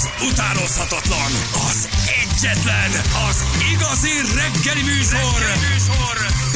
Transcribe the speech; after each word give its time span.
az 0.00 0.10
utánozhatatlan, 0.32 1.30
az 1.70 1.88
egyetlen, 2.22 2.90
az 3.28 3.44
igazi 3.72 4.10
reggeli 4.34 4.82
műsor, 4.82 5.38
reggeli 5.38 5.72
műsor. 5.72 6.49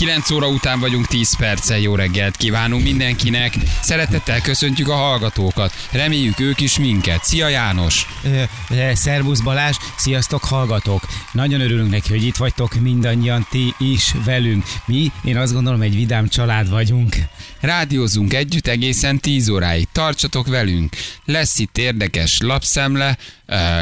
9 0.00 0.30
óra 0.30 0.48
után 0.48 0.80
vagyunk 0.80 1.06
10 1.06 1.36
perccel, 1.36 1.78
jó 1.78 1.94
reggelt 1.94 2.36
kívánunk 2.36 2.82
mindenkinek. 2.82 3.54
Szeretettel 3.82 4.40
köszöntjük 4.40 4.88
a 4.88 4.94
hallgatókat. 4.94 5.72
Reméljük 5.90 6.40
ők 6.40 6.60
is 6.60 6.78
minket. 6.78 7.24
Szia 7.24 7.48
János! 7.48 8.06
Szervusz 8.92 9.40
Balázs, 9.40 9.76
sziasztok 9.96 10.44
hallgatók! 10.44 11.06
Nagyon 11.32 11.60
örülünk 11.60 11.90
neki, 11.90 12.08
hogy 12.08 12.24
itt 12.24 12.36
vagytok 12.36 12.74
mindannyian 12.74 13.46
ti 13.50 13.74
is 13.78 14.14
velünk. 14.24 14.64
Mi, 14.84 15.12
én 15.24 15.36
azt 15.36 15.52
gondolom, 15.52 15.80
egy 15.80 15.94
vidám 15.94 16.28
család 16.28 16.70
vagyunk. 16.70 17.16
Rádiózunk 17.60 18.34
együtt 18.34 18.66
egészen 18.66 19.18
10 19.18 19.48
óráig. 19.48 19.88
Tartsatok 19.92 20.46
velünk. 20.46 20.96
Lesz 21.24 21.58
itt 21.58 21.78
érdekes 21.78 22.38
lapszemle, 22.40 23.18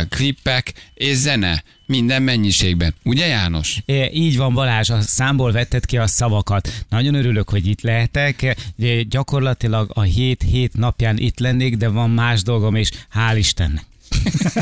klippek 0.09 0.73
és 0.95 1.17
zene. 1.17 1.63
Minden 1.89 2.23
mennyiségben. 2.23 2.95
Ugye 3.05 3.27
János? 3.27 3.83
É, 3.85 4.11
Így 4.13 4.37
van 4.37 4.55
Balázs, 4.55 4.91
a 4.91 5.01
számból 5.01 5.53
vetted 5.53 5.87
ki 5.87 5.97
a 5.97 6.07
szavakat. 6.07 6.85
Nagyon 6.89 7.15
örülök, 7.15 7.49
hogy 7.49 7.67
itt 7.67 7.81
lehetek. 7.81 8.57
Gyakorlatilag 9.09 9.91
a 9.95 10.01
hét 10.01 10.43
hét 10.43 10.77
napján 10.77 11.19
itt 11.19 11.39
lennék, 11.39 11.77
de 11.77 11.89
van 11.89 12.11
más 12.11 12.43
dolgom, 12.43 12.75
és 12.75 12.91
hál' 13.15 13.37
Istennek. 13.37 13.85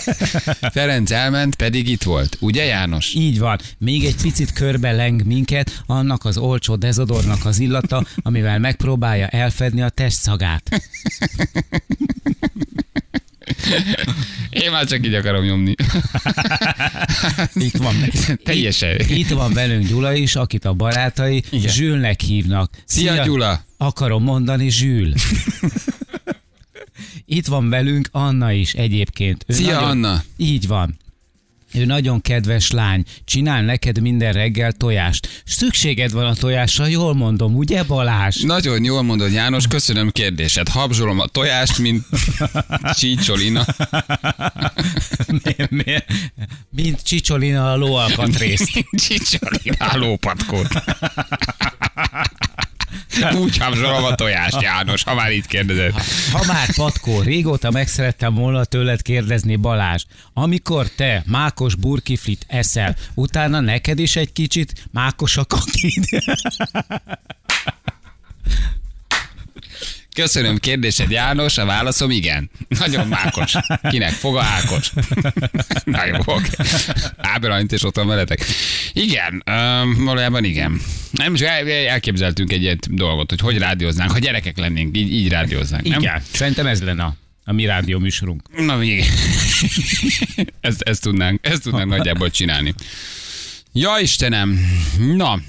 Ferenc 0.74 1.10
elment, 1.10 1.54
pedig 1.54 1.88
itt 1.88 2.02
volt. 2.02 2.36
Ugye 2.40 2.64
János? 2.64 3.14
Így 3.14 3.38
van. 3.38 3.58
Még 3.78 4.04
egy 4.04 4.16
picit 4.22 4.52
körbe 4.52 4.92
leng 4.92 5.24
minket 5.24 5.82
annak 5.86 6.24
az 6.24 6.36
olcsó 6.36 6.76
dezodornak 6.76 7.44
az 7.44 7.58
illata, 7.58 8.06
amivel 8.22 8.58
megpróbálja 8.58 9.26
elfedni 9.26 9.82
a 9.82 9.88
testszagát. 9.88 10.68
Én 14.60 14.70
már 14.70 14.84
csak 14.84 15.06
így 15.06 15.14
akarom 15.14 15.44
nyomni. 15.44 15.74
Itt 17.54 17.76
van. 17.76 17.94
Teljesen. 18.44 18.98
Itt, 18.98 19.10
itt 19.10 19.28
van 19.28 19.52
velünk 19.52 19.88
Gyula 19.88 20.12
is, 20.14 20.36
akit 20.36 20.64
a 20.64 20.72
barátai 20.72 21.42
Igen. 21.50 21.72
Zsülnek 21.72 22.20
hívnak. 22.20 22.74
Szia, 22.84 23.24
Gyula! 23.24 23.64
Akarom 23.76 24.22
mondani 24.22 24.68
Zsül. 24.68 25.12
Itt 27.24 27.46
van 27.46 27.68
velünk 27.68 28.08
Anna 28.12 28.52
is 28.52 28.72
egyébként. 28.72 29.44
Ő 29.46 29.54
Szia, 29.54 29.74
nagyon, 29.74 29.88
Anna! 29.88 30.22
Így 30.36 30.66
van. 30.66 30.98
Ő 31.76 31.84
nagyon 31.84 32.20
kedves 32.20 32.70
lány, 32.70 33.02
csinál 33.24 33.62
neked 33.62 34.00
minden 34.00 34.32
reggel 34.32 34.72
tojást. 34.72 35.42
Szükséged 35.44 36.12
van 36.12 36.26
a 36.26 36.34
tojásra, 36.34 36.86
jól 36.86 37.14
mondom, 37.14 37.54
ugye 37.56 37.82
Balázs? 37.84 38.40
Nagyon 38.42 38.84
jól 38.84 39.02
mondod, 39.02 39.32
János, 39.32 39.66
köszönöm 39.66 40.10
kérdésed. 40.10 40.68
Habzsolom 40.68 41.20
a 41.20 41.26
tojást, 41.26 41.78
mint 41.78 42.04
csícsolina. 42.98 43.64
Mi- 45.26 45.66
mi- 45.68 46.04
Mint 46.70 47.02
csicsolina 47.02 47.72
a 47.72 47.76
lóalkatrészt. 47.76 48.84
Csícsolina 48.90 49.86
a 49.86 49.96
lópatkót. 49.96 50.68
Úgy 53.42 53.56
habzsolom 53.56 54.04
a 54.04 54.14
tojást, 54.14 54.60
János, 54.60 55.02
ha 55.02 55.14
már 55.14 55.30
itt 55.30 55.46
kérdezed. 55.46 55.92
Ha 56.32 56.44
már 56.46 56.74
patkó, 56.74 57.20
régóta 57.20 57.70
meg 57.70 57.88
szerettem 57.88 58.34
volna 58.34 58.64
tőled 58.64 59.02
kérdezni 59.02 59.56
Balázs, 59.56 60.04
amikor 60.32 60.88
te 60.88 61.22
mákos 61.26 61.74
burkiflit 61.74 62.44
eszel, 62.48 62.96
utána 63.14 63.60
neked 63.60 63.98
is 63.98 64.16
egy 64.16 64.32
kicsit 64.32 64.88
mákos 64.90 65.36
a 65.36 65.44
kakid. 65.44 66.04
Köszönöm 70.16 70.58
kérdésed, 70.58 71.10
János, 71.10 71.58
a 71.58 71.64
válaszom 71.64 72.10
igen. 72.10 72.50
Nagyon 72.68 73.08
mákos. 73.08 73.54
Kinek? 73.90 74.10
Foga 74.10 74.42
Ákos. 74.42 74.92
Na 75.84 76.06
jó, 76.06 76.16
oké. 76.24 76.48
Ábrányt 77.16 77.72
és 77.72 77.82
ott 77.82 77.96
van 77.96 78.06
veletek. 78.06 78.44
Igen, 78.92 79.42
um, 79.50 80.04
valójában 80.04 80.44
igen. 80.44 80.80
Nem 81.10 81.34
is 81.34 81.40
el- 81.40 81.68
elképzeltünk 81.68 82.52
egy 82.52 82.62
ilyen 82.62 82.78
dolgot, 82.90 83.30
hogy 83.30 83.40
hogy 83.40 83.58
rádióznánk, 83.58 84.10
ha 84.10 84.18
gyerekek 84.18 84.58
lennénk, 84.58 84.96
így, 84.96 85.12
így 85.12 85.28
rádióznánk. 85.28 85.88
Nem? 85.88 86.00
Igen, 86.00 86.22
szerintem 86.32 86.66
ez 86.66 86.82
lenne 86.82 87.02
a, 87.02 87.16
a 87.44 87.52
mi 87.52 87.64
rádió 87.64 87.98
műsorunk. 87.98 88.42
Na 88.64 88.76
még. 88.76 89.04
ezt, 90.60 90.80
ezt 90.82 91.02
tudnánk, 91.02 91.46
ezt 91.46 91.62
tudnánk 91.62 91.88
nagyjából 91.90 92.30
csinálni. 92.30 92.74
Ja 93.72 93.98
Istenem, 94.00 94.60
na, 95.16 95.40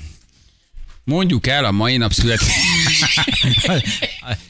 mondjuk 1.08 1.48
el 1.48 1.66
a 1.66 1.72
mai 1.72 1.98
nap 1.98 2.14
születés. 2.14 2.48
Mai 3.68 3.82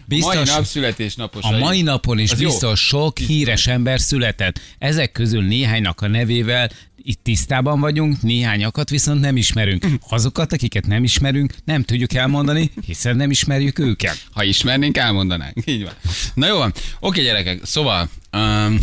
Biztos, 0.06 0.50
nap 0.50 0.66
születésnapos. 0.66 1.44
a 1.44 1.58
mai 1.58 1.82
napon 1.82 2.20
is 2.20 2.32
Az 2.32 2.42
jó. 2.42 2.50
biztos 2.50 2.80
sok 2.80 3.18
híres 3.18 3.68
ember 3.68 4.00
született. 4.00 4.60
Ezek 4.78 5.12
közül 5.12 5.42
néhánynak 5.44 6.02
a 6.02 6.08
nevével 6.08 6.70
itt 7.04 7.20
tisztában 7.24 7.80
vagyunk, 7.80 8.22
néhányakat 8.22 8.90
viszont 8.90 9.22
nem 9.22 9.38
ismerünk. 9.38 9.86
Azokat, 10.10 10.54
akiket 10.54 10.88
nem 10.88 11.04
ismerünk, 11.04 11.54
nem 11.66 11.84
tudjuk 11.84 12.14
elmondani, 12.14 12.72
hiszen 12.86 13.16
nem 13.16 13.32
ismerjük 13.32 13.80
őket. 13.80 14.26
Ha 14.32 14.44
ismernénk, 14.44 14.98
elmondanánk. 14.98 15.54
Így 15.66 15.84
van. 15.84 15.94
Na 16.34 16.48
jó 16.48 16.58
van. 16.58 16.74
Oké, 17.00 17.24
gyerekek, 17.24 17.66
szóval... 17.66 18.10
Um, 18.38 18.78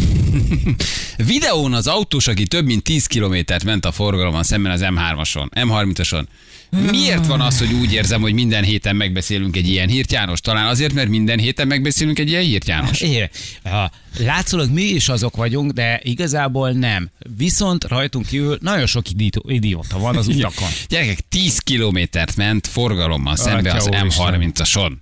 videón 1.33 1.73
az 1.73 1.87
autós, 1.87 2.27
aki 2.27 2.47
több 2.47 2.65
mint 2.65 2.83
10 2.83 3.07
kilométert 3.07 3.65
ment 3.65 3.85
a 3.85 3.93
forgalomon 3.93 4.43
szemben 4.43 4.73
az 4.73 4.81
M3-ason, 4.85 5.49
M30-ason. 5.55 6.25
Miért 6.91 7.27
van 7.27 7.41
az, 7.41 7.59
hogy 7.59 7.73
úgy 7.73 7.93
érzem, 7.93 8.21
hogy 8.21 8.33
minden 8.33 8.65
héten 8.65 8.97
megbeszélünk 8.97 9.57
egy 9.57 9.69
ilyen 9.69 9.89
hírt, 9.89 10.13
János? 10.13 10.41
Talán 10.41 10.67
azért, 10.67 10.93
mert 10.93 11.09
minden 11.09 11.39
héten 11.39 11.67
megbeszélünk 11.67 12.19
egy 12.19 12.29
ilyen 12.29 12.43
hírt, 12.43 12.69
János? 12.69 13.01
É, 13.01 13.31
ha 13.65 13.91
látszólag 14.19 14.71
mi 14.71 14.83
is 14.83 15.09
azok 15.09 15.37
vagyunk, 15.37 15.71
de 15.73 16.01
igazából 16.03 16.71
nem. 16.71 17.11
Viszont 17.37 17.85
rajtunk 17.85 18.27
kívül 18.27 18.59
nagyon 18.61 18.87
sok 18.87 19.05
idióta 19.47 19.99
van 19.99 20.17
az 20.17 20.29
utakon. 20.29 20.69
Gyerekek, 20.89 21.19
10 21.29 21.59
kilométert 21.59 22.37
ment 22.37 22.67
forgalommal 22.67 23.37
szembe 23.37 23.73
az 23.73 23.87
Atya 23.87 24.01
úristen. 24.01 24.35
M30-ason. 24.41 24.93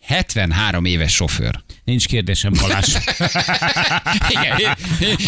73 0.00 0.84
éves 0.84 1.14
sofőr. 1.14 1.62
Nincs 1.84 2.06
kérdésem, 2.06 2.52
Balázs. 2.60 2.94
Igen, 4.28 4.76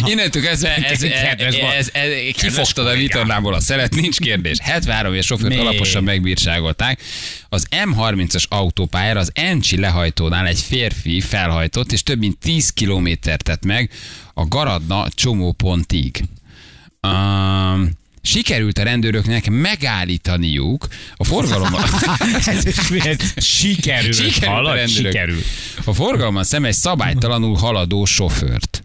innentől 0.05 0.43
kezdve 0.43 0.75
ez, 0.75 1.03
ez, 1.03 1.55
ez, 1.77 1.89
ez, 1.93 2.09
kifogtad 2.33 2.87
a 2.87 2.93
vitorlából 2.93 3.55
a 3.55 3.61
szelet, 3.61 3.95
nincs 3.95 4.19
kérdés. 4.19 4.59
73 4.61 5.13
éves 5.13 5.27
sofőrt 5.27 5.59
alaposan 5.59 6.05
megbírságolták. 6.05 7.01
Az 7.49 7.67
M30-as 7.71 8.49
autópályára 8.49 9.21
az 9.21 9.31
Encsi 9.35 9.77
lehajtónál 9.77 10.47
egy 10.47 10.61
férfi 10.61 11.21
felhajtott, 11.21 11.93
és 11.93 12.03
több 12.03 12.19
mint 12.19 12.39
10 12.39 12.71
kilométert 12.71 13.43
tett 13.43 13.65
meg 13.65 13.91
a 14.35 14.47
Garadna 14.49 15.09
csomópontig. 15.09 16.25
Um, 17.03 17.91
sikerült 18.25 18.79
a 18.79 18.83
rendőröknek 18.83 19.51
megállítaniuk 19.51 20.87
a 21.17 21.25
forgalommal. 21.25 21.85
Ez 22.47 22.67
is 22.67 22.89
miért? 22.89 23.43
Sikerül. 23.43 24.13
Sikerült 24.13 24.67
a. 24.67 24.77
A 25.85 25.93
forgalommal 25.93 26.45
szemben 26.45 26.71
egy 26.71 26.77
szabálytalanul 26.77 27.57
haladó 27.57 28.05
sofőrt. 28.05 28.85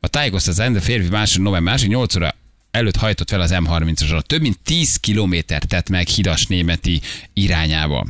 A 0.00 0.08
tájékoztatás 0.08 0.76
a 0.76 0.80
férfi 0.80 1.08
másod 1.08 1.42
november 1.42 1.72
másik 1.72 1.88
8 1.88 2.16
óra 2.16 2.34
előtt 2.70 2.96
hajtott 2.96 3.28
fel 3.28 3.40
az 3.40 3.50
M30-asra. 3.54 4.20
Több 4.20 4.40
mint 4.40 4.58
10 4.64 4.96
kilométert 4.96 5.68
tett 5.68 5.88
meg 5.88 6.06
Hidas 6.06 6.46
Németi 6.46 7.00
irányába. 7.32 8.06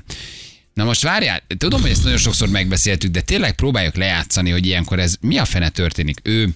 Na 0.75 0.85
most 0.85 1.03
várjál, 1.03 1.43
tudom, 1.59 1.81
hogy 1.81 1.91
ezt 1.91 2.03
nagyon 2.03 2.19
sokszor 2.19 2.49
megbeszéltük, 2.49 3.11
de 3.11 3.21
tényleg 3.21 3.55
próbáljuk 3.55 3.97
lejátszani, 3.97 4.51
hogy 4.51 4.67
ilyenkor 4.67 4.99
ez 4.99 5.17
mi 5.21 5.39
a 5.39 5.45
fene 5.45 5.69
történik. 5.69 6.21
Ő 6.23 6.49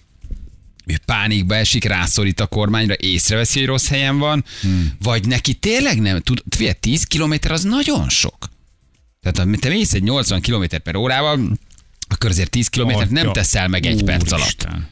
ő 0.86 0.98
pánikba 1.04 1.54
esik, 1.54 1.84
rászorít 1.84 2.40
a 2.40 2.46
kormányra, 2.46 2.94
észreveszi, 2.98 3.58
hogy 3.58 3.68
rossz 3.68 3.88
helyen 3.88 4.18
van, 4.18 4.44
hmm. 4.60 4.92
vagy 5.02 5.26
neki 5.26 5.54
tényleg 5.54 6.00
nem, 6.00 6.20
tud, 6.20 6.42
figyelj, 6.48 6.74
10 6.80 7.04
km 7.04 7.34
az 7.48 7.62
nagyon 7.62 8.08
sok. 8.08 8.36
Tehát 9.20 9.38
ha 9.38 9.58
te 9.58 9.68
mész 9.68 9.92
egy 9.92 10.02
80 10.02 10.40
km 10.40 10.64
per 10.82 10.96
órával, 10.96 11.58
akkor 12.08 12.30
azért 12.30 12.50
10 12.50 12.68
kilométert 12.68 13.10
nem 13.10 13.28
Atya, 13.28 13.40
teszel 13.40 13.68
meg 13.68 13.86
egy 13.86 14.04
perc 14.04 14.32
alatt. 14.32 14.42
úristen. 14.42 14.88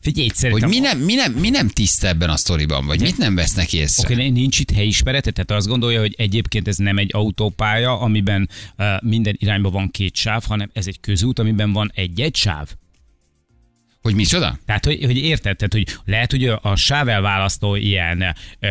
Figyelj, 0.00 0.28
Hogy 0.50 0.66
mi 0.66 0.78
nem, 0.78 0.98
mi, 0.98 1.14
nem, 1.14 1.32
mi 1.32 1.50
nem 1.50 1.68
tiszta 1.68 2.06
ebben 2.06 2.30
a 2.30 2.36
sztoriban, 2.36 2.86
vagy 2.86 3.00
mit 3.00 3.18
nem 3.18 3.34
vesznek 3.34 3.72
észre? 3.72 4.14
Oké, 4.14 4.28
nincs 4.28 4.58
itt 4.58 4.70
helyismerete, 4.70 5.30
tehát 5.30 5.50
azt 5.50 5.66
gondolja, 5.66 6.00
hogy 6.00 6.14
egyébként 6.18 6.68
ez 6.68 6.76
nem 6.76 6.98
egy 6.98 7.10
autópálya, 7.12 8.00
amiben 8.00 8.48
uh, 8.78 8.86
minden 9.02 9.36
irányba 9.38 9.70
van 9.70 9.90
két 9.90 10.14
sáv, 10.14 10.44
hanem 10.44 10.70
ez 10.72 10.86
egy 10.86 11.00
közút, 11.00 11.38
amiben 11.38 11.72
van 11.72 11.90
egy-egy 11.94 12.36
sáv. 12.36 12.68
Hogy 14.06 14.14
micsoda? 14.14 14.58
Tehát, 14.66 14.84
hogy, 14.84 15.04
hogy 15.04 15.16
érted, 15.16 15.56
tehát, 15.56 15.72
hogy 15.72 15.98
lehet, 16.04 16.30
hogy 16.30 16.44
a 16.44 16.76
sávelválasztó 16.76 17.74
ilyen 17.74 18.34
ö, 18.60 18.68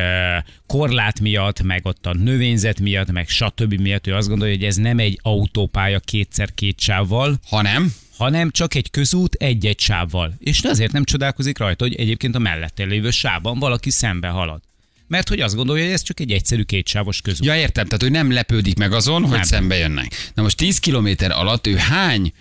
korlát 0.67 1.19
miatt, 1.19 1.61
meg 1.61 1.85
ott 1.85 2.05
a 2.05 2.13
növényzet 2.13 2.79
miatt, 2.79 3.11
meg 3.11 3.27
stb. 3.27 3.73
miatt, 3.73 4.07
ő 4.07 4.15
azt 4.15 4.27
gondolja, 4.27 4.53
hogy 4.53 4.63
ez 4.63 4.75
nem 4.75 4.99
egy 4.99 5.19
autópálya 5.21 5.99
kétszer 5.99 6.53
két 6.53 6.79
sávval, 6.79 7.39
Ha 7.49 7.61
nem, 7.61 7.93
hanem 8.17 8.51
csak 8.51 8.75
egy 8.75 8.89
közút 8.89 9.33
egy-egy 9.33 9.79
sávval. 9.79 10.33
És 10.39 10.61
azért 10.61 10.91
nem 10.91 11.03
csodálkozik 11.03 11.57
rajta, 11.57 11.83
hogy 11.83 11.95
egyébként 11.95 12.35
a 12.35 12.39
mellette 12.39 12.83
lévő 12.83 13.11
sávban 13.11 13.59
valaki 13.59 13.89
szembe 13.89 14.27
halad. 14.27 14.61
Mert 15.07 15.29
hogy 15.29 15.39
azt 15.39 15.55
gondolja, 15.55 15.83
hogy 15.83 15.93
ez 15.93 16.01
csak 16.01 16.19
egy 16.19 16.31
egyszerű 16.31 16.61
kétsávos 16.61 17.21
közút. 17.21 17.45
Ja, 17.45 17.55
értem, 17.55 17.85
tehát 17.85 18.03
ő 18.03 18.09
nem 18.09 18.31
lepődik 18.31 18.77
meg 18.77 18.93
azon, 18.93 19.21
hogy 19.21 19.31
Nem. 19.31 19.43
szembe 19.43 19.75
jönnek. 19.75 20.31
Na 20.33 20.41
most 20.41 20.57
10 20.57 20.79
kilométer 20.79 21.31
alatt 21.31 21.67
ő 21.67 21.75
hány 21.75 22.33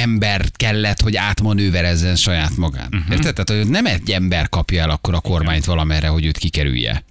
ember 0.00 0.44
kellett, 0.56 1.00
hogy 1.00 1.16
átmanőverezzen 1.16 2.16
saját 2.16 2.56
magán. 2.56 2.88
Uh-huh. 2.92 3.10
Érted? 3.16 3.34
Tehát, 3.34 3.62
hogy 3.62 3.70
nem 3.70 3.86
egy 3.86 4.10
ember 4.10 4.48
kapja 4.48 4.82
el 4.82 4.90
akkor 4.90 5.14
a 5.14 5.20
kormányt 5.20 5.64
valamerre, 5.64 6.08
hogy 6.08 6.24
őt 6.24 6.38
kikerülje. 6.38 7.04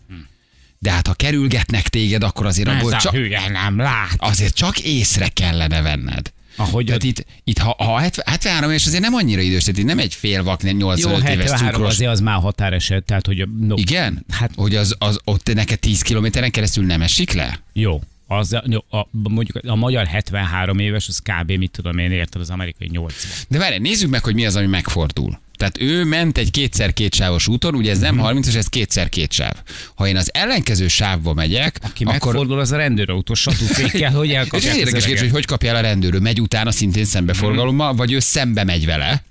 De 0.81 0.91
hát 0.91 1.07
ha 1.07 1.13
kerülgetnek 1.13 1.87
téged, 1.87 2.23
akkor 2.23 2.45
azért 2.45 2.67
Ez 2.69 2.75
abból 2.75 2.93
a 2.93 2.97
csak, 2.97 3.13
hülye 3.13 3.49
nem 3.49 3.77
lát. 3.77 4.15
azért 4.17 4.53
csak 4.55 4.79
észre 4.79 5.27
kellene 5.27 5.81
venned. 5.81 6.31
Ahogy 6.55 6.85
Tehát 6.85 7.03
itt, 7.03 7.25
itt 7.43 7.57
ha, 7.57 7.75
ha 7.77 7.99
70 7.99 8.25
73 8.27 8.71
és 8.71 8.85
azért 8.85 9.01
nem 9.01 9.13
annyira 9.13 9.41
idős, 9.41 9.63
tehát 9.63 9.79
itt 9.79 9.85
nem 9.85 9.99
egy 9.99 10.13
fél 10.13 10.43
vak, 10.43 10.63
nem 10.63 10.79
Jó, 10.79 10.87
85 10.87 11.29
éves 11.29 11.49
73 11.49 11.71
cukros. 11.73 11.93
azért 11.93 12.11
az 12.11 12.19
már 12.19 12.39
határeset, 12.39 13.03
tehát 13.03 13.25
hogy... 13.25 13.47
No, 13.59 13.75
Igen? 13.77 14.25
Hát 14.29 14.51
Hogy 14.55 14.75
az, 14.75 14.95
az 14.97 15.19
ott 15.23 15.53
neked 15.53 15.79
10 15.79 16.01
kilométeren 16.01 16.51
keresztül 16.51 16.85
nem 16.85 17.01
esik 17.01 17.31
le? 17.31 17.59
Jó. 17.73 18.01
Az, 18.31 18.57
jó, 18.65 18.79
a, 18.99 19.07
mondjuk 19.11 19.65
a 19.65 19.75
magyar 19.75 20.05
73 20.05 20.79
éves, 20.79 21.07
az 21.07 21.19
kb. 21.19 21.51
mit 21.51 21.71
tudom 21.71 21.97
én, 21.97 22.11
érted, 22.11 22.41
az 22.41 22.49
amerikai 22.49 22.87
80. 22.91 23.31
De 23.47 23.57
várj, 23.57 23.77
nézzük 23.77 24.09
meg, 24.09 24.23
hogy 24.23 24.33
mi 24.33 24.45
az, 24.45 24.55
ami 24.55 24.65
megfordul. 24.65 25.39
Tehát 25.57 25.81
ő 25.81 26.03
ment 26.03 26.37
egy 26.37 26.51
kétszer 26.51 26.93
kétsávos 26.93 27.47
úton, 27.47 27.75
ugye 27.75 27.91
ez 27.91 27.99
nem 27.99 28.13
Mhm. 28.15 28.23
30 28.23 28.55
ez 28.55 28.67
kétszer 28.67 29.09
két 29.09 29.31
sáv. 29.31 29.53
Ha 29.95 30.07
én 30.07 30.15
az 30.17 30.29
ellenkező 30.33 30.87
sávba 30.87 31.33
megyek, 31.33 31.79
Aki 31.83 32.03
akkor... 32.03 32.13
megfordul, 32.25 32.59
az 32.59 32.71
a 32.71 32.77
rendőrautó 32.77 33.33
satúfékkel, 33.33 34.11
hogy 34.19 34.29
És 34.29 34.33
elkapják 34.35 34.71
az 34.71 34.77
érdekes 34.77 35.03
kérdés, 35.03 35.21
hogy 35.21 35.31
hogy 35.31 35.45
kapja 35.45 35.69
el 35.69 35.75
a 35.75 35.81
rendőrő. 35.81 36.19
Megy 36.19 36.41
utána 36.41 36.71
szintén 36.71 37.01
Mhm. 37.01 37.11
szembeforgalommal, 37.11 37.93
vagy 37.95 38.11
ő 38.11 38.19
szembe 38.19 38.63
megy 38.63 38.85
vele, 38.85 39.23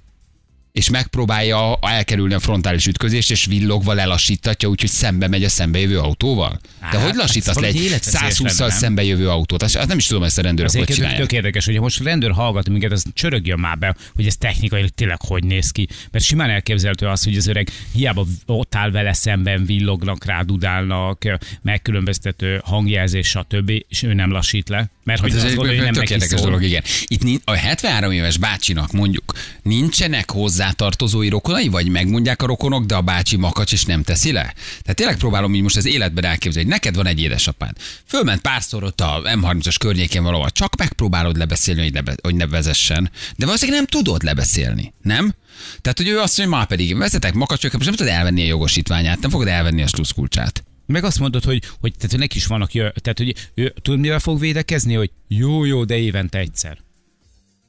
és 0.79 0.91
megpróbálja 0.91 1.79
elkerülni 1.81 2.35
a 2.35 2.39
frontális 2.39 2.87
ütközést, 2.87 3.31
és 3.31 3.45
villogva 3.45 3.93
lelassítatja, 3.93 4.69
úgyhogy 4.69 4.91
szembe 4.91 5.29
megy 5.29 5.45
a 5.45 5.49
szembejövő 5.49 5.99
autóval. 5.99 6.61
De 6.81 6.87
Hát, 6.87 7.03
hogy 7.03 7.15
lassítasz 7.15 7.59
le 7.59 7.67
egy 7.67 7.83
életveszélyes 7.83 8.35
120-szal 8.35 8.59
lenne, 8.59 8.67
nem? 8.67 8.79
szembejövő 8.79 9.29
autót? 9.29 9.63
Azt 9.63 9.77
azt 9.77 9.89
nem 9.89 9.99
is 9.99 10.07
tudom, 10.07 10.23
ezt 10.23 10.39
a 10.39 10.43
rendőrök 10.43 10.73
hogy 10.73 10.85
csinálják. 10.85 11.21
tök 11.21 11.33
érdekes, 11.33 11.65
hogy 11.65 11.81
most 11.81 12.01
a 12.01 12.05
rendőr 12.05 12.31
hallgat 12.31 12.69
minket, 12.69 12.93
az 12.93 13.05
csörögjön 13.13 13.59
már 13.59 13.79
be, 13.79 13.97
hogy 14.15 14.27
ez 14.27 14.37
technikailag 14.37 14.89
tényleg 14.89 15.21
hogy 15.21 15.45
néz 15.45 15.71
ki. 15.71 15.89
Mert 16.11 16.25
simán 16.25 16.51
elképzelhető 16.51 17.07
az, 17.07 17.25
hogy 17.25 17.37
az 17.37 17.47
öreg 17.47 17.71
hiába 17.93 18.27
ott 18.47 18.75
áll 18.75 18.91
vele 18.91 19.13
szemben, 19.13 19.65
villognak 19.65 20.25
rá, 20.25 20.43
dudálnak, 20.43 21.39
megkülönböztető 21.63 22.61
hangjelzés, 22.65 23.29
stb. 23.29 23.71
és 23.89 24.03
ő 24.03 24.15
nem 24.15 24.31
lassít 24.31 24.69
le. 24.69 24.91
Mert 25.09 25.21
hogy 25.21 25.31
Hát 25.33 25.39
ez 25.39 25.51
egy 25.51 25.55
gondolja, 25.55 25.83
hogy 25.83 25.93
nem 25.93 26.03
tök 26.03 26.11
érdekes 26.11 26.39
szól. 26.39 26.49
dolog, 26.49 26.65
igen. 26.65 26.83
Itt 27.05 27.43
a 27.45 27.53
73 27.53 28.13
éves 28.13 28.37
bácsinak 28.39 28.93
mondjuk 28.93 29.33
nincsenek 29.63 30.31
hozzátartozói 30.31 31.29
rokonai, 31.29 31.69
vagy 31.69 31.89
megmondják 31.89 32.43
a 32.43 32.47
rokonok, 32.47 32.85
de 32.85 32.95
a 32.95 33.01
bácsi 33.01 33.37
makacs 33.37 33.73
és 33.73 33.85
nem 33.85 34.03
teszi 34.03 34.33
le? 34.33 34.55
Tehát 34.81 34.95
tényleg 34.95 35.17
próbálom 35.17 35.55
így 35.55 35.63
most 35.63 35.77
az 35.77 35.87
életben 35.87 36.25
elképzelni, 36.25 36.69
hogy 36.69 36.79
neked 36.79 36.95
van 36.95 37.07
egy 37.07 37.21
édesapád. 37.21 37.77
Fölment 38.07 38.41
párszor 38.41 38.85
ott 38.85 39.01
a 39.01 39.21
M30-as 39.25 39.75
környékén 39.79 40.23
valahol, 40.23 40.51
csak 40.51 40.77
megpróbálod 40.77 41.37
lebeszélni, 41.37 41.83
hogy 41.83 41.93
ne, 41.93 42.01
be- 42.01 42.17
hogy 42.23 42.35
ne 42.35 42.47
vezessen. 42.47 43.11
De 43.37 43.45
valószínűleg 43.45 43.81
nem 43.81 44.03
tudod 44.03 44.23
lebeszélni, 44.23 44.93
nem? 45.03 45.35
Tehát, 45.81 45.99
hogy 45.99 46.09
ő 46.09 46.19
azt 46.19 46.37
mondja, 46.39 46.45
hogy 46.45 46.55
már 46.55 46.67
pedig 46.67 46.97
vezetek 46.97 47.35
makacsok, 47.35 47.73
most 47.73 47.85
nem 47.85 47.95
tudod 47.95 48.13
elvenni 48.13 48.43
a 48.43 48.47
jogosítványát, 48.47 49.21
nem 49.21 49.31
fogod 49.31 49.49
elvenni 49.49 49.83
a 49.83 49.87
sluszkulcsát. 49.87 50.63
Meg 50.89 51.05
azt 51.05 51.19
mondod, 51.19 51.45
hogy, 51.45 51.63
hogy 51.81 51.95
tehát 51.97 52.11
hogy 52.11 52.19
neki 52.19 52.37
is 52.37 52.47
vannak, 52.47 52.71
tehát 52.71 53.19
hogy 53.19 53.51
ő 53.55 53.75
tud 53.83 53.99
mivel 53.99 54.19
fog 54.19 54.39
védekezni, 54.39 54.95
hogy 54.95 55.11
jó, 55.27 55.65
jó, 55.65 55.85
de 55.85 55.97
évente 55.97 56.39
egyszer. 56.39 56.79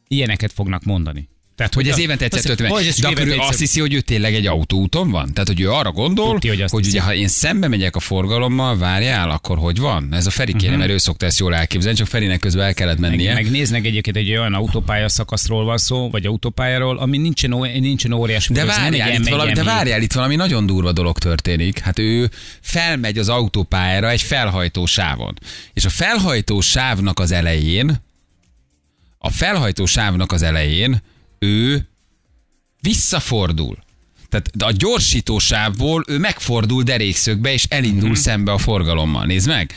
Ilyeneket 0.07 0.51
fognak 0.51 0.83
mondani. 0.83 1.29
Tehát, 1.59 1.73
Hogy 1.73 1.87
ez 1.87 1.99
évente 1.99 2.25
egyszer 2.25 2.41
történik. 2.41 2.95
De 3.01 3.07
akkor 3.07 3.27
ő 3.27 3.35
azt 3.37 3.59
hiszi, 3.59 3.79
hogy 3.79 3.93
ő 3.93 4.01
tényleg 4.01 4.35
egy 4.35 4.47
autóúton 4.47 5.09
van? 5.11 5.33
Tehát, 5.33 5.47
hogy 5.47 5.61
ő 5.61 5.71
arra 5.71 5.91
gondol, 5.91 6.39
Tudja, 6.39 6.51
hogy 6.51 6.69
hogy, 6.69 6.87
ugye, 6.87 7.01
ha 7.01 7.13
én 7.13 7.27
szembe 7.27 7.67
megyek 7.67 7.95
a 7.95 7.99
forgalommal, 7.99 8.77
várjál, 8.77 9.29
akkor 9.29 9.57
hogy 9.57 9.79
van? 9.79 10.13
Ez 10.13 10.25
a 10.25 10.29
Feri 10.29 10.53
kéne, 10.53 10.69
Mhm. 10.71 10.79
mert 10.79 10.91
ő 10.91 10.97
szokta 10.97 11.25
ezt 11.25 11.39
jól 11.39 11.55
elképzelni, 11.55 11.97
csak 11.97 12.07
Ferinek 12.07 12.39
közben 12.39 12.65
el 12.65 12.73
kellett 12.73 12.97
mennie. 12.99 13.33
Meg, 13.33 13.43
megnéznek 13.43 13.85
egyébként 13.85 14.15
egy 14.17 14.29
olyan 14.29 14.53
autópálya 14.53 15.09
szakaszról 15.09 15.63
van 15.65 15.77
szó, 15.77 16.09
vagy 16.09 16.25
autópályáról, 16.25 16.97
ami 16.97 17.17
nincsen, 17.17 17.49
nincsen 17.79 18.11
óriási. 18.11 18.53
de 18.53 18.65
várjál, 18.65 19.11
itt 19.13 19.27
valami, 19.27 19.51
de 19.53 19.61
M1, 19.61 19.65
várjál, 19.65 20.01
itt 20.01 20.13
valami 20.13 20.35
nagyon 20.35 20.65
durva 20.65 20.91
dolog 20.91 21.17
történik. 21.17 21.79
Hát 21.79 21.99
ő 21.99 22.29
felmegy 22.61 23.17
az 23.17 23.29
autópályára 23.29 24.09
egy 24.09 24.21
felhajtó 24.21 24.85
sávon. 24.85 25.37
És 25.73 25.85
a 25.85 25.89
felhajtó 25.89 26.61
sávnak 26.61 27.19
az 27.19 27.31
elején, 27.31 28.01
a 29.17 29.29
felhajtó 29.29 29.85
sávnak 29.85 30.31
az 30.31 30.41
elején 30.41 31.01
ő 31.39 31.87
visszafordul. 32.81 33.77
Tehát 34.29 34.51
a 34.59 34.71
gyorsító 34.71 35.39
sávból 35.39 36.03
ő 36.07 36.17
megfordul 36.17 36.83
derékszögbe, 36.83 37.53
és 37.53 37.63
elindul 37.69 37.97
Mhm. 37.99 38.05
mm-hmm. 38.07 38.13
szembe 38.21 38.51
a 38.51 38.57
forgalommal. 38.57 39.25
Nézd 39.25 39.47
meg! 39.47 39.73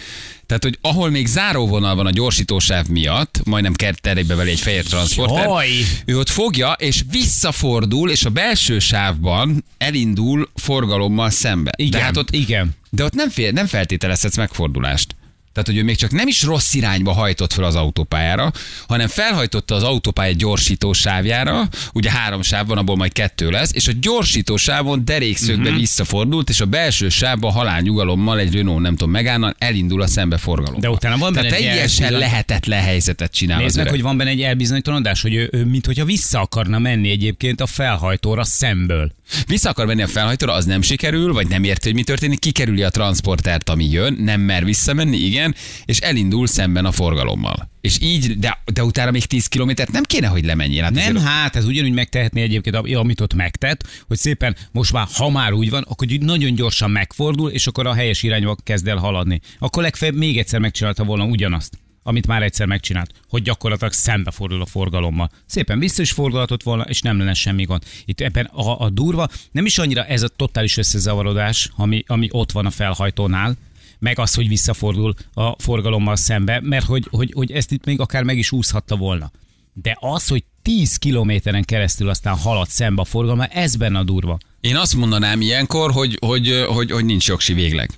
Tehát, 0.47 0.63
hogy 0.63 0.79
ahol 0.81 1.11
még 1.11 1.27
záróvonal 1.27 1.95
van 1.95 2.07
a 2.07 2.11
gyorsítósáv 2.11 2.87
miatt, 2.87 3.41
majdnem 3.45 3.73
terébe 4.01 4.35
vele 4.35 4.51
egy 4.51 4.61
fehér 4.61 4.85
transporter, 4.85 5.45
Jaj! 5.45 5.69
ő 6.05 6.19
ott 6.19 6.29
fogja, 6.29 6.73
és 6.73 7.03
visszafordul, 7.11 8.11
és 8.11 8.25
a 8.25 8.31
belső 8.31 8.79
sávban 8.79 9.65
elindul 9.79 10.51
forgalommal 10.55 11.31
szembe. 11.31 11.71
Igen, 11.77 11.91
De 12.01 12.05
hát 12.05 12.17
ott, 12.17 12.31
igen. 12.31 12.71
de 12.91 13.05
ott 13.05 13.15
nem, 13.15 13.29
fél, 13.31 13.53
nem 13.53 13.67
feltételezhetsz 13.67 14.37
megfordulást. 14.37 15.17
Tehát, 15.53 15.69
hogy 15.69 15.77
ő 15.77 15.83
még 15.85 15.97
csak 15.97 16.11
nem 16.11 16.27
is 16.27 16.43
rossz 16.43 16.75
irányba 16.75 17.13
hajtott 17.13 17.53
fel 17.53 17.65
az 17.65 17.75
autópályára, 17.75 18.53
hanem 18.89 19.09
felhajtotta 19.09 19.75
az 19.75 19.83
autópálya 19.83 20.35
gyorsító 20.35 20.93
sávjára, 20.93 21.69
ugye 21.93 22.11
három 22.11 22.43
sáv 22.43 22.67
van, 22.67 22.79
abból 22.79 22.97
majd 22.97 23.13
kettő 23.13 23.51
lesz, 23.51 23.71
és 23.73 23.89
a 23.89 23.93
gyorsító 24.01 24.57
sávon 24.57 25.05
derékszögbe 25.05 25.63
uh-huh. 25.63 25.79
visszafordult, 25.79 26.49
és 26.49 26.61
a 26.61 26.67
belső 26.67 27.09
sávban 27.09 27.53
halálnyugalommal 27.53 28.39
egy 28.39 28.55
Renault, 28.55 28.83
nem 28.83 28.97
tudom, 28.97 29.11
megállna, 29.11 29.55
elindul 29.59 30.03
a 30.03 30.07
szembeforgalom. 30.07 30.81
De 30.81 30.91
utána 30.91 31.17
van 31.19 31.33
Tehát 31.33 31.51
benne 31.51 31.63
teljesen 31.63 32.05
elbizony- 32.05 32.29
lehetetlen 32.29 32.83
helyzetet 32.83 33.33
csinál 33.33 33.59
Nézd 33.59 33.77
meg, 33.77 33.89
hogy 33.89 34.03
van 34.03 34.17
benne 34.17 34.31
egy 34.31 34.43
elbizonytalanodás, 34.43 35.23
hogy 35.23 35.35
ő, 35.35 35.49
ő 35.53 35.65
mint 35.65 35.87
hogyha 35.87 36.05
vissza 36.05 36.41
akarna 36.41 36.79
menni 36.79 37.11
egyébként 37.11 37.61
a 37.61 37.67
felhajtóra 37.67 38.45
szemből. 38.45 39.13
Vissza 39.47 39.69
akar 39.69 39.87
menni 39.87 40.03
a 40.03 40.07
felhajtóra, 40.07 40.53
az 40.53 40.65
nem 40.65 40.83
sikerül, 40.83 41.33
vagy 41.33 41.49
nem 41.49 41.65
érti, 41.65 41.87
hogy 41.87 41.95
mi 41.95 42.03
történik, 42.03 42.39
kikerüli 42.39 42.83
a 42.83 42.91
transportert, 42.91 43.69
ami 43.69 43.91
jön, 43.91 44.17
nem 44.21 44.41
mer 44.41 44.65
visszamenni, 44.65 45.17
igen, 45.17 45.42
és 45.85 45.99
elindul 45.99 46.47
szemben 46.47 46.85
a 46.85 46.93
forgalommal. 46.93 47.71
És 47.81 47.99
így, 48.01 48.39
de, 48.39 48.59
de 48.73 48.85
utána 48.85 49.11
még 49.11 49.25
10 49.25 49.47
kilométert 49.47 49.93
nem 49.93 50.03
kéne, 50.03 50.27
hogy 50.27 50.45
lemenjél. 50.45 50.83
Hát 50.83 50.93
Nem, 50.93 51.17
hát 51.17 51.57
ez 51.57 51.65
ugyanúgy 51.65 51.93
megtehetné 51.93 52.43
egyébként, 52.43 52.77
amit 52.77 53.21
ott 53.21 53.35
megtett, 53.35 53.87
hogy 54.07 54.19
szépen 54.19 54.57
most 54.73 54.93
már, 54.93 55.07
ha 55.15 55.31
már 55.31 55.53
úgy 55.53 55.71
van, 55.71 55.85
akkor 55.89 56.09
nagyon 56.09 56.55
gyorsan 56.55 56.91
megfordul, 56.91 57.51
és 57.51 57.67
akkor 57.67 57.87
a 57.87 57.95
helyes 57.95 58.23
irányba 58.23 58.57
kezd 58.65 58.89
el 58.89 58.97
haladni. 58.97 59.41
Akkor 59.59 59.83
legfeljebb 59.83 60.17
még 60.17 60.39
egyszer 60.39 60.61
megcsinálta 60.61 61.05
volna 61.05 61.25
ugyanazt 61.25 61.81
amit 62.03 62.27
már 62.27 62.43
egyszer 62.43 62.67
megcsinált, 62.67 63.11
hogy 63.29 63.43
gyakorlatilag 63.43 63.93
szembefordul 63.93 64.61
a 64.61 64.67
forgalommal. 64.67 65.31
Szépen 65.47 65.79
vissza 65.79 66.03
is 66.03 66.13
fordulhatott 66.13 66.63
volna, 66.63 66.83
és 66.83 67.01
nem 67.01 67.19
lenne 67.19 67.35
semmi 67.35 67.65
gond. 67.65 67.83
Itt 68.05 68.21
ebben 68.21 68.45
a, 68.45 68.81
a 68.81 68.91
durva, 68.91 69.29
nem 69.51 69.67
is 69.67 69.79
annyira 69.79 70.05
ez 70.05 70.23
a 70.23 70.29
totális 70.29 70.77
összezavarodás, 70.77 71.71
ami, 71.77 72.05
ami 72.07 72.29
ott 72.31 72.53
van 72.53 72.67
a 72.67 72.71
felhajtónál, 72.71 73.57
meg 74.03 74.19
az, 74.19 74.35
hogy 74.35 74.49
visszafordul 74.49 75.15
a 75.35 75.63
forgalommal 75.63 76.17
szembe, 76.17 76.61
mert 76.63 76.87
hogy, 76.87 77.07
hogy, 77.11 77.33
hogy 77.35 77.53
ezt 77.53 77.73
itt 77.73 77.85
még 77.85 78.01
akár 78.01 78.23
meg 78.23 78.39
is 78.39 78.53
úszhatta 78.53 78.97
volna. 78.97 79.31
De 79.73 79.97
az, 80.01 80.29
hogy 80.29 80.45
10 80.63 80.97
kilométeren 80.97 81.65
keresztül 81.65 82.09
aztán 82.09 82.37
halad 82.37 82.69
szembe 82.69 83.01
a 83.01 83.05
forgalommal, 83.05 83.47
ez 83.47 83.77
benne 83.77 83.99
a 83.99 84.03
durva. 84.03 84.39
Én 84.61 84.77
azt 84.77 84.97
mondanám 84.97 85.41
ilyenkor, 85.41 85.91
hogy, 85.91 86.19
hogy, 86.21 86.65
hogy, 86.69 86.91
hogy 86.91 87.05
nincs 87.05 87.29
jogsi 87.29 87.53
végleg. 87.53 87.91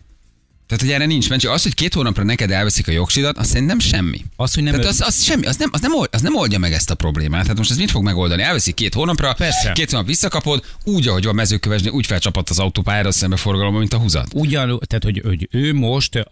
Tehát, 0.67 0.83
hogy 0.85 0.93
erre 0.93 1.07
nincs 1.07 1.29
mentség. 1.29 1.51
Az, 1.51 1.63
hogy 1.63 1.75
két 1.75 1.95
hónapra 1.95 2.23
neked 2.23 2.51
elveszik 2.51 2.89
a 2.89 2.91
jogsidat, 2.93 3.39
az 3.39 3.47
szerintem 3.47 3.79
semmi. 3.79 4.25
Az, 4.37 4.55
hogy 4.55 4.63
nem 4.63 4.73
Tehát 4.73 4.89
az, 4.89 5.01
az, 5.01 5.23
semmi, 5.23 5.47
az, 5.47 5.57
nem, 5.57 5.69
az, 5.73 5.81
nem, 5.81 5.95
old- 5.95 6.15
az 6.15 6.21
nem 6.21 6.37
oldja 6.37 6.59
meg 6.59 6.73
ezt 6.73 6.91
a 6.91 6.95
problémát. 6.95 7.43
Tehát 7.43 7.57
most 7.57 7.71
ez 7.71 7.77
mit 7.77 7.91
fog 7.91 8.03
megoldani? 8.03 8.43
Elveszik 8.43 8.75
két 8.75 8.95
hónapra, 8.95 9.35
Persze. 9.35 9.73
két 9.73 9.91
hónap 9.91 10.07
visszakapod, 10.07 10.65
úgy, 10.85 11.09
ahogy 11.09 11.25
van 11.25 11.35
mezőkövesni, 11.35 11.89
úgy 11.89 12.07
felcsapadt 12.07 12.51
az 12.51 12.59
autópályára 12.59 13.09
a 13.09 13.13
szembeforgalomba, 13.13 13.79
mint 13.79 13.93
a 13.93 13.99
húzat. 13.99 14.27
Ugyan, 14.35 14.81
tehát 14.87 15.05
hogy, 15.05 15.21
hogy 15.25 15.49
ő 15.51 15.75
most 15.75 16.15
ö, 16.15 16.23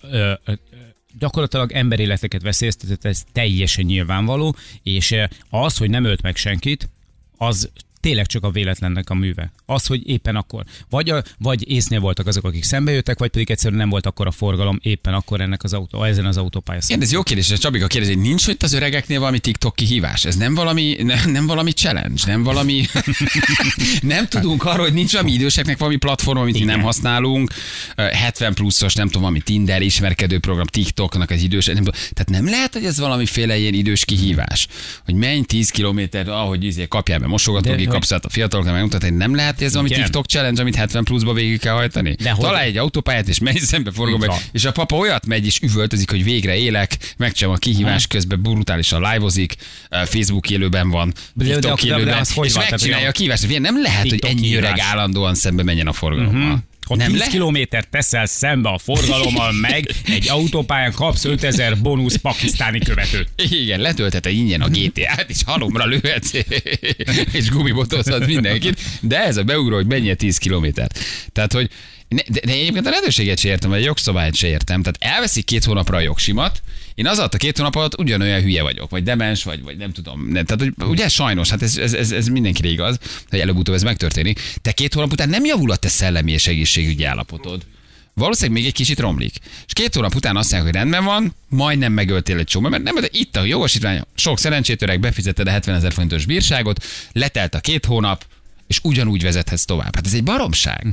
ö, 0.44 0.52
gyakorlatilag 1.18 1.72
emberéleteket 1.72 2.42
veszélyeztetett, 2.42 3.04
ez 3.04 3.22
teljesen 3.32 3.84
nyilvánvaló, 3.84 4.56
és 4.82 5.14
az, 5.50 5.76
hogy 5.76 5.90
nem 5.90 6.04
ölt 6.04 6.22
meg 6.22 6.36
senkit, 6.36 6.88
az 7.36 7.70
tényleg 8.02 8.26
csak 8.26 8.44
a 8.44 8.50
véletlennek 8.50 9.10
a 9.10 9.14
műve. 9.14 9.52
Az, 9.66 9.86
hogy 9.86 10.08
éppen 10.08 10.36
akkor. 10.36 10.64
Vagy, 10.90 11.10
a, 11.10 11.22
vagy 11.38 11.70
észnél 11.70 12.00
voltak 12.00 12.26
azok, 12.26 12.44
akik 12.44 12.64
szembe 12.64 12.92
jöttek, 12.92 13.18
vagy 13.18 13.30
pedig 13.30 13.50
egyszerűen 13.50 13.80
nem 13.80 13.88
volt 13.88 14.06
akkor 14.06 14.26
a 14.26 14.30
forgalom 14.30 14.78
éppen 14.82 15.14
akkor 15.14 15.40
ennek 15.40 15.62
az 15.62 15.72
autó, 15.72 16.02
ezen 16.02 16.24
az 16.24 16.36
autópálya 16.36 16.80
Igen, 16.86 17.02
ez 17.02 17.12
jó 17.12 17.22
kérdés, 17.22 17.50
és 17.50 17.58
Csabika 17.58 17.86
kérdezi, 17.86 18.14
hogy 18.14 18.22
nincs 18.22 18.46
itt 18.46 18.62
az 18.62 18.72
öregeknél 18.72 19.18
valami 19.18 19.38
TikTok 19.38 19.74
kihívás? 19.74 20.24
Ez 20.24 20.36
nem 20.36 20.54
valami, 20.54 20.96
ne, 21.02 21.24
nem 21.24 21.46
valami 21.46 21.72
challenge, 21.72 22.22
nem 22.26 22.42
valami... 22.42 22.84
nem 24.02 24.26
tudunk 24.26 24.64
arról, 24.64 24.84
hogy 24.84 24.94
nincs 24.94 25.12
valami 25.12 25.32
időseknek 25.32 25.78
valami 25.78 25.96
platform, 25.96 26.38
amit 26.38 26.54
mi 26.54 26.60
Igen. 26.60 26.76
nem 26.76 26.84
használunk. 26.84 27.52
Ö, 27.96 28.02
70 28.02 28.54
pluszos, 28.54 28.94
nem 28.94 29.06
tudom, 29.06 29.22
valami 29.22 29.40
Tinder 29.40 29.82
ismerkedő 29.82 30.38
program, 30.38 30.66
TikToknak 30.66 31.30
az 31.30 31.42
idős. 31.42 31.66
Nem, 31.66 31.76
tudom. 31.76 31.92
tehát 31.92 32.30
nem 32.30 32.44
lehet, 32.44 32.72
hogy 32.72 32.84
ez 32.84 32.98
valamiféle 32.98 33.58
ilyen 33.58 33.74
idős 33.74 34.04
kihívás, 34.04 34.66
hogy 35.04 35.14
menj 35.14 35.42
10 35.42 35.70
kilométer, 35.70 36.28
ahogy 36.28 36.64
izé, 36.64 36.86
kapjál 36.88 37.18
be 37.18 37.26
mosogatógépet, 37.26 37.91
kapszát 37.92 38.24
a 38.24 38.28
fiataloknak 38.28 38.74
megmutatni, 38.74 39.08
hogy 39.08 39.16
nem 39.16 39.34
lehet 39.34 39.62
ez 39.62 39.72
valami. 39.72 39.90
TikTok 39.90 40.26
challenge, 40.26 40.60
amit 40.60 40.74
70 40.74 41.04
pluszba 41.04 41.32
végig 41.32 41.60
kell 41.60 41.74
hajtani. 41.74 42.16
De 42.22 42.34
Találj 42.38 42.68
egy 42.68 42.76
autópályát, 42.76 43.28
és 43.28 43.38
menj 43.38 43.58
szembe 43.58 43.90
meg. 44.18 44.30
És 44.52 44.64
a 44.64 44.72
papa 44.72 44.96
olyat 44.96 45.26
megy, 45.26 45.46
és 45.46 45.58
üvöltözik, 45.62 46.10
hogy 46.10 46.24
végre 46.24 46.56
élek, 46.56 47.14
megcsinálom 47.16 47.56
a 47.56 47.58
kihívás 47.58 48.06
közben 48.06 48.42
brutálisan 48.42 49.00
live-ozik, 49.12 49.54
Facebook 50.04 50.50
élőben 50.50 50.90
van, 50.90 51.12
TikTok 51.38 51.82
élőben, 51.82 52.24
és 52.42 52.54
megcsinálja 52.54 53.08
a 53.08 53.12
kihívást. 53.12 53.58
Nem 53.58 53.82
lehet, 53.82 54.08
hogy 54.08 54.24
ennyi 54.26 54.54
öreg 54.54 54.78
állandóan 54.78 55.34
szembe 55.34 55.62
menjen 55.62 55.86
a 55.86 55.92
forgalommal. 55.92 56.70
Ha 56.86 56.96
Nem 56.96 57.08
10 57.08 57.16
lehet. 57.16 57.32
kilométert 57.32 57.88
teszel 57.88 58.26
szembe 58.26 58.68
a 58.68 58.78
forgalommal 58.78 59.52
meg, 59.70 59.90
egy 60.04 60.28
autópályán 60.28 60.92
kapsz 60.92 61.24
5000 61.24 61.78
bónusz 61.78 62.16
pakisztáni 62.16 62.78
követőt. 62.78 63.28
Igen, 63.50 63.80
letöltete 63.80 64.30
ingyen 64.30 64.60
a 64.60 64.68
GTA-t, 64.68 65.24
és 65.28 65.38
halomra 65.46 65.86
lőhetsz, 65.86 66.32
és 67.38 67.48
gumibotozhat 67.50 68.26
mindenkit, 68.26 68.80
de 69.00 69.24
ez 69.24 69.36
a 69.36 69.42
beugró, 69.42 69.74
hogy 69.74 69.86
menjen 69.86 70.16
10 70.16 70.38
kilométert. 70.38 70.98
Tehát, 71.32 71.52
hogy 71.52 71.70
ne, 72.08 72.22
de, 72.28 72.40
de 72.44 72.52
egyébként 72.52 72.86
a 72.86 72.90
lehetőséget 72.90 73.38
se 73.38 73.48
értem, 73.48 73.70
vagy 73.70 73.80
a 73.80 73.84
jogszabályt 73.84 74.34
se 74.34 74.46
értem. 74.46 74.82
Tehát 74.82 75.14
elveszik 75.14 75.44
két 75.44 75.64
hónapra 75.64 75.96
a 75.96 76.00
jogsimat, 76.00 76.62
én 76.94 77.06
az 77.06 77.18
alatt 77.18 77.34
a 77.34 77.38
két 77.38 77.56
hónap 77.56 77.74
alatt 77.74 77.98
ugyanolyan 77.98 78.42
hülye 78.42 78.62
vagyok, 78.62 78.90
vagy 78.90 79.02
demens, 79.02 79.44
vagy, 79.44 79.62
vagy 79.62 79.76
nem 79.76 79.92
tudom. 79.92 80.28
Nem, 80.28 80.44
tehát, 80.44 80.72
hogy 80.76 80.88
ugye 80.88 81.08
sajnos, 81.08 81.50
hát 81.50 81.62
ez, 81.62 81.76
ez, 81.76 81.92
ez, 81.94 82.12
ez 82.12 82.26
mindenkire 82.26 82.68
igaz, 82.68 82.98
hogy 83.28 83.38
előbb-utóbb 83.38 83.74
ez 83.74 83.82
megtörténik. 83.82 84.40
Te 84.62 84.72
két 84.72 84.94
hónap 84.94 85.12
után 85.12 85.28
nem 85.28 85.44
javul 85.44 85.70
a 85.70 85.76
te 85.76 85.88
szellemi 85.88 86.32
és 86.32 86.46
egészségügyi 86.46 87.04
állapotod. 87.04 87.62
Valószínűleg 88.14 88.56
még 88.56 88.66
egy 88.66 88.74
kicsit 88.74 89.00
romlik. 89.00 89.34
És 89.66 89.72
két 89.72 89.94
hónap 89.94 90.14
után 90.14 90.36
azt 90.36 90.50
mondják, 90.52 90.72
hogy 90.72 90.82
rendben 90.82 91.04
van, 91.04 91.34
majdnem 91.48 91.92
megöltél 91.92 92.38
egy 92.38 92.46
csomó, 92.46 92.68
mert 92.68 92.82
nem, 92.82 92.94
de 92.94 93.08
itt 93.10 93.36
a 93.36 93.44
jogosítvány, 93.44 94.02
sok 94.14 94.38
szerencsét 94.38 94.82
öreg, 94.82 95.00
befizetted 95.00 95.46
a 95.46 95.50
70 95.50 95.74
ezer 95.74 95.92
forintos 95.92 96.26
bírságot, 96.26 96.84
letelt 97.12 97.54
a 97.54 97.60
két 97.60 97.84
hónap, 97.84 98.24
és 98.66 98.80
ugyanúgy 98.82 99.22
vezethetsz 99.22 99.64
tovább. 99.64 99.94
Hát 99.94 100.06
ez 100.06 100.14
egy 100.14 100.24
baromság. 100.24 100.86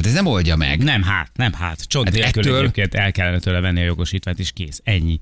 Hát 0.00 0.08
ez 0.08 0.14
nem 0.14 0.26
oldja 0.26 0.56
meg. 0.56 0.82
Nem 0.82 1.02
hát, 1.02 1.30
nem 1.34 1.52
hát. 1.52 1.82
Csod 1.86 2.04
Hát 2.04 2.14
nélkül 2.14 2.42
ettől- 2.42 2.58
egyébként 2.58 2.94
el 2.94 3.12
kellene 3.12 3.38
tőle 3.38 3.60
venni 3.60 3.80
a 3.80 3.84
jogosítványt, 3.84 4.38
és 4.38 4.52
kész. 4.52 4.80
Ennyi. 4.84 5.20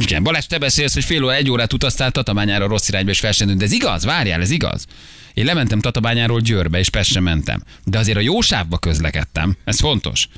Igen, 0.00 0.22
Balázs, 0.22 0.44
te 0.44 0.58
beszélsz, 0.58 0.94
hogy 0.94 1.04
fél 1.04 1.24
óra, 1.24 1.34
egy 1.34 1.50
órát 1.50 1.72
utaztál 1.72 2.10
Tatabányára 2.10 2.66
rossz 2.66 2.88
irányba, 2.88 3.10
és 3.10 3.18
felsendült. 3.20 3.58
De 3.58 3.64
ez 3.64 3.72
igaz? 3.72 4.04
Várjál, 4.04 4.40
ez 4.40 4.50
igaz. 4.50 4.86
Én 5.34 5.44
lementem 5.44 5.80
Tatabányáról 5.80 6.40
Győrbe, 6.40 6.78
és 6.78 6.88
Pestre 6.88 7.20
mentem. 7.20 7.62
De 7.84 7.98
azért 7.98 8.16
a 8.16 8.20
jó 8.20 8.40
sávba 8.40 8.78
közlekedtem. 8.78 9.56
Ez 9.64 9.78
fontos. 9.80 10.28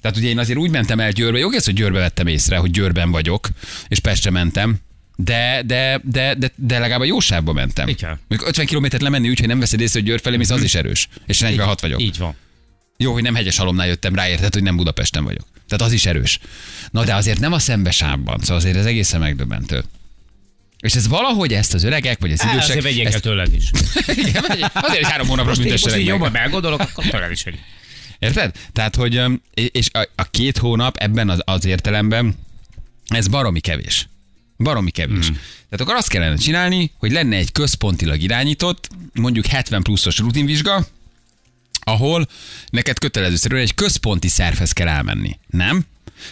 Tehát 0.00 0.16
ugye 0.16 0.28
én 0.28 0.38
azért 0.38 0.58
úgy 0.58 0.70
mentem 0.70 1.00
el 1.00 1.10
Győrbe, 1.10 1.38
jó, 1.38 1.52
ez, 1.52 1.64
hogy 1.64 1.74
Győrbe 1.74 1.98
vettem 1.98 2.26
észre, 2.26 2.56
hogy 2.56 2.70
Győrben 2.70 3.10
vagyok, 3.10 3.48
és 3.88 3.98
Pestre 3.98 4.30
mentem. 4.30 4.76
De, 5.16 5.62
de, 5.66 6.00
de, 6.04 6.34
de, 6.34 6.50
de 6.56 6.78
legalább 6.78 7.00
a 7.00 7.04
jó 7.04 7.20
sávba 7.20 7.52
mentem. 7.52 7.88
Igen. 7.88 8.18
Mondjuk 8.28 8.50
50 8.50 8.66
kilométert 8.66 9.02
lemenni 9.02 9.28
úgy, 9.28 9.38
hogy 9.38 9.48
nem 9.48 9.58
veszed 9.58 9.80
észre, 9.80 9.98
hogy 10.00 10.08
Győr 10.08 10.20
felé 10.20 10.38
az 10.48 10.62
is 10.62 10.74
erős. 10.74 11.08
És 11.26 11.38
46 11.40 11.80
vagyok. 11.80 12.00
Így 12.00 12.18
van. 12.18 12.34
Jó, 13.02 13.12
hogy 13.12 13.22
nem 13.22 13.34
hegyes 13.34 13.56
halomnál 13.56 13.86
jöttem 13.86 14.14
rá, 14.14 14.28
érted, 14.28 14.52
hogy 14.52 14.62
nem 14.62 14.76
Budapesten 14.76 15.24
vagyok. 15.24 15.46
Tehát 15.68 15.86
az 15.86 15.92
is 15.92 16.06
erős. 16.06 16.38
Na 16.90 17.04
de 17.04 17.14
azért 17.14 17.40
nem 17.40 17.52
a 17.52 17.58
szembesávban, 17.58 18.38
szóval 18.40 18.56
azért 18.56 18.76
ez 18.76 18.84
egészen 18.84 19.20
megdöbbentő. 19.20 19.84
És 20.78 20.94
ez 20.94 21.08
valahogy 21.08 21.52
ezt 21.52 21.74
az 21.74 21.84
öregek, 21.84 22.20
vagy 22.20 22.32
az 22.32 22.42
idősek... 22.42 22.62
Azért 22.62 22.82
vegyék 22.82 23.04
el 23.04 23.12
ezt, 23.12 23.22
tőled 23.22 23.52
is. 23.52 23.70
Igen, 24.26 24.44
vegyék. 24.48 24.66
azért 24.72 25.04
három 25.04 25.26
hónapra 25.26 25.48
Most, 25.50 25.60
büntessenek 25.62 25.96
meg. 25.96 26.06
jobban 26.06 26.32
belgondolok, 26.32 26.80
akkor 26.80 27.04
tőled 27.04 27.30
is 27.30 27.42
vegyék. 27.42 27.60
Érted? 28.18 28.56
Tehát, 28.72 28.96
hogy 28.96 29.22
és 29.54 29.88
a, 29.92 30.08
a 30.16 30.24
két 30.24 30.58
hónap 30.58 30.96
ebben 30.96 31.28
az, 31.28 31.40
az 31.44 31.64
értelemben, 31.64 32.38
ez 33.08 33.28
baromi 33.28 33.60
kevés. 33.60 34.08
Baromi 34.56 34.90
kevés. 34.90 35.30
Mm. 35.30 35.34
Tehát 35.68 35.80
akkor 35.80 35.94
azt 35.94 36.08
kellene 36.08 36.36
csinálni, 36.36 36.92
hogy 36.98 37.12
lenne 37.12 37.36
egy 37.36 37.52
központilag 37.52 38.20
irányított, 38.20 38.88
mondjuk 39.12 39.46
70 39.46 39.82
pluszos 39.82 40.18
rutinvizsga, 40.18 40.86
ahol 41.80 42.26
neked 42.70 42.98
kötelezőszerűen 42.98 43.62
egy 43.62 43.74
központi 43.74 44.28
szervhez 44.28 44.72
kell 44.72 44.88
elmenni. 44.88 45.38
Nem? 45.46 45.84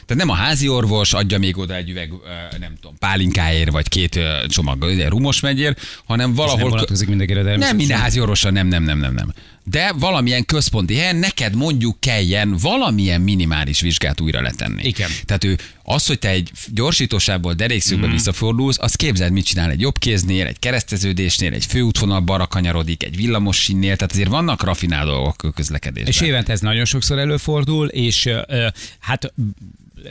Tehát 0.06 0.24
nem 0.24 0.28
a 0.28 0.34
házi 0.34 0.68
orvos 0.68 1.12
adja 1.12 1.38
még 1.38 1.58
oda 1.58 1.74
egy 1.74 1.90
üveg, 1.90 2.12
nem 2.58 2.74
tudom, 2.80 2.96
pálinkáért, 2.98 3.70
vagy 3.70 3.88
két 3.88 4.20
csomag 4.46 4.84
rumos 5.08 5.40
megyér, 5.40 5.76
hanem 6.04 6.34
valahol... 6.34 6.60
nem 6.60 6.68
vonatkozik 6.68 7.08
mindenkire, 7.08 7.42
de 7.42 7.56
Nem 7.56 7.76
minden 7.76 7.98
házi 7.98 8.20
orvosra, 8.20 8.50
nem, 8.50 8.66
nem, 8.66 8.82
nem, 8.82 8.98
nem, 8.98 9.14
nem. 9.14 9.32
De 9.70 9.92
valamilyen 9.92 10.44
központi 10.44 10.96
helyen 10.96 11.16
neked 11.16 11.54
mondjuk 11.54 12.00
kelljen 12.00 12.56
valamilyen 12.56 13.20
minimális 13.20 13.80
vizsgát 13.80 14.20
újra 14.20 14.40
letenni. 14.40 14.86
Igen. 14.86 15.10
Tehát 15.24 15.44
ő 15.44 15.58
az, 15.82 16.06
hogy 16.06 16.18
te 16.18 16.28
egy 16.28 16.50
gyorsítósából 16.72 17.52
derékszögbe 17.52 18.06
mm. 18.06 18.10
visszafordulsz, 18.10 18.76
az 18.80 18.94
képzeld, 18.94 19.32
mit 19.32 19.44
csinál 19.44 19.70
egy 19.70 19.80
jobb 19.80 19.98
kéznél, 19.98 20.46
egy 20.46 20.58
kereszteződésnél, 20.58 21.52
egy 21.52 21.66
főútvonal 21.66 22.20
balra 22.20 22.46
kanyarodik, 22.46 23.02
egy 23.02 23.16
villamos 23.16 23.62
sínnél, 23.62 23.96
tehát 23.96 24.12
azért 24.12 24.28
vannak 24.28 24.62
rafinált 24.62 25.06
dolgok 25.06 25.42
a 25.42 25.50
közlekedésben. 25.50 26.12
És 26.12 26.20
évente 26.20 26.52
ez 26.52 26.60
nagyon 26.60 26.84
sokszor 26.84 27.18
előfordul, 27.18 27.88
és 27.88 28.26
ö, 28.26 28.66
hát 28.98 29.32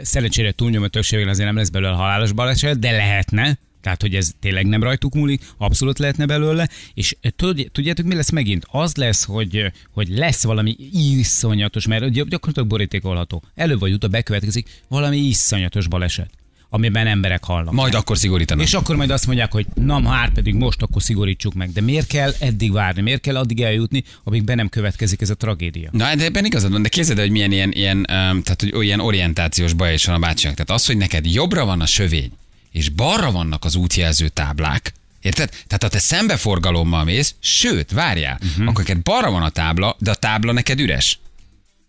szerencsére 0.02 0.52
túlnyomó 0.52 0.88
többségben 0.88 1.30
azért 1.30 1.48
nem 1.48 1.56
lesz 1.58 1.70
belőle 1.70 1.96
halálos 1.96 2.32
baleset, 2.32 2.80
de 2.80 2.92
lehetne, 2.92 3.58
tehát, 3.82 4.02
hogy 4.02 4.16
ez 4.16 4.32
tényleg 4.40 4.66
nem 4.66 4.84
rajtuk 4.84 5.14
múlik, 5.14 5.54
abszolút 5.58 6.00
lehetne 6.00 6.26
belőle, 6.26 6.70
és 6.94 7.16
tud- 7.36 7.72
tudjátok, 7.72 8.06
mi 8.06 8.16
lesz 8.16 8.32
megint? 8.32 8.66
Az 8.72 8.96
lesz, 8.96 9.24
hogy, 9.24 9.72
hogy 9.92 10.08
lesz 10.10 10.44
valami 10.44 10.76
iszonyatos, 10.92 11.88
mert 11.88 12.12
gy- 12.12 12.28
gyakorlatilag 12.30 12.68
borítékolható. 12.68 13.44
Előbb 13.56 13.80
vagy 13.80 13.92
utóbb 13.94 14.12
bekövetkezik 14.12 14.68
valami 14.88 15.18
iszonyatos 15.18 15.88
baleset, 15.88 16.30
amiben 16.70 17.08
emberek 17.08 17.44
halnak. 17.44 17.74
Majd 17.74 17.94
akkor 17.94 18.18
szigorítanak. 18.18 18.66
És 18.66 18.74
akkor 18.74 18.96
majd 18.96 19.10
azt 19.10 19.26
mondják, 19.26 19.52
hogy 19.52 19.66
na 19.74 20.10
hát 20.10 20.32
pedig 20.32 20.54
most 20.54 20.82
akkor 20.82 21.02
szigorítsuk 21.02 21.54
meg. 21.54 21.72
De 21.72 21.82
miért 21.82 22.08
kell 22.08 22.32
eddig 22.40 22.72
várni? 22.72 23.02
Miért 23.02 23.22
kell 23.22 23.38
addig 23.38 23.62
eljutni, 23.62 24.04
amíg 24.24 24.44
be 24.44 24.56
nem 24.56 24.70
következik 24.70 25.22
ez 25.22 25.30
a 25.30 25.36
tragédia? 25.36 25.90
Na, 25.92 26.16
de 26.16 26.24
ebben 26.24 26.46
igazad 26.46 26.72
van, 26.72 26.82
de 26.82 26.90
képzeld 26.90 27.18
el, 27.18 27.24
hogy 27.24 27.34
milyen 27.34 27.52
ilyen, 27.52 27.72
ilyen, 27.72 28.04
tehát, 28.04 28.58
hogy 28.60 28.74
olyan 28.76 29.00
orientációs 29.00 29.74
baj 29.74 29.94
is 29.94 30.06
van 30.06 30.16
a 30.16 30.20
bácsinak. 30.20 30.56
Tehát 30.56 30.72
az, 30.82 30.86
hogy 30.86 30.98
neked 30.98 31.26
jobbra 31.26 31.66
van 31.66 31.82
a 31.82 31.86
sövény, 31.86 32.32
és 32.72 32.90
balra 32.90 33.32
vannak 33.32 33.66
az 33.66 33.76
útjelző 33.76 34.28
táblák, 34.28 34.94
Érted? 35.22 35.50
Tehát 35.50 35.84
ha 35.84 35.90
te 35.90 36.00
szembeforgalommal 36.00 37.04
mész, 37.04 37.36
sőt, 37.40 37.92
várjál, 37.92 38.40
uh-huh. 38.44 38.68
akkor 38.68 38.84
neked 38.84 39.04
balra 39.04 39.32
van 39.32 39.42
a 39.42 39.50
tábla, 39.50 39.96
de 40.00 40.12
a 40.12 40.16
tábla 40.16 40.52
neked 40.52 40.80
üres. 40.80 41.20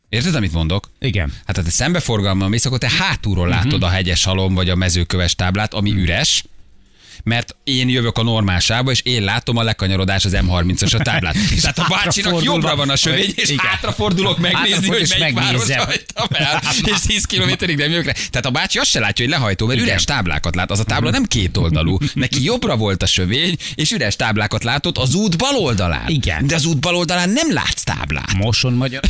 Érted, 0.08 0.34
amit 0.34 0.52
mondok? 0.52 0.90
Igen. 0.98 1.32
Hát 1.46 1.56
ha 1.56 1.62
te 1.62 1.70
szembeforgalommal 1.70 2.48
mész, 2.48 2.64
akkor 2.64 2.78
te 2.78 2.90
hátulról 2.98 3.48
látod 3.48 3.82
a 3.82 3.88
hegyes 3.88 4.24
halom 4.24 4.54
vagy 4.54 4.70
a 4.70 4.74
mezőköves 4.74 5.34
táblát, 5.34 5.74
ami 5.74 5.92
üres, 5.92 6.44
mert 7.24 7.56
én 7.64 7.88
jövök 7.88 8.18
a 8.18 8.22
normál 8.22 8.58
sávba, 8.58 8.90
és 8.90 9.00
én 9.02 9.22
látom 9.22 9.56
a 9.56 9.62
lekanyarodás 9.62 10.24
az 10.24 10.36
M30-as 10.36 10.98
a 10.98 11.02
táblát. 11.02 11.36
Tehát 11.60 11.78
a 11.78 11.86
bácsinak 11.88 12.42
jobbra 12.42 12.76
van 12.76 12.90
a 12.90 12.96
sövény, 12.96 13.32
és 13.34 13.48
Igen. 13.48 13.66
hátrafordulok 13.66 14.38
megnézni, 14.38 14.88
hogy 14.88 15.14
melyik 15.18 15.34
város 15.34 15.74
hagytam 15.74 16.26
el, 16.30 16.62
és 16.94 17.00
10 17.06 17.24
kilométerig 17.24 17.76
nem 17.76 17.90
jövök 17.90 18.06
rá. 18.06 18.12
Tehát 18.12 18.46
a 18.46 18.50
bácsi 18.50 18.78
azt 18.78 18.90
se 18.90 19.00
látja, 19.00 19.24
hogy 19.24 19.34
lehajtó, 19.34 19.66
mert 19.66 19.80
üres 19.80 20.04
táblákat 20.04 20.54
lát. 20.54 20.70
Az 20.70 20.78
a 20.78 20.84
tábla 20.84 21.10
nem 21.10 21.24
két 21.24 21.56
oldalú. 21.56 21.98
Neki 22.14 22.44
jobbra 22.44 22.76
volt 22.76 23.02
a 23.02 23.06
sövény, 23.06 23.56
és 23.74 23.90
üres 23.90 24.16
táblákat 24.16 24.64
látott 24.64 24.98
az 24.98 25.14
út 25.14 25.38
bal 25.38 25.56
oldalán. 25.56 26.08
Igen. 26.08 26.46
De 26.46 26.54
az 26.54 26.64
út 26.64 26.78
bal 26.78 26.94
oldalán 26.94 27.30
nem 27.30 27.52
látsz 27.52 27.82
táblát. 27.82 28.32
Moson 28.34 28.72
magyar. 28.72 29.00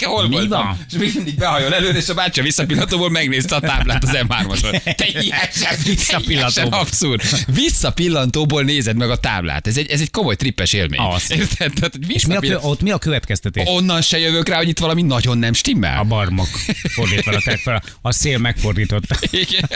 Hol 0.00 0.28
Mi 0.28 0.34
voltam? 0.34 0.64
van? 0.64 0.78
És 0.90 0.98
még 0.98 1.12
mindig 1.14 1.34
behajol 1.34 1.74
előre, 1.74 1.98
és 1.98 2.08
a 2.08 2.14
bácsi 2.14 2.40
a 2.40 2.42
visszapillantóból 2.42 3.10
megnézte 3.10 3.54
a 3.54 3.60
táblát 3.60 4.02
az 4.02 4.10
M3-ason. 4.12 4.94
Teljesen, 4.94 6.22
teljesen 6.22 6.68
abszurd. 6.68 7.22
Visszapillantóból 7.54 8.62
nézed 8.62 8.96
meg 8.96 9.10
a 9.10 9.16
táblát. 9.16 9.66
Ez 9.66 9.76
egy, 9.76 9.90
ez 9.90 10.00
egy 10.00 10.10
komoly 10.10 10.36
trippes 10.36 10.72
élmény. 10.72 11.00
Az. 11.00 11.30
Érted? 11.30 11.72
Tehát, 11.80 11.98
És 12.08 12.26
mi 12.26 12.34
a, 12.34 12.40
kö- 12.40 12.58
ott 12.62 12.82
mi 12.82 12.90
a 12.90 12.98
következtetés? 12.98 13.64
Onnan 13.66 14.02
se 14.02 14.18
jövök 14.18 14.48
rá, 14.48 14.56
hogy 14.56 14.68
itt 14.68 14.78
valami 14.78 15.02
nagyon 15.02 15.38
nem 15.38 15.52
stimmel. 15.52 15.98
A 15.98 16.04
barmok 16.04 16.48
fordítva 16.88 17.40
tett 17.44 17.60
fel. 17.60 17.82
A 18.02 18.12
szél 18.12 18.38
megfordította. 18.38 19.16
Igen. 19.30 19.70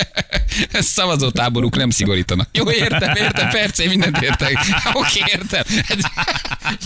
Szavazótáboruk 0.72 1.76
nem 1.76 1.90
szigorítanak. 1.90 2.48
Jó, 2.52 2.70
értem, 2.70 3.14
értem, 3.14 3.48
perc, 3.48 3.78
én 3.78 3.88
mindent 3.88 4.22
értek. 4.22 4.58
Oké, 4.92 5.20
értem. 5.32 5.62
Ez, 5.88 5.98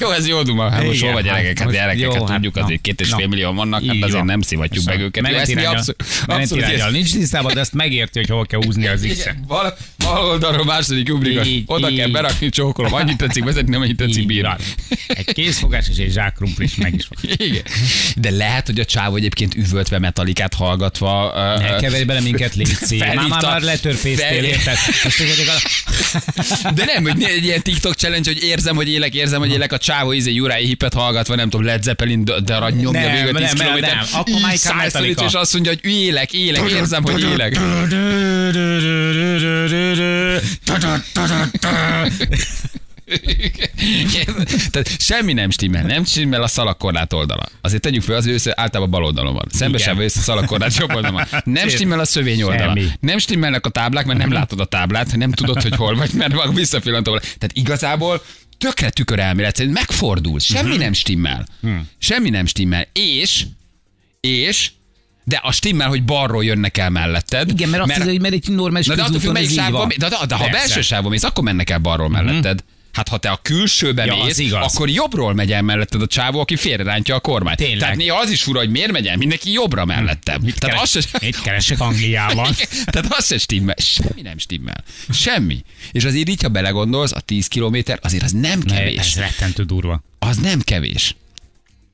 jó, 0.01 0.11
ez 0.11 0.29
jó 0.29 0.43
duma. 0.43 0.71
Hát 0.71 0.85
most 0.85 1.01
hol 1.03 1.13
vagy 1.13 1.25
gyerekek? 1.25 1.59
Hát 1.59 1.67
hát 1.67 1.73
gyerekek, 1.77 2.01
jó, 2.01 2.11
hát 2.13 2.21
hát 2.21 2.33
tudjuk, 2.35 2.55
na, 2.55 2.63
azért 2.63 2.81
két 2.81 3.01
és 3.01 3.13
fél 3.13 3.27
millió 3.27 3.53
vannak, 3.53 3.85
hát 3.87 3.97
azért 4.03 4.25
nem 4.25 4.41
szivatjuk 4.41 4.85
meg 4.85 5.01
őket. 5.01 5.23
Menetirányal 6.27 6.91
nincs 6.91 7.13
tisztában, 7.13 7.55
de 7.55 7.61
ezt 7.61 7.73
megérti, 7.73 8.19
hogy 8.19 8.29
hol 8.29 8.47
kell 8.47 8.65
húzni 8.65 8.87
az 8.87 9.07
x 9.13 9.29
Val 10.05 10.25
oldalról 10.25 10.65
második. 10.65 11.11
Így, 11.45 11.63
Oda 11.67 11.91
így. 11.91 11.97
kell 11.97 12.09
berakni 12.09 12.49
csókolom. 12.49 12.95
Annyit 12.95 13.17
tetszik 13.17 13.45
vezetni, 13.45 13.71
nem 13.71 13.81
annyit 13.81 13.97
tetszik 13.97 14.43
van. 14.43 14.57
Egy 15.07 15.33
kézfogás 15.33 15.89
és 15.89 15.97
egy 15.97 16.13
zsák 16.13 16.33
krumpli 16.35 16.65
is 16.65 16.75
meg 16.75 16.95
is 16.95 17.07
van. 17.09 17.35
Igen. 17.49 17.63
De 18.17 18.31
lehet, 18.31 18.67
hogy 18.67 18.81
a 18.81 18.85
csávó 18.85 19.17
egyébként 19.17 19.55
üvöltve 19.55 19.99
metalikát 19.99 20.55
hallgatva. 20.55 21.33
Ne 21.59 21.77
keverj 21.77 22.05
bele 22.05 22.21
minket, 22.21 22.53
szív. 22.81 22.99
Már, 23.15 23.29
már, 23.29 23.43
már 23.43 23.63
letörfésztél, 23.63 24.45
érted? 24.45 24.77
De 26.75 26.85
nem, 26.85 27.03
hogy 27.03 27.23
egy 27.23 27.45
ilyen 27.45 27.63
TikTok 27.63 27.95
challenge, 27.95 28.33
hogy 28.33 28.43
érzem, 28.43 28.77
hogy 28.77 28.89
élek, 28.89 29.15
érzem, 29.15 29.41
hogy 29.41 29.51
élek 29.51 29.73
a 29.73 29.79
csávó 29.79 30.13
izé 30.13 30.39
Uriah 30.39 30.59
Hipet 30.59 30.95
hallgatva, 30.95 31.35
nem 31.35 31.51
tudom, 31.51 31.67
Led 31.67 31.83
Zeppelin, 31.83 32.25
arra 32.47 32.71
nyomja 32.71 33.01
Nem, 33.01 33.13
végül 33.13 33.41
10 33.41 33.53
nem, 33.53 33.79
nem. 33.79 33.99
Akkor 34.13 34.35
Metallica. 34.77 35.25
És 35.25 35.33
azt 35.33 35.53
mondja, 35.53 35.73
hogy 35.73 35.91
élek, 35.91 36.33
élek, 36.33 36.71
érzem, 36.71 37.03
hogy 37.03 37.21
élek. 37.21 37.59
Tehát 44.71 44.97
semmi 44.99 45.33
nem 45.33 45.51
stimmel, 45.51 45.83
nem 45.83 46.05
stimmel 46.05 46.43
a 46.43 46.47
szalagkorlát 46.47 47.13
oldala. 47.13 47.47
Azért 47.61 47.83
tegyük 47.83 48.03
fel, 48.03 48.17
az 48.17 48.27
ő 48.27 48.33
össze 48.33 48.53
általában 48.57 48.91
bal 48.91 49.05
oldalon 49.05 49.35
van. 49.35 49.47
Szembesebb 49.51 49.99
össze 49.99 50.21
a 50.21 50.23
szalagkorlát 50.23 50.77
jobb 50.77 50.95
oldalon 50.95 51.25
van. 51.31 51.43
Nem 51.45 51.69
stimmel 51.69 52.01
a 52.01 52.05
szövény 52.05 52.43
oldala. 52.43 52.79
Nem 53.01 53.19
stimmelnek 53.19 53.67
a 53.67 53.71
táblák, 53.71 54.07
mert 54.07 54.19
nem 54.19 54.33
látod 54.33 54.61
a 54.61 54.65
táblát, 54.65 55.17
nem 55.17 55.33
tudod, 55.33 55.63
hogy 55.63 55.75
hol 55.75 55.95
vagy, 55.95 56.13
mert 56.13 56.33
van 56.33 56.55
visszapillantó. 56.55 57.19
Tehát 57.19 57.51
igazából 57.53 58.23
tökre 58.59 58.91
tükörelmélet 58.91 59.57
szerint 59.57 59.75
megfordul. 59.75 60.39
Semmi 60.39 60.77
nem 60.77 60.93
stimmel. 60.93 61.47
Semmi 61.99 62.31
nem 62.31 62.47
stimmel. 62.47 62.87
És, 62.93 63.45
és, 64.21 64.71
de 65.31 65.41
a 65.43 65.53
stimmel, 65.53 65.89
hogy 65.89 66.05
balról 66.05 66.45
jönnek 66.45 66.79
el 66.79 66.91
melletted. 66.91 67.51
Igen, 67.51 67.69
mert 67.69 67.83
azt 67.83 67.93
hiszem, 67.93 68.09
hogy 68.09 68.21
mert 68.21 68.35
egy 68.35 68.49
normális 68.49 68.87
Na 68.87 68.95
de 68.95 69.03
attól 69.03 69.21
függ, 69.21 69.33
melyik 69.33 69.49
mész- 69.49 69.99
de, 69.99 70.09
de, 70.09 70.17
de 70.27 70.35
ha 70.35 70.45
Persze. 70.45 70.51
belső 70.51 70.81
sávban 70.81 71.11
mész, 71.11 71.23
akkor 71.23 71.45
mennek 71.45 71.71
el 71.71 71.79
balról 71.79 72.09
melletted. 72.09 72.65
Hát 72.93 73.09
ha 73.09 73.17
te 73.19 73.31
a 73.31 73.39
külsőben 73.43 74.07
Ja, 74.07 74.25
mész, 74.25 74.39
igaz. 74.39 74.75
akkor 74.75 74.89
jobbról 74.89 75.35
megy 75.35 75.53
el 75.53 75.63
melletted 75.63 76.03
a 76.03 76.07
csávó, 76.07 76.41
aki 76.41 76.57
félrerántja 76.57 77.15
a 77.15 77.21
kormányt. 77.21 77.57
Tényleg. 77.57 77.79
Tehát 77.79 77.97
néha 77.97 78.19
az 78.19 78.31
is 78.31 78.43
fura, 78.43 78.59
hogy 78.59 78.71
miért 78.71 78.93
megy 78.93 79.07
el 79.07 79.17
mindenki 79.17 79.53
jobbra 79.53 79.85
mellettem. 79.85 80.41
Mit, 80.43 80.59
Tehát 80.59 80.77
keres, 80.77 80.95
az 80.95 81.09
se... 81.11 81.19
mit 81.21 81.41
keresek 81.41 81.81
Angliában? 81.81 82.55
Tehát 82.93 83.15
az 83.15 83.27
se 83.27 83.39
stimmel. 83.39 83.75
Semmi 83.79 84.23
nem 84.23 84.39
stimmel. 84.39 84.85
Semmi. 85.13 85.63
És 85.93 86.05
azért 86.05 86.29
így, 86.29 86.43
ha 86.43 86.49
belegondolsz, 86.49 87.13
a 87.13 87.21
10 87.21 87.47
kilométer 87.47 87.99
azért 88.03 88.23
az 88.23 88.33
nem 88.33 88.61
Ne, 88.65 88.75
kevés. 88.77 88.99
Ez 88.99 89.15
rettentő 89.15 89.63
durva. 89.63 90.03
Az 90.19 90.37
nem 90.37 90.61
kevés. 90.61 91.15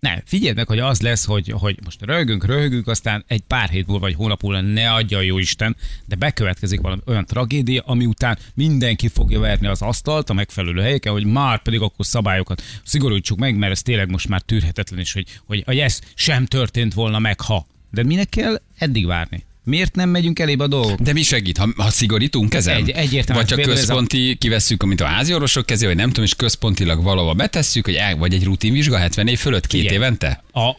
Ne, 0.06 0.20
figyeld 0.24 0.56
meg, 0.56 0.66
hogy 0.66 0.78
az 0.78 1.00
lesz, 1.00 1.24
hogy, 1.24 1.52
hogy 1.58 1.78
most 1.84 2.02
röhögünk, 2.02 2.44
röhögünk, 2.44 2.86
aztán 2.86 3.24
egy 3.26 3.40
pár 3.40 3.68
hét 3.68 3.86
múlva, 3.86 4.04
vagy 4.06 4.14
hónap 4.14 4.42
múlva, 4.42 4.60
ne 4.60 4.92
adja 4.92 5.18
a 5.18 5.20
jó 5.20 5.38
Isten, 5.38 5.76
de 6.04 6.14
bekövetkezik 6.14 6.80
valami 6.80 7.00
olyan 7.06 7.26
tragédia, 7.26 7.82
ami 7.86 8.06
után 8.06 8.38
mindenki 8.54 9.08
fogja 9.08 9.40
verni 9.40 9.66
az 9.66 9.82
asztalt 9.82 10.30
a 10.30 10.32
megfelelő 10.32 10.80
helyeken, 10.80 11.12
hogy 11.12 11.24
már 11.24 11.62
pedig 11.62 11.80
akkor 11.80 12.06
szabályokat 12.06 12.62
szigorítsuk 12.84 13.38
meg, 13.38 13.56
mert 13.56 13.72
ez 13.72 13.82
tényleg 13.82 14.10
most 14.10 14.28
már 14.28 14.40
tűrhetetlen, 14.40 14.98
és 14.98 15.12
hogy, 15.12 15.40
hogy, 15.46 15.62
hogy 15.66 15.78
ez 15.78 16.00
sem 16.14 16.46
történt 16.46 16.94
volna 16.94 17.18
meg, 17.18 17.40
ha. 17.40 17.66
De 17.90 18.02
minek 18.02 18.28
kell 18.28 18.60
eddig 18.78 19.06
várni? 19.06 19.44
Miért 19.66 19.94
nem 19.94 20.08
megyünk 20.08 20.38
elébe 20.38 20.64
a 20.64 20.66
dolgok? 20.66 21.00
De 21.00 21.12
mi 21.12 21.22
segít, 21.22 21.58
ha, 21.58 21.68
ha 21.76 21.90
szigorítunk 21.90 22.54
ezen? 22.54 22.76
Egy- 22.76 22.90
egyértelműen. 22.90 23.46
Vagy 23.46 23.54
Például 23.56 23.76
ez 23.76 23.82
a- 23.82 23.86
központi, 23.86 24.36
kivesszük, 24.38 24.82
amit 24.82 25.00
a 25.00 25.04
házi 25.04 25.34
orvosok 25.34 25.66
kezé, 25.66 25.86
vagy 25.86 25.96
nem 25.96 26.08
tudom, 26.08 26.24
és 26.24 26.34
központilag 26.34 27.02
valahova 27.02 27.34
betesszük, 27.34 27.84
hogy 27.84 27.94
el, 27.94 28.16
vagy 28.16 28.34
egy 28.34 28.44
rutinvizsga 28.44 28.96
70 28.98 29.26
év 29.28 29.38
fölött 29.38 29.66
két 29.66 29.80
Igen. 29.82 29.94
évente? 29.94 30.44
A, 30.52 30.60
a, 30.60 30.74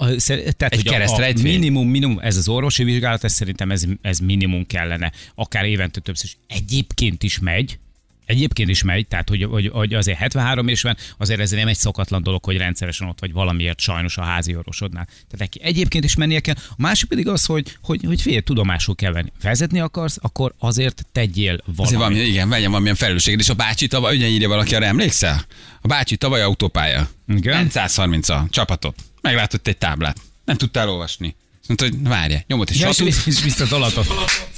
tehát, 0.57 0.73
Egy 0.73 0.87
a 0.87 0.91
keresztrejtvény? 0.91 1.53
minimum, 1.53 1.89
minimum, 1.89 2.19
ez 2.19 2.37
az 2.37 2.47
orvosi 2.47 2.83
vizsgálat, 2.83 3.23
ez 3.23 3.33
szerintem 3.33 3.71
ez, 3.71 3.83
ez 4.01 4.19
minimum 4.19 4.65
kellene. 4.65 5.11
Akár 5.35 5.65
évente 5.65 5.99
többször 5.99 6.25
is. 6.25 6.37
Egyébként 6.57 7.23
is 7.23 7.39
megy, 7.39 7.79
Egyébként 8.27 8.69
is 8.69 8.83
megy, 8.83 9.07
tehát 9.07 9.29
hogy, 9.29 9.43
hogy, 9.43 9.67
hogy 9.67 9.93
azért 9.93 10.17
73 10.17 10.67
évesen 10.67 10.97
azért 11.17 11.39
ez 11.39 11.51
nem 11.51 11.67
egy 11.67 11.77
szokatlan 11.77 12.23
dolog, 12.23 12.45
hogy 12.45 12.57
rendszeresen 12.57 13.07
ott 13.07 13.19
vagy 13.19 13.31
valamiért 13.31 13.79
sajnos 13.79 14.17
a 14.17 14.21
házi 14.21 14.55
orvosodnál. 14.55 15.05
Tehát 15.05 15.37
neki 15.37 15.59
egyébként 15.61 16.03
is 16.03 16.15
mennie 16.15 16.39
kell. 16.39 16.55
A 16.69 16.75
másik 16.77 17.09
pedig 17.09 17.27
az, 17.27 17.45
hogy, 17.45 17.77
hogy, 17.81 18.03
hogy 18.05 18.21
fél 18.21 18.41
tudomásul 18.41 18.95
kell 18.95 19.11
venni. 19.11 19.31
Vezetni 19.41 19.79
akarsz, 19.79 20.17
akkor 20.21 20.53
azért 20.59 21.05
tegyél 21.11 21.57
valamit. 21.65 21.79
Azért 21.79 21.99
valami, 21.99 22.19
igen, 22.19 22.49
vegyem 22.49 22.69
valamilyen 22.69 22.95
felelősséged. 22.95 23.39
És 23.39 23.49
a 23.49 23.53
bácsi 23.53 23.87
tavaly, 23.87 24.15
ugye 24.15 24.27
írja 24.27 24.47
valaki, 24.47 24.75
arra 24.75 24.85
emlékszel? 24.85 25.45
A 25.81 25.87
bácsi 25.87 26.17
tavaly 26.17 26.41
autópálya. 26.41 27.09
Igen. 27.27 27.55
Ment 27.55 27.71
130 27.71 28.29
a 28.29 28.47
csapatot. 28.49 28.95
Meglátott 29.21 29.67
egy 29.67 29.77
táblát. 29.77 30.17
Nem 30.45 30.57
tudtál 30.57 30.89
olvasni. 30.89 31.35
Azt 31.59 31.67
mondta, 31.67 31.85
hogy 31.85 32.09
várja, 32.09 32.43
nyomott 32.47 32.69
egy 32.69 32.79
Ja, 32.79 32.89
és, 32.89 32.95
satút, 32.95 33.25
és 33.25 33.43
visszatolatott. 33.43 34.07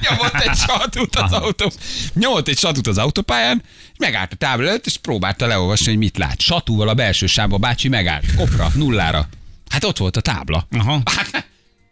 nyomott 0.00 0.34
egy 0.34 0.56
satút 0.66 1.16
az 1.16 1.32
autó. 1.32 1.72
Nyomott 2.14 2.48
egy 2.48 2.58
satút 2.58 2.86
az 2.86 2.98
autópályán, 2.98 3.62
megállt 3.98 4.32
a 4.32 4.36
tábla 4.36 4.68
előtt, 4.68 4.86
és 4.86 4.96
próbálta 4.96 5.46
leolvasni, 5.46 5.86
hogy 5.86 5.98
mit 5.98 6.18
lát. 6.18 6.40
Satúval 6.40 6.88
a 6.88 6.94
belső 6.94 7.26
sávba 7.26 7.56
bácsi 7.56 7.88
megállt. 7.88 8.34
Kopra, 8.36 8.70
nullára. 8.74 9.28
Hát 9.68 9.84
ott 9.84 9.96
volt 9.96 10.16
a 10.16 10.20
tábla. 10.20 10.66
Aha. 10.78 11.00
Hát, 11.04 11.46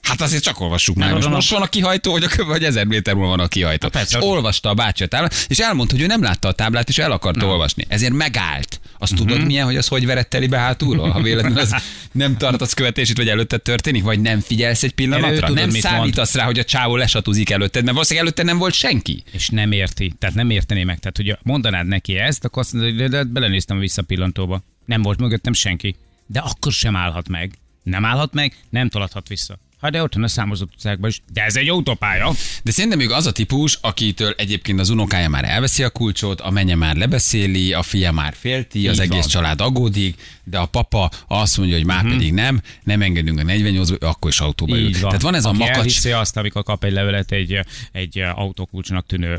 hát 0.05 0.21
azért 0.21 0.43
csak 0.43 0.61
olvassuk 0.61 0.97
már. 0.97 1.07
Nem, 1.07 1.15
Most, 1.17 1.27
nem, 1.29 1.37
most 1.37 1.51
van 1.51 1.63
a 1.63 1.67
kihajtó, 1.67 2.13
vagy 2.13 2.23
a 2.25 2.29
köv, 2.29 2.47
vagy 2.47 2.65
ezer 2.65 2.87
méter 2.87 3.15
múlva 3.15 3.29
van 3.29 3.41
a 3.41 3.49
kihajtó. 3.49 3.89
persze. 3.89 4.19
És 4.19 4.25
olvasta 4.25 4.69
a 4.69 4.75
bácsi 4.75 5.03
a 5.03 5.07
táblát, 5.07 5.47
és 5.49 5.59
elmondta, 5.59 5.95
hogy 5.95 6.05
ő 6.05 6.07
nem 6.07 6.23
látta 6.23 6.49
a 6.49 6.53
táblát, 6.53 6.89
és 6.89 6.99
el 6.99 7.13
akarta 7.13 7.47
olvasni. 7.47 7.85
Ezért 7.89 8.13
megállt. 8.13 8.81
Azt 8.99 9.13
Mhm. 9.13 9.21
tudod 9.27 9.47
milyen, 9.47 9.65
hogy 9.65 9.77
az 9.77 9.87
hogy 9.89 10.07
verett 10.07 10.31
teli 10.31 10.47
be 10.47 10.59
hátulról? 10.59 11.11
Ha 11.11 11.23
véletlenül 11.23 11.59
az 11.59 11.75
nem 12.13 12.37
tartasz 12.37 12.75
követését, 12.75 13.17
vagy 13.17 13.29
előtted 13.29 13.63
történik, 13.63 14.03
vagy 14.03 14.21
nem 14.21 14.41
figyelsz 14.41 14.83
egy 14.83 14.93
pillanatra? 14.93 15.35
tudod, 15.47 15.55
nem 15.55 15.71
mit 15.71 15.83
mond. 15.83 15.95
számítasz 15.95 16.35
rá, 16.35 16.45
hogy 16.45 16.59
a 16.59 16.65
csávó 16.65 16.97
lesatuzik 16.97 17.51
előtted, 17.51 17.83
mert 17.83 17.93
valószínűleg 17.93 18.27
előtte 18.27 18.43
nem 18.43 18.59
volt 18.59 18.75
senki. 18.75 19.23
és 19.33 19.49
nem 19.49 19.73
érti, 19.73 20.13
tehát 20.19 20.35
nem 20.35 20.51
értené 20.51 20.85
meg. 20.85 20.99
Tehát, 20.99 21.17
hogy 21.17 21.37
mondanád 21.43 21.87
neki 21.87 22.17
ezt, 22.17 22.45
akkor 22.45 22.63
azt 22.63 22.73
mondod, 22.73 22.99
hogy 23.01 23.09
de, 23.09 23.23
belenéztem 23.25 23.77
a 23.77 23.81
visszapillantóba. 23.81 24.63
Nem 24.85 25.03
volt 25.03 25.19
mögöttem 25.21 25.53
senki. 25.53 25.97
De 26.27 26.39
akkor 26.41 26.73
sem 26.73 26.97
állhat 26.97 27.29
meg. 27.29 27.53
Nem 27.83 28.05
állhat 28.05 28.33
meg, 28.35 28.57
nem 28.71 28.89
tolathat 28.89 29.29
vissza. 29.29 29.59
Ha 29.85 29.91
de 29.91 30.03
ott 30.03 30.15
van 30.15 30.23
a 30.23 30.29
számozott 30.29 30.73
utcákban 30.73 31.11
is. 31.11 31.23
De 31.33 31.43
ez 31.45 31.57
egy 31.57 31.69
autópálya. 31.69 32.33
De 32.63 32.71
szerintem 32.71 32.99
még 32.99 33.11
az 33.11 33.27
a 33.27 33.33
típus, 33.33 33.79
akitől 33.81 34.35
egyébként 34.37 34.81
az 34.81 34.89
unokája 34.89 35.29
már 35.29 35.45
elveszi 35.45 35.83
a 35.83 35.91
kulcsot, 35.91 36.41
a 36.41 36.51
menye 36.51 36.75
már 36.75 36.97
lebeszéli, 36.97 37.73
a 37.73 37.83
fia 37.83 38.13
már 38.13 38.35
félti, 38.39 38.89
az 38.89 38.95
Így 38.95 39.01
egész 39.01 39.19
van. 39.21 39.29
család 39.29 39.61
aggódik, 39.61 40.21
de 40.45 40.59
a 40.59 40.67
papa 40.67 41.11
azt 41.29 41.57
mondja, 41.59 41.77
hogy 41.77 41.85
már 41.87 42.03
Mhm. 42.05 42.13
pedig 42.13 42.33
nem, 42.33 42.61
nem 42.83 43.03
engedünk 43.03 43.39
a 43.39 43.43
48 43.43 43.91
akkor 44.05 44.31
is 44.31 44.41
autóba 44.41 44.77
ül. 44.79 44.93
Tehát 44.93 45.23
van 45.23 45.35
ez 45.35 45.45
a 45.45 45.49
Aki 45.49 45.59
makacs. 45.59 45.77
elhiszi 45.77 46.11
azt, 46.11 46.37
amikor 46.37 46.63
kap 46.63 46.85
egy 46.85 46.93
levelet 46.93 47.33
egy, 47.33 47.59
egy 47.93 48.19
autókulcsnak 48.35 49.07
tűnő 49.07 49.39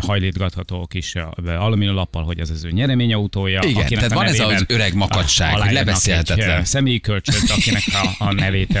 hajlítgatható 0.00 0.86
kis 0.86 1.14
ö, 1.14 1.50
alumíniumlappal, 1.50 2.24
hogy 2.24 2.40
ez 2.40 2.50
az 2.50 2.64
ő 2.64 2.70
nyereményautója. 2.70 3.62
Igen, 3.62 3.86
tehát 3.88 4.10
a 4.10 4.14
van 4.14 4.26
ez 4.26 4.40
az 4.40 4.64
öreg 4.66 4.94
makacság, 4.94 5.54
hogy 5.54 5.72
lebeszélhetetlen. 5.72 6.58
Egy 6.58 6.66
személyi 6.66 7.00
kölcsönt, 7.00 7.50
akinek 7.50 7.82
a, 7.92 8.24
a 8.24 8.32
nevét 8.32 8.78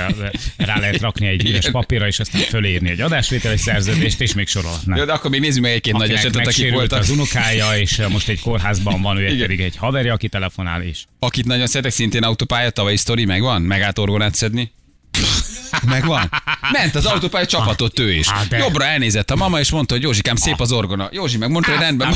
rá 0.56 0.78
lehet 0.86 1.00
rakni 1.00 1.26
egy 1.26 1.48
üres 1.48 1.70
papírra, 1.70 2.06
és 2.06 2.18
aztán 2.18 2.40
fölírni 2.40 2.90
egy 2.90 3.00
adásvételi 3.00 3.56
szerződést, 3.56 4.20
és 4.20 4.34
még 4.34 4.48
sorolhatnánk. 4.48 4.98
Jó, 5.00 5.04
de 5.04 5.12
akkor 5.12 5.30
még 5.30 5.40
nézzük 5.40 5.62
meg 5.62 5.72
egy-két 5.72 5.92
nagy 5.96 6.10
esetet, 6.12 6.44
megsérült 6.44 6.74
voltak. 6.74 6.98
az 7.00 7.10
unokája, 7.10 7.78
és 7.78 7.98
ö, 7.98 8.08
most 8.08 8.28
egy 8.28 8.40
kórházban 8.40 9.02
van, 9.02 9.16
ő 9.16 9.24
egy 9.26 9.32
Igen. 9.32 9.46
pedig 9.46 9.60
egy 9.60 9.76
haverja, 9.76 10.12
aki 10.12 10.28
telefonál 10.28 10.82
is. 10.82 11.06
Akit 11.18 11.44
nagyon 11.44 11.66
szeretek, 11.66 11.92
szintén 11.92 12.22
autópálya, 12.22 12.70
tavalyi 12.70 12.96
sztori, 12.96 13.24
megvan? 13.24 13.62
Megállt 13.62 13.98
orgonát 13.98 14.34
szedni? 14.34 14.72
Megvan? 15.86 16.30
Ment 16.72 16.94
az 16.94 17.06
autópálya 17.06 17.46
csapatot 17.46 17.98
ő 17.98 18.12
is. 18.12 18.26
De- 18.48 18.58
Jobbra 18.58 18.84
elnézett 18.84 19.30
a 19.30 19.36
mama, 19.36 19.58
és 19.60 19.70
mondta, 19.70 19.94
hogy 19.94 20.02
Józsikám, 20.02 20.36
szép 20.36 20.60
az 20.60 20.72
orgona. 20.72 21.08
Józsi 21.12 21.36
meg 21.36 21.50
mondta, 21.50 21.70
hogy 21.70 21.80
rendben, 21.80 22.08
na, 22.08 22.14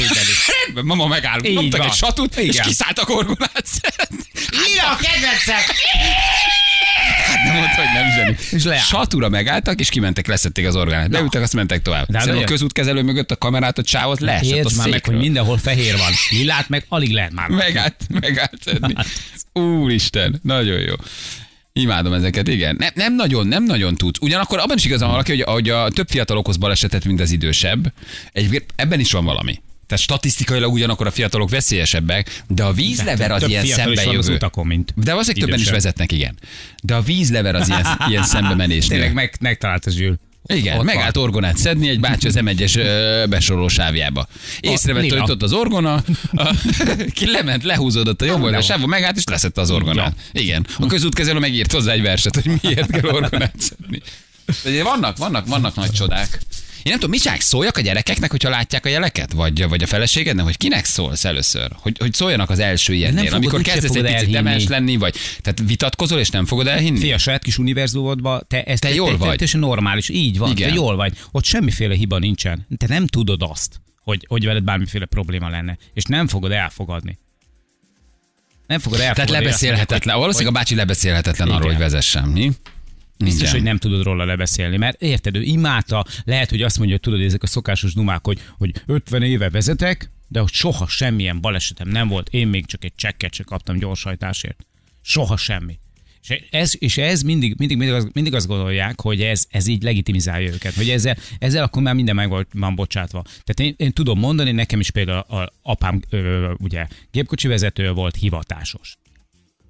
rendben, 0.64 0.84
mama 0.84 1.06
megáll. 1.06 1.44
Így 1.44 1.54
Nyomtak 1.54 1.78
van. 1.80 1.88
egy 1.88 1.94
satut, 1.94 2.36
és 2.36 2.54
Igen. 2.54 2.66
kiszálltak 2.66 3.08
orgonát 3.08 3.62
szedni. 3.64 4.22
Lila, 4.50 4.96
kedvencek! 4.96 5.74
Nem 7.44 7.54
mondta, 7.54 7.76
hogy 7.76 7.94
nem 7.94 8.10
zseni. 8.10 8.36
És 8.50 8.64
leállt. 8.64 8.84
Satúra 8.84 9.28
megálltak, 9.28 9.80
és 9.80 9.88
kimentek, 9.88 10.26
leszették 10.26 10.66
az 10.66 10.76
orgánát. 10.76 11.10
Beültek, 11.10 11.42
azt 11.42 11.54
mentek 11.54 11.82
tovább. 11.82 12.06
De 12.08 12.18
hát 12.18 12.28
a 12.28 12.32
ugye- 12.32 12.44
közútkezelő 12.44 13.02
mögött 13.02 13.30
a 13.30 13.36
kamerát, 13.36 13.78
a 13.78 13.82
csávot 13.82 14.20
leesett 14.20 14.56
Értsd 14.56 14.76
már 14.76 14.88
meg, 14.88 15.04
hogy 15.06 15.16
mindenhol 15.16 15.58
fehér 15.58 15.96
van. 15.96 16.12
Lilát 16.30 16.68
meg 16.68 16.84
alig 16.88 17.12
lehet 17.12 17.32
már. 17.32 17.48
Megállt, 17.48 17.96
megállt 18.20 18.56
szedni. 18.64 18.94
Úristen, 19.52 20.40
nagyon 20.42 20.80
jó. 20.80 20.94
Imádom 21.72 22.12
ezeket, 22.12 22.48
igen. 22.48 22.76
Nem, 22.78 22.90
nem 22.94 23.14
nagyon, 23.14 23.46
nem 23.46 23.64
nagyon 23.64 23.94
tudsz. 23.94 24.18
Ugyanakkor 24.20 24.58
abban 24.58 24.76
is 24.76 24.84
igazán 24.84 25.08
valaki, 25.10 25.30
hogy, 25.30 25.42
hogy 25.42 25.70
a 25.70 25.90
több 25.90 26.08
fiatal 26.08 26.36
okoz 26.36 26.56
balesetet, 26.56 27.04
mint 27.04 27.20
az 27.20 27.30
idősebb. 27.30 27.92
Egyébként 28.32 28.64
ebben 28.76 29.00
is 29.00 29.12
van 29.12 29.24
valami. 29.24 29.60
Tehát 29.90 30.04
statisztikailag 30.04 30.72
ugyanakkor 30.72 31.06
a 31.06 31.10
fiatalok 31.10 31.50
veszélyesebbek, 31.50 32.42
de 32.48 32.64
a 32.64 32.72
vízlever 32.72 33.30
az 33.30 33.48
ilyen 33.48 33.64
szembe 33.66 34.04
van 34.04 34.16
az 34.16 34.24
jövő. 34.24 34.34
utakon, 34.34 34.66
mint 34.66 34.92
De 34.96 35.10
valószínűleg 35.10 35.44
többen 35.48 35.64
is 35.64 35.70
vezetnek, 35.70 36.12
igen. 36.12 36.38
De 36.82 36.94
a 36.94 37.00
vízlever 37.00 37.54
az 37.54 37.68
ilyen, 37.68 37.86
ilyen 38.10 38.24
szembe 38.24 38.54
menésnél. 38.54 38.96
Tényleg 38.98 39.14
meg, 39.14 39.34
megtalálta 39.40 39.90
Zsül. 39.90 40.18
Igen, 40.46 40.78
Ott 40.78 40.84
megállt 40.84 41.14
van. 41.14 41.24
orgonát 41.24 41.56
szedni 41.56 41.88
egy 41.88 42.00
bácsi 42.00 42.26
az 42.26 42.38
M1-es 42.38 42.76
ö, 42.76 43.24
besoroló 43.28 43.68
sávjába. 43.68 44.28
Észrevette, 44.60 45.18
hogy 45.20 45.30
ott 45.30 45.42
az 45.42 45.52
orgona, 45.52 45.94
a, 46.32 46.54
ki 47.14 47.30
lement, 47.30 47.62
lehúzódott 47.64 48.22
a 48.22 48.24
jobb 48.24 48.42
oldal 48.42 48.60
sávba, 48.60 48.86
megállt 48.86 49.16
és 49.16 49.24
leszette 49.24 49.60
az 49.60 49.70
orgonát. 49.70 50.14
Igen. 50.32 50.66
A 50.78 50.86
közútkezelő 50.86 51.38
megírt 51.38 51.72
hozzá 51.72 51.92
egy 51.92 52.02
verset, 52.02 52.34
hogy 52.34 52.58
miért 52.62 52.90
kell 52.90 53.10
orgonát 53.20 53.54
szedni. 53.58 54.02
De 54.62 54.82
vannak, 54.82 55.16
vannak, 55.16 55.46
vannak 55.46 55.74
nagy 55.74 55.90
csodák. 55.90 56.40
Én 56.82 56.92
nem 56.92 56.98
tudom, 56.98 57.16
csinálják, 57.16 57.42
szóljak 57.44 57.76
a 57.76 57.80
gyerekeknek, 57.80 58.30
hogyha 58.30 58.50
látják 58.50 58.86
a 58.86 58.88
jeleket? 58.88 59.32
Vagy, 59.32 59.68
vagy 59.68 59.82
a 59.82 59.86
feleségednek, 59.86 60.44
hogy 60.44 60.56
kinek 60.56 60.84
szólsz 60.84 61.24
először? 61.24 61.70
Hogy, 61.74 61.96
hogy 61.98 62.12
szóljanak 62.12 62.50
az 62.50 62.58
első 62.58 62.94
ilyennél, 62.94 63.24
fogod, 63.24 63.34
amikor 63.34 63.60
kezdesz 63.60 63.94
egy 63.94 64.14
picit 64.14 64.30
demens 64.30 64.66
lenni, 64.68 64.96
vagy 64.96 65.14
tehát 65.40 65.62
vitatkozol 65.66 66.18
és 66.18 66.30
nem 66.30 66.46
fogod 66.46 66.66
elhinni? 66.66 66.98
Fia, 66.98 67.14
a 67.14 67.18
saját 67.18 67.42
kis 67.42 67.58
univerzumodban 67.58 68.44
te 68.48 68.62
ezt 68.62 68.80
Te 68.80 68.94
jól 68.94 69.16
vagy. 69.16 69.28
teljesen 69.30 69.60
normális. 69.60 70.08
Így 70.08 70.38
van, 70.38 70.50
Igen. 70.50 70.68
te 70.68 70.74
jól 70.74 70.96
vagy. 70.96 71.12
Ott 71.30 71.44
semmiféle 71.44 71.94
hiba 71.94 72.18
nincsen. 72.18 72.66
Te 72.76 72.86
nem 72.88 73.06
tudod 73.06 73.42
azt, 73.42 73.80
hogy, 74.02 74.24
hogy 74.28 74.44
veled 74.44 74.62
bármiféle 74.62 75.04
probléma 75.04 75.48
lenne. 75.48 75.78
És 75.94 76.04
nem 76.04 76.28
fogod 76.28 76.52
elfogadni. 76.52 77.18
Nem 78.66 78.78
fogod 78.78 79.00
elfogadni. 79.00 79.30
Tehát 79.32 79.42
lebeszélhetetlen. 79.44 80.18
Valószínűleg 80.18 80.54
a 80.54 80.58
bácsi 80.58 80.74
lebeszélhetetlen 80.74 81.50
arról, 81.50 81.68
hogy 81.68 81.78
vezessen. 81.78 82.28
Mi? 82.28 82.52
Biztos, 83.24 83.42
Igen. 83.42 83.54
hogy 83.54 83.62
nem 83.62 83.76
tudod 83.78 84.02
róla 84.02 84.24
lebeszélni, 84.24 84.76
mert 84.76 85.02
érted, 85.02 85.36
ő 85.36 85.42
imádta, 85.42 86.04
lehet, 86.24 86.50
hogy 86.50 86.62
azt 86.62 86.78
mondja, 86.78 86.94
hogy 86.94 87.12
tudod, 87.12 87.26
ezek 87.26 87.42
a 87.42 87.46
szokásos 87.46 87.94
dumák, 87.94 88.24
hogy, 88.24 88.40
hogy 88.58 88.72
50 88.86 89.22
éve 89.22 89.50
vezetek, 89.50 90.10
de 90.28 90.40
hogy 90.40 90.52
soha 90.52 90.86
semmilyen 90.86 91.40
balesetem 91.40 91.88
nem 91.88 92.08
volt. 92.08 92.28
Én 92.28 92.48
még 92.48 92.66
csak 92.66 92.84
egy 92.84 92.94
csekket 92.94 93.34
se 93.34 93.42
kaptam 93.42 93.78
gyorshajtásért. 93.78 94.66
Soha 95.02 95.36
semmi. 95.36 95.78
És 96.22 96.42
ez, 96.50 96.72
és 96.78 96.98
ez 96.98 97.22
mindig, 97.22 97.54
mindig, 97.58 97.76
mindig, 97.76 97.94
azt, 97.96 98.08
mindig 98.12 98.34
azt 98.34 98.46
gondolják, 98.46 99.00
hogy 99.00 99.22
ez, 99.22 99.46
ez 99.50 99.66
így 99.66 99.82
legitimizálja 99.82 100.52
őket, 100.52 100.74
hogy 100.74 100.90
ezzel, 100.90 101.16
ezzel 101.38 101.62
akkor 101.62 101.82
már 101.82 101.94
minden 101.94 102.14
meg 102.14 102.46
van 102.52 102.74
bocsátva. 102.74 103.22
Tehát 103.22 103.60
én, 103.60 103.74
én 103.76 103.92
tudom 103.92 104.18
mondani, 104.18 104.50
nekem 104.50 104.80
is 104.80 104.90
például 104.90 105.18
a 105.18 105.52
apám 105.62 106.02
ö, 106.10 106.52
ugye 106.58 106.86
gépkocsi 107.10 107.48
vezető 107.48 107.92
volt 107.92 108.16
hivatásos. 108.16 108.98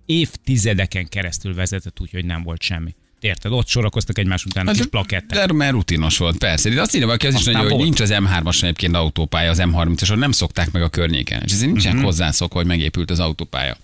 Évtizedeken 0.07 1.09
keresztül 1.09 1.55
vezetett 1.55 2.01
úgy, 2.01 2.11
hogy 2.11 2.25
nem 2.25 2.43
volt 2.43 2.63
semmi. 2.63 2.95
Érted? 3.21 3.53
Ott 3.53 3.67
sorakoztak 3.69 4.19
egymás 4.19 4.45
után 4.45 4.69
a 4.69 4.73
kis 4.73 4.87
plakettek. 4.87 5.47
De 5.47 5.53
mert 5.53 5.73
rutinos 5.73 6.19
volt, 6.19 6.39
persze. 6.39 6.71
De 6.71 6.81
azt 6.81 6.95
írja 6.95 7.07
valaki, 7.07 7.27
az 7.27 7.35
is 7.35 7.45
nagyon, 7.45 7.71
hogy 7.71 7.83
nincs 7.83 8.01
az 8.01 8.11
M3-as 8.13 8.63
egyébként 8.63 8.95
autópálya, 8.95 9.51
az 9.51 9.59
M30-as, 9.63 10.19
nem 10.19 10.33
szokták 10.33 10.71
meg 10.71 10.83
a 10.83 10.89
környéken. 10.89 11.43
És 11.45 11.53
ezért 11.53 11.71
nincsenek 11.71 11.97
Mhm. 11.97 12.05
hozzászokva, 12.05 12.59
hogy 12.59 12.67
megépült 12.67 13.11
az 13.11 13.21
autópálya. 13.21 13.77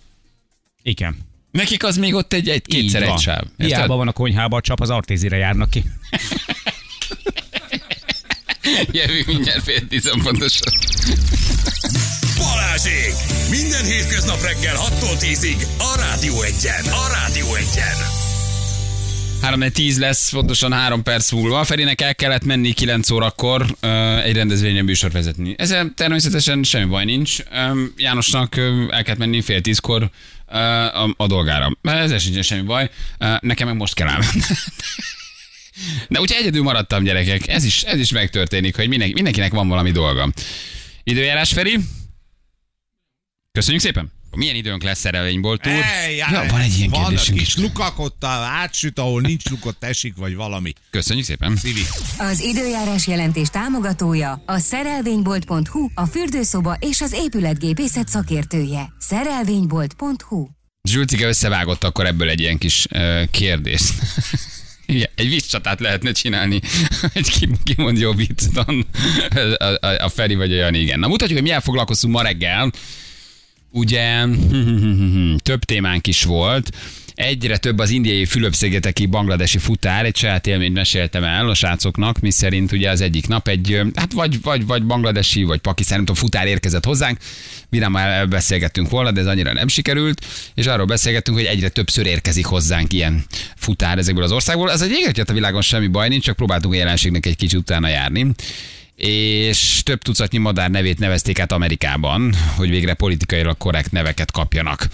Igen. 0.83 1.17
Nekik 1.51 1.85
az 1.85 1.97
még 1.97 2.15
ott 2.15 2.33
egy, 2.33 2.49
egy 2.49 2.63
kétszer 2.63 3.03
egy 3.03 3.09
van. 3.09 3.19
sáv. 3.19 3.43
Hiába 3.57 3.97
van 3.97 4.09
a 4.09 4.13
konyhában 4.13 4.59
a 4.59 4.63
csap, 4.63 4.81
az 4.81 4.91
artézire 4.91 5.37
járnak 5.37 5.71
ki. 5.71 5.85
Jövünk 8.93 9.27
mindjárt 9.27 9.63
fél 9.63 9.87
tizen 9.89 10.21
pontosan. 10.23 10.73
Balázsék! 12.39 13.13
Minden 13.51 13.85
hétköznap 13.85 14.43
reggel 14.43 14.77
6-tól 14.77 15.17
10-ig 15.21 15.67
a 15.79 15.97
Rádió 15.99 16.43
Egyen. 16.43 16.85
A 16.85 17.09
Rádió 17.13 17.55
Egyen. 17.55 18.26
3 19.41 19.71
10 19.73 19.99
lesz, 19.99 20.31
pontosan 20.31 20.73
3 20.73 21.03
perc 21.03 21.31
múlva. 21.31 21.65
Ferinek 21.65 22.01
el 22.01 22.15
kellett 22.15 22.45
menni 22.45 22.73
9 22.73 23.11
órakor 23.11 23.77
egy 24.25 24.35
rendezvényen 24.35 24.85
műsor 24.85 25.11
vezetni. 25.11 25.55
Ezzel 25.59 25.93
természetesen 25.95 26.63
semmi 26.63 26.85
baj 26.85 27.05
nincs. 27.05 27.39
Jánosnak 27.97 28.57
el 28.57 29.03
kellett 29.03 29.19
menni 29.19 29.41
fél 29.41 29.61
tízkor 29.61 30.11
a, 31.17 31.27
dolgára. 31.27 31.71
Ezzel 31.83 32.19
sincsen 32.19 32.43
semmi 32.43 32.63
baj. 32.63 32.91
Nekem 33.41 33.67
meg 33.67 33.77
most 33.77 33.95
kell 33.95 34.09
elmenni. 34.09 34.41
De 36.09 36.21
úgyhogy 36.21 36.41
egyedül 36.41 36.63
maradtam, 36.63 37.05
gyerekek. 37.05 37.49
Ez 37.49 37.65
is, 37.65 37.83
ez 37.83 37.99
is 37.99 38.11
megtörténik, 38.11 38.77
hogy 38.77 38.89
mindenki, 38.89 39.15
mindenkinek 39.15 39.53
van 39.53 39.69
valami 39.69 39.91
dolga. 39.91 40.33
Időjárás, 41.03 41.53
Feri? 41.53 41.79
Köszönjük 43.53 43.83
szépen! 43.83 44.16
Milyen 44.37 44.55
időnk 44.55 44.83
lesz 44.83 44.99
szerelvényból 44.99 45.59
túl? 45.59 45.73
Ej, 45.73 46.17
ja, 46.17 46.45
van 46.49 46.61
egy 46.61 46.79
ilyen 46.79 46.91
vannak 46.91 47.09
kérdésünk 47.09 47.39
kis 47.39 47.49
is. 47.49 47.57
lukak 47.57 47.99
ott, 47.99 48.25
átsüt, 48.25 48.99
ahol 48.99 49.21
nincs 49.21 49.45
lukot 49.51 49.85
esik, 49.85 50.17
vagy 50.17 50.35
valami. 50.35 50.73
Köszönjük 50.91 51.27
szépen! 51.27 51.57
Szívi. 51.57 51.81
Az 52.19 52.41
időjárás 52.41 53.07
jelentés 53.07 53.49
támogatója 53.49 54.43
a 54.47 54.59
szerelvénybolt.hu, 54.59 55.89
a 55.95 56.07
fürdőszoba 56.07 56.77
és 56.81 57.01
az 57.01 57.13
épületgépészet 57.13 58.09
szakértője. 58.09 58.93
Szerelvénybolt.hu 58.99 60.47
Zsülcike 60.89 61.27
összevágott 61.27 61.85
akkor 61.85 62.07
ebből 62.07 62.29
egy 62.29 62.41
ilyen 62.41 62.59
kis 62.59 62.87
uh, 62.91 63.23
kérdést. 63.31 63.93
Igen, 64.87 65.11
egy 65.15 65.29
vízcsatát 65.29 65.81
lehetne 65.81 66.13
csinálni, 66.13 66.61
hogy 67.13 67.31
ki, 67.31 67.49
ki 67.65 67.75
mond 67.77 67.99
jobb 67.99 68.17
viccet, 68.17 68.57
a, 68.57 68.85
a, 69.87 70.05
a 70.05 70.09
Feri 70.09 70.35
vagy 70.35 70.53
a 70.53 70.57
Jani, 70.57 70.79
igen. 70.79 70.99
Na 70.99 71.09
mutatjuk, 71.09 71.39
hogy 71.39 71.47
milyen 71.47 71.61
foglalkozunk 71.61 72.15
ma 72.15 72.23
reggel. 72.23 72.73
Ugye 73.71 74.25
több 75.49 75.61
témánk 75.65 76.07
is 76.07 76.23
volt. 76.23 76.71
Egyre 77.15 77.57
több 77.57 77.79
az 77.79 77.91
indiai 77.91 78.25
Fülöp-szigeteki 78.25 79.07
bangladesi 79.07 79.59
futár, 79.59 80.05
egy 80.05 80.17
saját 80.17 80.47
élményt 80.47 80.75
meséltem 80.75 81.25
el 81.25 81.49
a 81.49 81.55
srácoknak, 81.55 82.21
mi 82.21 82.31
szerint 82.31 82.73
ugye 82.73 82.91
az 82.91 83.01
egyik 83.01 83.29
nap 83.29 83.49
egy, 83.49 83.81
hát 83.95 84.13
vagy, 84.13 84.43
vagy, 84.43 84.67
vagy 84.67 84.85
bangladesi, 84.85 85.43
vagy 85.43 85.61
pakisztáni, 85.61 85.97
nem 85.97 86.07
tudom, 86.07 86.23
futár 86.23 86.47
érkezett 86.47 86.85
hozzánk, 86.85 87.19
mire 87.69 87.89
már 87.89 88.29
beszélgettünk 88.29 88.91
volna, 88.91 89.11
de 89.11 89.21
ez 89.21 89.27
annyira 89.27 89.53
nem 89.53 89.69
sikerült, 89.69 90.27
és 90.55 90.67
arról 90.67 90.87
beszélgettünk, 90.87 91.37
hogy 91.37 91.47
egyre 91.47 91.69
többször 91.69 92.07
érkezik 92.07 92.45
hozzánk 92.45 92.93
ilyen 92.93 93.25
futár 93.55 93.99
ezekből 93.99 94.25
az 94.25 94.33
országból. 94.33 94.71
Ez 94.71 94.83
egy 94.83 95.23
a 95.27 95.33
világon 95.33 95.63
semmi 95.63 95.87
baj 95.87 96.09
nincs, 96.09 96.25
csak 96.25 96.37
próbáltunk 96.37 96.75
a 96.75 96.77
jelenségnek 96.77 97.27
egy 97.27 97.37
kicsit 97.37 97.59
utána 97.59 97.89
járni 97.89 98.35
és 98.97 99.83
több 99.83 100.03
tucatnyi 100.03 100.39
madár 100.39 100.71
nevét 100.71 100.99
nevezték 100.99 101.39
át 101.39 101.53
Amerikában, 101.53 102.35
hogy 102.57 102.71
végre 102.71 102.95
politikailag 102.95 103.59
korrekt 103.59 103.91
neveket 103.91 104.31
kapjanak. 104.31 104.89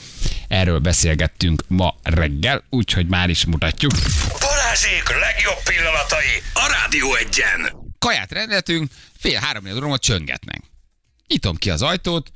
Erről 0.48 0.78
beszélgettünk 0.78 1.64
ma 1.68 1.94
reggel, 2.02 2.64
úgyhogy 2.70 3.06
már 3.06 3.30
is 3.30 3.44
mutatjuk. 3.44 3.92
Balázsék 4.40 5.08
legjobb 5.08 5.62
pillanatai 5.64 6.42
a 6.52 6.76
Rádió 6.80 7.14
Egyen. 7.14 7.72
Kaját 7.98 8.32
rendeltünk, 8.32 8.90
fél 9.18 9.38
három 9.38 9.66
óra 9.76 9.98
csöngetnek. 9.98 10.62
Nyitom 11.26 11.56
ki 11.56 11.70
az 11.70 11.82
ajtót, 11.82 12.30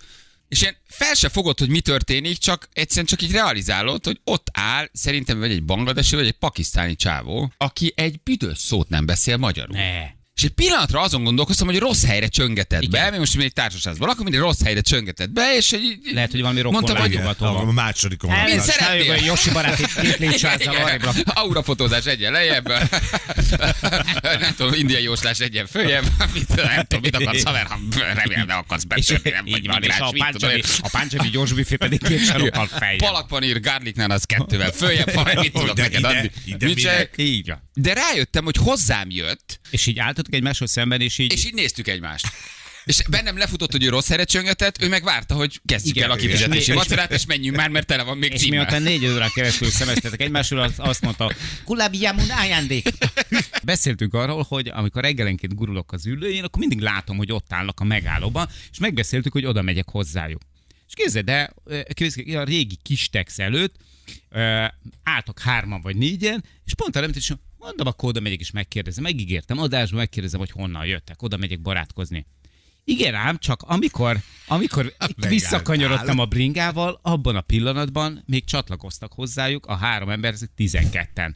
és 0.49 0.63
én 0.63 0.77
fel 0.89 1.15
se 1.15 1.29
fogod, 1.29 1.59
hogy 1.59 1.69
mi 1.69 1.81
történik, 1.81 2.39
csak 2.39 2.69
egyszerűen 2.73 3.07
csak 3.07 3.23
így 3.23 3.33
realizálod, 3.33 4.05
hogy 4.05 4.21
ott 4.25 4.47
áll 4.53 4.89
szerintem 4.93 5.39
vagy 5.39 5.51
egy 5.51 5.65
bangladesi, 5.65 6.17
vagy 6.17 6.27
egy 6.27 6.39
pakisztáni 6.39 6.97
csávó, 6.97 7.53
aki 7.57 7.93
egy 7.97 8.21
büdös 8.23 8.59
szót 8.59 8.89
nem 8.89 9.07
beszél 9.07 9.37
magyarul. 9.37 9.77
Ne. 9.77 10.16
És 10.37 10.43
egy 10.43 10.51
pillanatra 10.51 11.01
azon 11.01 11.25
gondolkoztam, 11.25 11.67
hogy 11.67 11.79
rossz 11.79 12.05
helyre 12.05 12.29
csöngetett 12.29 12.83
Igen. 12.83 13.05
be, 13.05 13.11
mi 13.11 13.19
most 13.19 13.37
még 13.37 13.45
egy 13.45 13.53
társaságban 13.53 14.09
lakom, 14.09 14.23
mindig 14.23 14.41
rossz 14.41 14.63
helyre 14.63 14.81
csöngetett 14.81 15.31
be, 15.31 15.57
és 15.57 15.73
egy, 15.73 15.99
Lehet, 16.13 16.31
hogy 16.31 16.41
valami 16.41 16.61
rokon 16.61 16.81
Mondtam, 16.81 16.97
hogy-. 16.97 17.21
A 17.39 17.73
másodikon 17.73 18.31
Mint 18.31 18.49
van. 18.49 18.61
szeretnél. 18.61 19.15
Hogy 19.15 19.25
Josi 19.25 19.51
barát 19.51 19.79
itt 19.79 20.01
két 20.01 20.19
létsázzal 20.19 20.77
arrébb 20.77 21.03
rak. 21.03 21.17
Aurafotózás 21.25 22.05
egyen 22.05 22.33
lejjebb, 22.33 22.69
nem 24.23 24.55
tudom, 24.57 24.73
indiai 24.73 25.03
jóslás 25.03 25.39
egyen 25.41 25.67
följebb, 25.67 26.05
mit, 26.33 26.55
nem 26.55 26.85
tudom, 26.85 27.01
mit 27.03 27.17
akarsz, 27.17 27.43
haver, 27.43 27.67
ha 27.67 27.79
remélem 28.15 28.47
nem 28.47 28.59
akarsz 28.59 28.85
betörni, 28.85 29.31
nem 29.31 29.45
vagy 29.51 29.67
van, 29.67 29.83
és 29.83 29.99
a 29.99 30.13
páncsabi, 30.19 30.63
a 30.81 30.89
páncsabi 30.93 31.29
gyors 31.29 31.53
büfé 31.53 31.77
pedig 31.77 32.03
két 32.03 32.25
sarokkal 32.25 32.67
feljebb. 32.67 32.99
Palakpanír, 32.99 33.61
garlicnál 33.61 34.11
az 34.11 34.25
kettővel 34.25 34.73
följebb, 34.73 35.11
ha 35.17 35.41
mit 35.41 35.53
tudok 35.53 35.77
neked 35.77 36.05
adni. 36.05 36.31
De 37.75 37.93
rájöttem, 37.93 38.45
hogy 38.45 38.57
hozzám 38.57 39.11
jött, 39.11 39.61
És 39.71 39.87
így 39.87 39.99
álltatok 40.27 40.35
egymáshoz 40.35 40.71
szemben, 40.71 41.01
és 41.01 41.19
így... 41.19 41.33
és 41.33 41.45
így 41.45 41.55
néztük 41.55 41.89
egymást. 41.89 42.27
És 42.85 43.03
bennem 43.11 43.37
lefutott, 43.37 43.73
hogy 43.73 43.85
ő 43.85 43.89
rossz 43.89 44.09
helyre 44.09 44.25
csöngetett, 44.25 44.83
ő 44.83 44.89
meg 44.89 45.03
várta, 45.05 45.35
hogy 45.35 45.61
kezdjük 45.65 45.97
Igen, 45.97 46.11
el 46.11 46.17
a 46.17 46.19
kifizetési 46.21 46.71
És- 46.71 46.77
vacsorát, 46.77 47.13
és 47.13 47.27
menjünk 47.27 47.57
már, 47.57 47.69
mert 47.69 47.87
tele 47.87 48.03
van 48.03 48.19
még 48.19 48.33
és 48.33 48.41
címmel. 48.41 48.59
miután 48.59 48.83
négy 48.83 49.07
órán 49.07 49.31
keresztül 49.35 49.71
szemeztetek 49.71 50.21
egymásról, 50.21 50.61
az- 50.61 50.73
azt 50.77 51.01
mondta, 51.01 51.33
Kulabi 51.65 52.01
Jamun 52.01 52.31
ajándék. 52.31 52.89
Beszéltünk 53.65 54.15
arról, 54.15 54.43
hogy 54.49 54.69
amikor 54.69 55.03
reggelenként 55.03 55.55
gurulok 55.55 55.93
az 55.93 56.07
ülőjén, 56.07 56.45
akkor 56.45 56.59
mindig 56.61 56.81
látom, 56.81 57.17
hogy 57.17 57.33
ott 57.33 57.53
állnak 57.53 57.81
a 57.81 57.85
megállóban, 57.85 58.49
és 58.73 58.79
megbeszéltük, 58.79 59.33
hogy 59.33 59.45
oda 59.47 59.63
megyek 59.63 59.89
hozzájuk. 59.89 60.41
És 60.89 60.95
képzeld, 60.95 61.51
képzeld, 61.93 62.35
a 62.35 62.45
régi 62.45 62.79
kis 62.83 63.09
tex 63.09 63.39
előtt 63.39 63.75
álltak 65.03 65.39
hárman 65.41 65.81
vagy 65.81 65.97
négyen, 65.97 66.45
és 66.65 66.75
pont 66.75 66.97
arra, 66.97 67.07
és 67.07 67.33
mondom, 67.59 67.87
akkor 67.87 68.09
oda 68.09 68.21
megyek 68.21 68.41
és 68.41 68.51
megkérdezem. 68.51 69.03
Megígértem 69.03 69.59
adásba, 69.59 69.97
megkérdezem, 69.97 70.39
hogy 70.39 70.51
honnan 70.51 70.87
jöttek. 70.87 71.23
Oda 71.23 71.37
megyek 71.37 71.61
barátkozni. 71.61 72.27
Igen 72.85 73.15
ám, 73.15 73.39
csak 73.39 73.63
amikor, 73.63 74.21
amikor 74.47 74.83
Megálltál. 74.85 75.31
visszakanyarodtam 75.31 76.19
a 76.19 76.25
bringával, 76.25 76.99
abban 77.03 77.37
a 77.37 77.41
pillanatban 77.41 78.23
még 78.27 78.45
csatlakoztak 78.45 79.13
hozzájuk 79.13 79.67
a 79.67 79.75
három 79.75 80.11
ember, 80.11 80.33
ezek 80.33 80.51
12-en. 80.59 81.35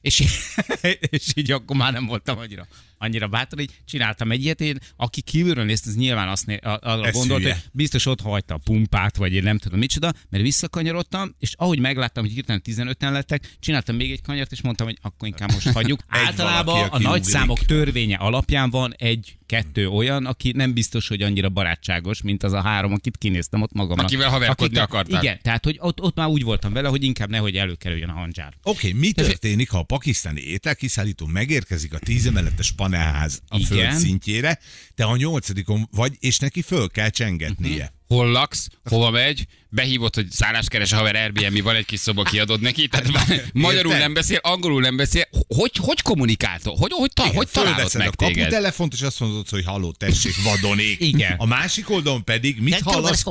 És, 0.00 0.24
és 1.10 1.32
így 1.34 1.50
akkor 1.50 1.76
már 1.76 1.92
nem 1.92 2.06
voltam 2.06 2.38
annyira, 2.38 2.66
annyira 3.00 3.28
bátor, 3.28 3.58
hogy 3.58 3.70
csináltam 3.84 4.30
egy 4.30 4.42
ilyet, 4.42 4.60
én, 4.60 4.78
aki 4.96 5.20
kívülről 5.20 5.64
nézte, 5.64 5.88
az 5.88 5.96
nyilván 5.96 6.28
azt 6.28 6.46
né, 6.46 6.56
arra 6.62 7.06
Ez 7.06 7.14
gondolt, 7.14 7.42
hülye. 7.42 7.52
hogy 7.54 7.62
biztos 7.72 8.06
ott 8.06 8.20
hagyta 8.20 8.54
a 8.54 8.60
pumpát, 8.64 9.16
vagy 9.16 9.32
én 9.34 9.42
nem 9.42 9.58
tudom 9.58 9.78
micsoda, 9.78 10.12
mert 10.28 10.42
visszakanyarodtam, 10.44 11.34
és 11.38 11.54
ahogy 11.56 11.78
megláttam, 11.78 12.24
hogy 12.24 12.32
hirtelen 12.32 12.62
15-en 12.64 13.12
lettek, 13.12 13.56
csináltam 13.60 13.96
még 13.96 14.10
egy 14.10 14.22
kanyart, 14.22 14.52
és 14.52 14.62
mondtam, 14.62 14.86
hogy 14.86 14.98
akkor 15.02 15.28
inkább 15.28 15.52
most 15.52 15.68
hagyjuk. 15.68 16.00
Egy 16.10 16.18
Általában 16.26 16.74
valaki, 16.74 16.90
a 16.90 16.94
aki 16.94 17.02
nagy 17.02 17.18
ugrik. 17.18 17.34
számok 17.34 17.58
törvénye 17.58 18.16
alapján 18.16 18.70
van 18.70 18.94
egy-kettő 18.98 19.88
olyan, 19.88 20.26
aki 20.26 20.52
nem 20.56 20.72
biztos, 20.72 21.08
hogy 21.08 21.22
annyira 21.22 21.48
barátságos, 21.48 22.22
mint 22.22 22.42
az 22.42 22.52
a 22.52 22.62
három, 22.62 22.92
akit 22.92 23.16
kinéztem 23.16 23.62
ott 23.62 23.72
magamnak. 23.72 24.04
Akivel 24.06 24.28
haverkodni 24.28 24.78
Akit- 24.78 24.94
akartál. 24.94 25.22
Igen, 25.22 25.38
tehát 25.42 25.64
hogy 25.64 25.76
ott, 25.80 26.00
ott 26.00 26.16
már 26.16 26.26
úgy 26.28 26.42
voltam 26.42 26.72
vele, 26.72 26.88
hogy 26.88 27.04
inkább 27.04 27.28
nehogy 27.30 27.56
előkerüljön 27.56 28.08
a 28.08 28.12
handzsár. 28.12 28.54
Oké, 28.62 28.88
okay, 28.88 29.00
mi 29.00 29.12
történik, 29.12 29.70
ha 29.70 29.78
a 29.78 29.82
pakisztáni 29.82 30.40
ételkiszállító 30.40 31.26
megérkezik 31.26 31.94
a 31.94 31.98
tízemeletes 31.98 32.70
panelház 32.90 33.42
a 33.48 33.56
Igen. 33.56 33.66
föld 33.66 34.00
szintjére, 34.00 34.58
te 34.94 35.04
a 35.04 35.16
nyolcadikon 35.16 35.88
vagy, 35.90 36.16
és 36.20 36.38
neki 36.38 36.62
föl 36.62 36.88
kell 36.88 37.08
csengetnie. 37.08 37.92
Hol 38.14 38.30
laksz, 38.30 38.68
hova 38.84 39.10
megy, 39.10 39.46
behívott, 39.68 40.14
hogy 40.14 40.30
szállás 40.30 40.68
keres 40.68 40.92
a 40.92 40.96
haver 40.96 41.14
Airbnb, 41.14 41.62
van 41.62 41.74
egy 41.74 41.84
kis 41.84 42.00
szoba, 42.00 42.22
kiadod 42.22 42.60
neki, 42.60 42.88
tehát 42.88 43.06
magyarul 43.52 43.96
nem 43.96 44.14
beszél, 44.14 44.38
angolul 44.42 44.80
nem 44.80 44.96
beszél. 44.96 45.28
Hogy, 45.48 45.72
hogy 45.76 46.02
kommunikáltok? 46.02 46.78
Hogy, 46.78 46.90
hogy, 46.92 47.12
ta, 47.12 47.22
hogy 47.22 47.48
találott 47.48 47.76
Fölveszed 47.76 48.00
meg 48.00 48.08
a 48.08 48.26
téged? 48.26 48.38
kaputelefont, 48.38 48.92
és 48.92 49.02
azt 49.02 49.20
mondod, 49.20 49.48
hogy 49.48 49.64
halló, 49.64 49.92
tessék, 49.92 50.42
vadonék. 50.42 51.00
Igen. 51.00 51.34
A 51.36 51.46
másik 51.46 51.90
oldalon 51.90 52.24
pedig 52.24 52.60
mit 52.60 52.80
hallasz? 52.82 53.24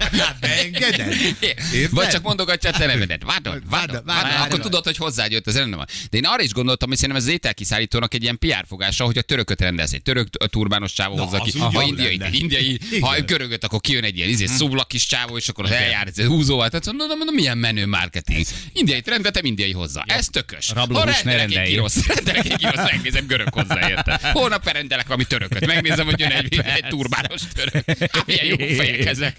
Hát 0.00 0.38
beengeded? 0.40 1.14
Vagy 1.90 2.08
csak 2.08 2.22
mondogatja 2.22 2.70
a 2.70 2.72
te 2.72 2.86
nevedet. 2.86 3.22
Vádon, 3.24 3.52
vádon, 3.52 3.64
Vádon, 3.70 4.04
vádon. 4.04 4.30
vádon. 4.30 4.46
Akkor 4.46 4.60
tudod, 4.60 4.84
hogy 4.84 4.96
hozzájött 4.96 5.46
az 5.46 5.56
ellenem. 5.56 5.84
De 6.10 6.16
én 6.16 6.24
arra 6.24 6.42
is 6.42 6.52
gondoltam, 6.52 6.88
hogy 6.88 6.98
szerintem 6.98 7.22
ez 7.22 7.28
az 7.28 7.34
ételkiszállítónak 7.34 8.14
egy 8.14 8.22
ilyen 8.22 8.38
PR 8.38 8.64
fogása, 8.68 9.04
hogy 9.04 9.18
a 9.18 9.22
törököt 9.22 9.60
rendez. 9.60 9.92
Egy 9.92 10.02
török 10.02 10.28
a 10.38 10.46
turbános 10.46 10.92
csávó 10.92 11.16
hozza 11.16 11.38
ki. 11.38 11.58
Ha 11.58 11.84
ugyan 11.84 12.09
indiai, 12.10 12.38
indiai, 12.38 12.78
Igen. 12.90 13.00
ha 13.00 13.20
görögöt, 13.20 13.64
akkor 13.64 13.80
kijön 13.80 14.04
egy 14.04 14.16
ilyen 14.16 14.28
izé, 14.28 14.46
szuvla 14.46 14.84
kis 14.84 15.06
csávó, 15.06 15.36
és 15.36 15.48
akkor 15.48 15.64
az 15.64 15.70
eljár 15.70 16.06
ez 16.06 16.24
húzóval. 16.24 16.68
Tehát 16.68 16.86
mondom, 16.86 17.16
mondom, 17.16 17.34
milyen 17.34 17.58
menő 17.58 17.86
marketing. 17.86 18.44
Indiai 18.72 19.02
rendetem, 19.04 19.44
indiai 19.44 19.72
hozzá. 19.72 20.02
Ez 20.06 20.26
tökös. 20.26 20.70
Rablóhús 20.74 21.22
Ha 21.22 21.30
rendelek 21.30 21.56
egy 21.56 21.68
girosz, 21.68 22.06
rendelek 22.14 22.44
egy 22.44 22.56
girosz, 22.56 22.90
megnézem 22.90 23.26
görög 23.26 23.54
hozzá, 23.54 23.88
érte. 23.88 24.20
Holnap 24.32 24.72
rendelek 24.72 25.06
valami 25.06 25.24
törököt, 25.24 25.66
megnézem, 25.66 26.06
hogy 26.06 26.20
jön 26.20 26.30
egy, 26.30 26.60
egy 26.64 26.84
turbános 26.88 27.40
török. 27.54 27.84
Hát, 28.12 28.26
Milyen 28.26 28.44
jó 28.44 28.56
fejek 28.56 29.06
ezek. 29.06 29.36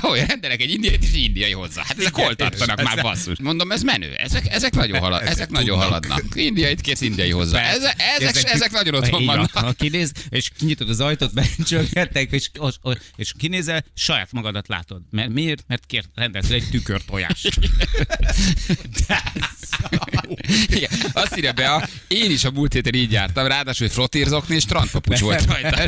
Komolyan 0.00 0.26
rendelek 0.26 0.60
egy 0.60 0.70
indiai 0.70 0.98
és 1.00 1.08
egy 1.08 1.16
indiai 1.16 1.52
hozzá. 1.52 1.82
Hát 1.86 1.98
ezek 1.98 2.14
hol 2.14 2.34
tartanak 2.34 2.82
már 2.82 3.02
basszus? 3.02 3.38
Mondom, 3.40 3.70
ez 3.72 3.82
menő. 3.82 4.12
Ezek, 4.14 4.52
ezek 4.52 4.74
nagyon, 4.74 4.98
halad, 4.98 5.22
ezek 5.26 5.50
nagyon 5.50 5.78
haladnak. 5.78 6.22
Indiait 6.34 6.80
kész 6.80 7.00
indiai 7.00 7.30
hozzá. 7.30 7.62
Ezek, 7.62 7.94
ezek, 8.18 8.52
ezek 8.52 8.70
nagyon 8.70 8.94
otthon 8.94 9.24
vannak. 9.24 9.50
Ha 9.52 9.72
kinéz, 9.72 10.12
és 10.28 10.50
kinyitod 10.58 10.88
az 10.88 11.00
ajtót, 11.00 11.32
becsölgettek, 11.74 12.32
és, 12.32 12.50
és, 12.52 12.78
és 13.16 13.32
kinézel, 13.38 13.84
saját 13.94 14.32
magadat 14.32 14.68
látod. 14.68 15.02
Mert 15.10 15.28
miért? 15.28 15.64
Mert 15.66 15.86
kért, 15.86 16.08
rendeltél 16.14 16.54
egy 16.54 16.68
tükör 16.70 17.04
tojást. 17.04 17.48
Azt 21.24 21.36
írja 21.36 21.52
be, 21.52 21.70
a, 21.70 21.82
én 22.08 22.30
is 22.30 22.44
a 22.44 22.50
múlt 22.54 22.72
héten 22.72 22.94
így 22.94 23.12
jártam, 23.12 23.46
ráadásul 23.46 23.86
hogy 23.86 23.96
frotírzokni 23.96 24.54
és 24.54 24.62
strandpapucs 24.62 25.20
volt 25.20 25.44
rajta. 25.46 25.76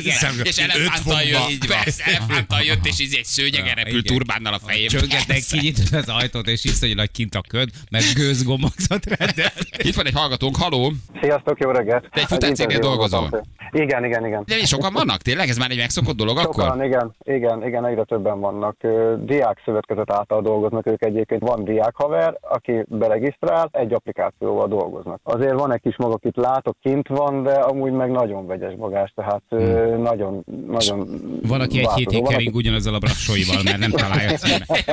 Igen. 0.00 0.32
és 0.44 0.60
fokba. 1.02 1.22
jött, 1.22 1.50
Így 1.50 1.68
van. 1.68 1.78
persze, 1.82 2.04
elefánttal 2.04 2.60
jött, 2.60 2.86
és 2.86 3.00
így 3.00 3.14
egy 3.14 3.24
szőnyegen 3.24 3.74
repült 3.74 4.06
turbánnal 4.06 4.52
a 4.54 4.58
fejében. 4.66 5.00
Csöngetnek, 5.00 5.42
kinyitod 5.50 5.92
az 5.92 6.08
ajtót, 6.08 6.48
és 6.48 6.64
iszonyú 6.64 6.94
nagy 6.94 7.10
kint 7.10 7.34
a 7.34 7.40
köd, 7.48 7.68
mert 7.90 8.14
gőzgombozat 8.14 9.04
rendelt. 9.18 9.66
Itt 9.78 9.94
van 9.94 10.06
egy 10.06 10.14
hallgatónk, 10.14 10.56
haló. 10.56 10.92
Sziasztok, 11.20 11.58
jó 11.58 11.70
reggelt! 11.70 12.02
Te 12.10 12.20
egy 12.20 12.26
futárcégnél 12.26 12.76
intenzív 12.76 12.80
dolgozol? 12.80 13.44
Igen, 13.70 14.04
igen, 14.04 14.26
igen. 14.26 14.42
De 14.46 14.64
sokan 14.64 14.92
vannak 14.92 15.22
tényleg? 15.22 15.48
Ez 15.48 15.56
már 15.56 15.70
egy 15.70 15.76
megszokott 15.76 16.16
dolog 16.16 16.38
Sokan, 16.38 16.68
akkor? 16.68 16.84
igen, 16.84 17.14
igen, 17.24 17.66
igen, 17.66 17.86
egyre 17.86 18.04
többen 18.04 18.40
vannak. 18.40 18.76
Diák 19.24 19.62
szövetkezet 19.64 20.10
által 20.10 20.42
dolgoznak 20.42 20.86
ők 20.86 21.04
egyébként. 21.04 21.40
Van 21.42 21.64
diák 21.64 21.94
haver, 21.94 22.38
aki 22.40 22.84
beregisztrál, 22.88 23.68
egy 23.72 23.92
applikációval 24.26 24.68
dolgoznak. 24.68 25.20
Azért 25.22 25.52
van 25.52 25.72
egy 25.72 25.80
kis 25.80 25.96
maga, 25.96 26.14
akit 26.14 26.36
látok, 26.36 26.76
kint 26.82 27.08
van, 27.08 27.42
de 27.42 27.52
amúgy 27.52 27.92
meg 27.92 28.10
nagyon 28.10 28.46
vegyes 28.46 28.76
bagás, 28.76 29.12
tehát 29.14 29.42
hmm. 29.48 30.02
nagyon, 30.02 30.44
nagyon 30.66 31.08
Valaki 31.42 31.78
egy 31.78 31.84
változó. 31.84 32.10
hétig 32.10 32.22
Van, 32.22 32.32
kering 32.32 32.54
ugyanazzal 32.54 32.94
a 32.94 32.98
brassóival, 32.98 33.62
mert 33.64 33.78
nem 33.78 33.90
találja 33.90 34.30
a 34.30 34.36
címet. 34.36 34.84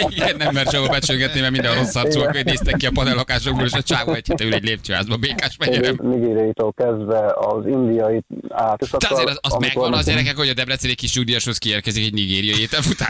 Igen, 0.16 0.36
nem 0.36 0.54
mert 0.54 0.70
sehol 0.70 0.88
becsöngetni, 0.88 1.40
mert 1.40 1.52
minden 1.52 1.74
rossz 1.74 1.94
arcúak, 1.94 2.34
hogy 2.34 2.44
néztek 2.44 2.76
ki 2.76 2.86
a 2.86 2.90
panellakásokból, 2.94 3.64
és 3.64 3.72
a 3.72 3.82
csávó 3.82 4.12
egy 4.12 4.26
hete 4.28 4.44
ül 4.44 4.54
egy 4.54 4.64
lépcsőházba, 4.64 5.16
békás 5.16 5.56
megyerem. 5.56 5.98
Nigériaitól 6.02 6.72
kezdve 6.72 7.34
az 7.34 7.66
indiai 7.66 8.22
át. 8.48 8.82
és 8.82 8.90
De 8.90 8.96
akkor, 9.00 9.18
azért 9.18 9.28
az, 9.28 9.38
az 9.42 9.56
megvan 9.60 9.92
az 9.92 10.04
gyerekek, 10.04 10.36
hogy 10.36 10.48
a 10.48 10.54
Debreceni 10.54 10.94
kis 10.94 11.16
nyugdíjashoz 11.16 11.58
kiérkezik 11.58 12.04
egy 12.04 12.12
nigériai 12.12 12.60
ételfutár. 12.60 13.08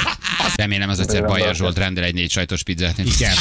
Remélem 0.56 0.88
az 0.88 1.00
egyszer 1.00 1.24
Bajer 1.24 1.54
Zsolt 1.54 1.78
rendel 1.78 2.04
egy 2.04 2.14
négy 2.14 2.30
sajtos 2.30 2.62
pizzát. 2.62 2.98
Igen. 2.98 3.34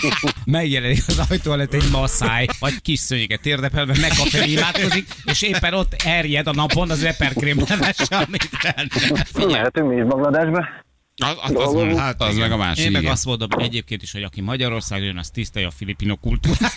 Megjelenik 0.80 1.08
az 1.08 1.30
ajtó 1.30 1.52
előtt 1.52 1.72
egy 1.72 1.90
masszáj, 1.90 2.46
vagy 2.58 2.82
kis 2.82 2.98
szőnyeget 2.98 3.40
térdepelve, 3.40 3.96
meg 4.00 4.10
a 4.10 4.28
felé 4.28 4.50
imádkozik, 4.52 5.08
és 5.24 5.42
éppen 5.42 5.74
ott 5.74 5.94
erjed 6.04 6.46
a 6.46 6.52
napon 6.52 6.90
az 6.90 7.04
eperkrém 7.04 7.62
levessel, 7.68 8.22
amit. 8.22 8.48
Mehetünk 9.46 9.88
mi 9.88 9.96
is 9.96 10.04
Bangladesbe. 10.04 10.84
Az, 11.16 11.36
az, 11.42 11.54
az, 11.54 11.74
az, 11.74 11.98
Hát 11.98 12.22
az 12.22 12.36
meg 12.36 12.52
a 12.52 12.56
másik. 12.56 12.84
Én 12.84 12.90
meg 12.90 13.00
igen. 13.00 13.12
azt 13.12 13.24
mondom 13.24 13.48
egyébként 13.58 14.02
is, 14.02 14.12
hogy 14.12 14.22
aki 14.22 14.40
Magyarországon 14.40 15.06
jön, 15.06 15.18
az 15.18 15.30
tisztelje 15.30 15.68
a 15.68 15.70
filipino 15.70 16.16
kultúrát. 16.16 16.72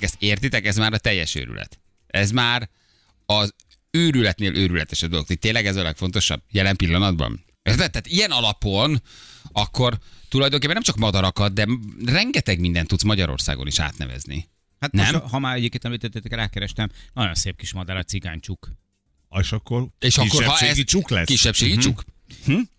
Ezt 0.00 0.16
értitek? 0.18 0.66
Ez 0.66 0.76
már 0.76 0.92
a 0.92 0.98
teljes 0.98 1.34
őrület. 1.34 1.80
Ez 2.06 2.30
már 2.30 2.68
az 3.26 3.54
őrületnél 3.90 4.56
őrületesebb 4.56 5.10
dolog. 5.10 5.26
Tényleg 5.26 5.66
ez 5.66 5.76
a 5.76 5.82
legfontosabb 5.82 6.42
jelen 6.50 6.76
pillanatban. 6.76 7.44
Érted? 7.62 7.90
Tehát 7.90 8.06
ilyen 8.06 8.30
alapon 8.30 9.02
akkor 9.52 9.98
tulajdonképpen 10.28 10.74
nem 10.74 10.82
csak 10.84 10.96
madarakat, 10.96 11.52
de 11.52 11.66
rengeteg 12.04 12.60
mindent 12.60 12.88
tudsz 12.88 13.02
Magyarországon 13.02 13.66
is 13.66 13.78
átnevezni. 13.78 14.48
Hát 14.80 14.92
Nem? 14.92 15.12
most, 15.12 15.24
ha 15.30 15.38
már 15.38 15.56
egyébként 15.56 15.84
említettétek, 15.84 16.34
rákerestem, 16.34 16.88
nagyon 17.14 17.34
szép 17.34 17.56
kis 17.56 17.72
madár 17.72 17.96
a 17.96 18.02
cigánycsuk. 18.02 18.70
És 19.40 19.52
akkor 19.52 19.86
És 19.98 20.18
akkor, 20.18 20.44
ha 20.44 20.58
ez 20.58 20.84
csuk 20.84 21.10
lesz? 21.10 21.26
Kisebbségi 21.26 21.72
Mhm. 21.72 21.80
csuk. 21.80 22.04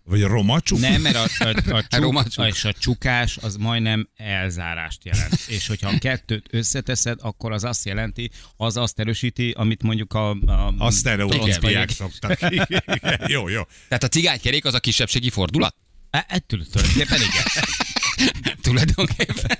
Vagy 0.04 0.22
roma 0.22 0.60
csuk? 0.60 0.78
Nem, 0.78 1.00
mert 1.00 1.16
a, 1.16 1.44
a, 1.44 1.84
a, 1.90 1.98
Roma 2.00 2.22
csuk, 2.22 2.32
csuk. 2.32 2.46
és 2.46 2.64
a 2.64 2.72
csukás 2.72 3.36
az 3.36 3.56
majdnem 3.56 4.08
elzárást 4.16 5.04
jelent. 5.04 5.34
És 5.48 5.66
hogyha 5.66 5.88
a 5.88 5.98
kettőt 5.98 6.46
összeteszed, 6.50 7.18
akkor 7.22 7.52
az 7.52 7.64
azt 7.64 7.84
jelenti, 7.84 8.30
az 8.56 8.76
azt 8.76 8.98
erősíti, 8.98 9.50
amit 9.56 9.82
mondjuk 9.82 10.12
a... 10.12 10.30
a 10.30 10.74
A 10.78 10.90
sztereotipiák 10.90 11.62
Igen. 11.72 11.86
szoktak. 11.88 12.38
Jó, 13.26 13.48
jó. 13.48 13.62
Tehát 13.88 14.04
a 14.04 14.08
cigánykerék 14.08 14.64
az 14.64 14.74
a 14.74 14.80
kisebbségi 14.80 15.30
fordulat? 15.30 15.76
E- 16.10 16.26
Ettől 16.28 16.66
tulajdonképpen 16.66 17.20
igen. 17.20 17.44
Tulajdonképpen. 18.62 19.58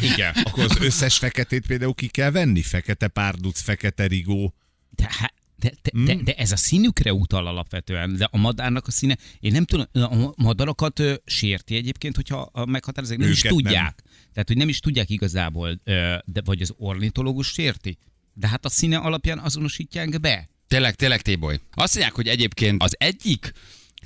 Igen. 0.00 0.34
Akkor 0.44 0.64
az 0.64 0.76
összes 0.80 1.18
feketét 1.18 1.66
például 1.66 1.94
ki 1.94 2.06
kell 2.06 2.30
venni? 2.30 2.62
Fekete 2.62 3.08
párduc, 3.08 3.60
fekete 3.60 4.06
rigó. 4.06 4.54
De, 4.90 5.06
há- 5.18 5.34
de, 5.56 5.72
de, 5.82 5.90
Hmm. 5.92 6.04
de, 6.04 6.14
de 6.14 6.34
ez 6.34 6.52
a 6.52 6.56
színükre 6.56 7.12
utal 7.12 7.46
alapvetően, 7.46 8.16
de 8.16 8.28
a 8.30 8.36
madárnak 8.36 8.86
a 8.86 8.90
színe, 8.90 9.16
én 9.40 9.52
nem 9.52 9.64
tudom, 9.64 9.86
a 9.92 10.32
madarakat 10.36 10.98
ö, 10.98 11.14
sérti 11.24 11.74
egyébként, 11.76 12.16
hogyha 12.16 12.40
a 12.52 12.64
meghatározzák, 12.66 13.18
nem 13.18 13.30
is 13.30 13.38
Őket 13.38 13.50
nem. 13.50 13.62
tudják. 13.62 14.02
Tehát, 14.32 14.48
hogy 14.48 14.56
nem 14.56 14.68
is 14.68 14.78
tudják 14.80 15.10
igazából, 15.10 15.80
ö, 15.84 16.16
de 16.24 16.40
vagy 16.44 16.60
az 16.62 16.72
ornitológus 16.76 17.46
sérti. 17.48 17.98
De 18.34 18.48
hát 18.48 18.64
a 18.64 18.68
színe 18.68 18.96
alapján 18.96 19.38
azonosítják 19.38 20.20
be. 20.20 20.48
Tényleg, 20.68 20.94
tényleg, 20.94 21.22
Téboly. 21.22 21.60
Azt 21.74 21.94
mondják, 21.94 22.14
hogy 22.16 22.28
egyébként 22.28 22.82
az 22.82 22.94
egyik 22.98 23.52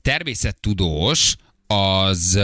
természettudós 0.01 1.37
az 1.71 2.39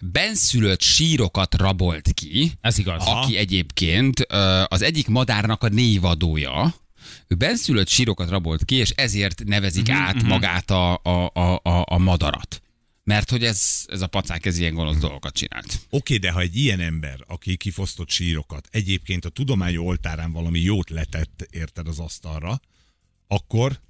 benszülött 0.00 0.80
sírokat 0.80 1.54
rabolt 1.54 2.12
ki, 2.12 2.52
Ez 2.60 2.78
igaz. 2.78 3.02
aki 3.06 3.36
egyébként 3.36 4.20
az 4.66 4.82
egyik 4.82 5.08
madárnak 5.08 5.62
a 5.62 5.68
névadója. 5.68 6.74
Ő 7.26 7.34
benszülött 7.34 7.88
sírokat 7.88 8.28
rabolt 8.28 8.64
ki, 8.64 8.74
és 8.74 8.90
ezért 8.90 9.44
nevezik 9.44 9.88
Mhm, 9.88 9.96
át 9.96 10.22
magát 10.22 10.70
a, 10.70 11.00
a, 11.02 11.30
a, 11.34 11.84
a, 11.84 11.98
madarat. 11.98 12.62
Mert 13.04 13.30
hogy 13.30 13.44
ez, 13.44 13.84
ez 13.86 14.00
a 14.02 14.06
pacák 14.06 14.46
ez 14.46 14.58
ilyen 14.58 14.74
gonosz 14.74 14.96
dolgokat 14.96 15.34
csinált. 15.34 15.80
Oké, 15.90 16.16
de 16.16 16.30
ha 16.30 16.40
egy 16.40 16.56
ilyen 16.56 16.80
ember, 16.80 17.24
aki 17.26 17.56
kifosztott 17.56 18.10
sírokat, 18.10 18.68
egyébként 18.70 19.24
a 19.24 19.28
tudomány 19.28 19.76
oltárán 19.76 20.32
valami 20.32 20.60
jót 20.60 20.90
letett, 20.90 21.46
érted 21.50 21.88
az 21.88 21.98
asztalra, 21.98 22.60
akkor, 23.26 23.80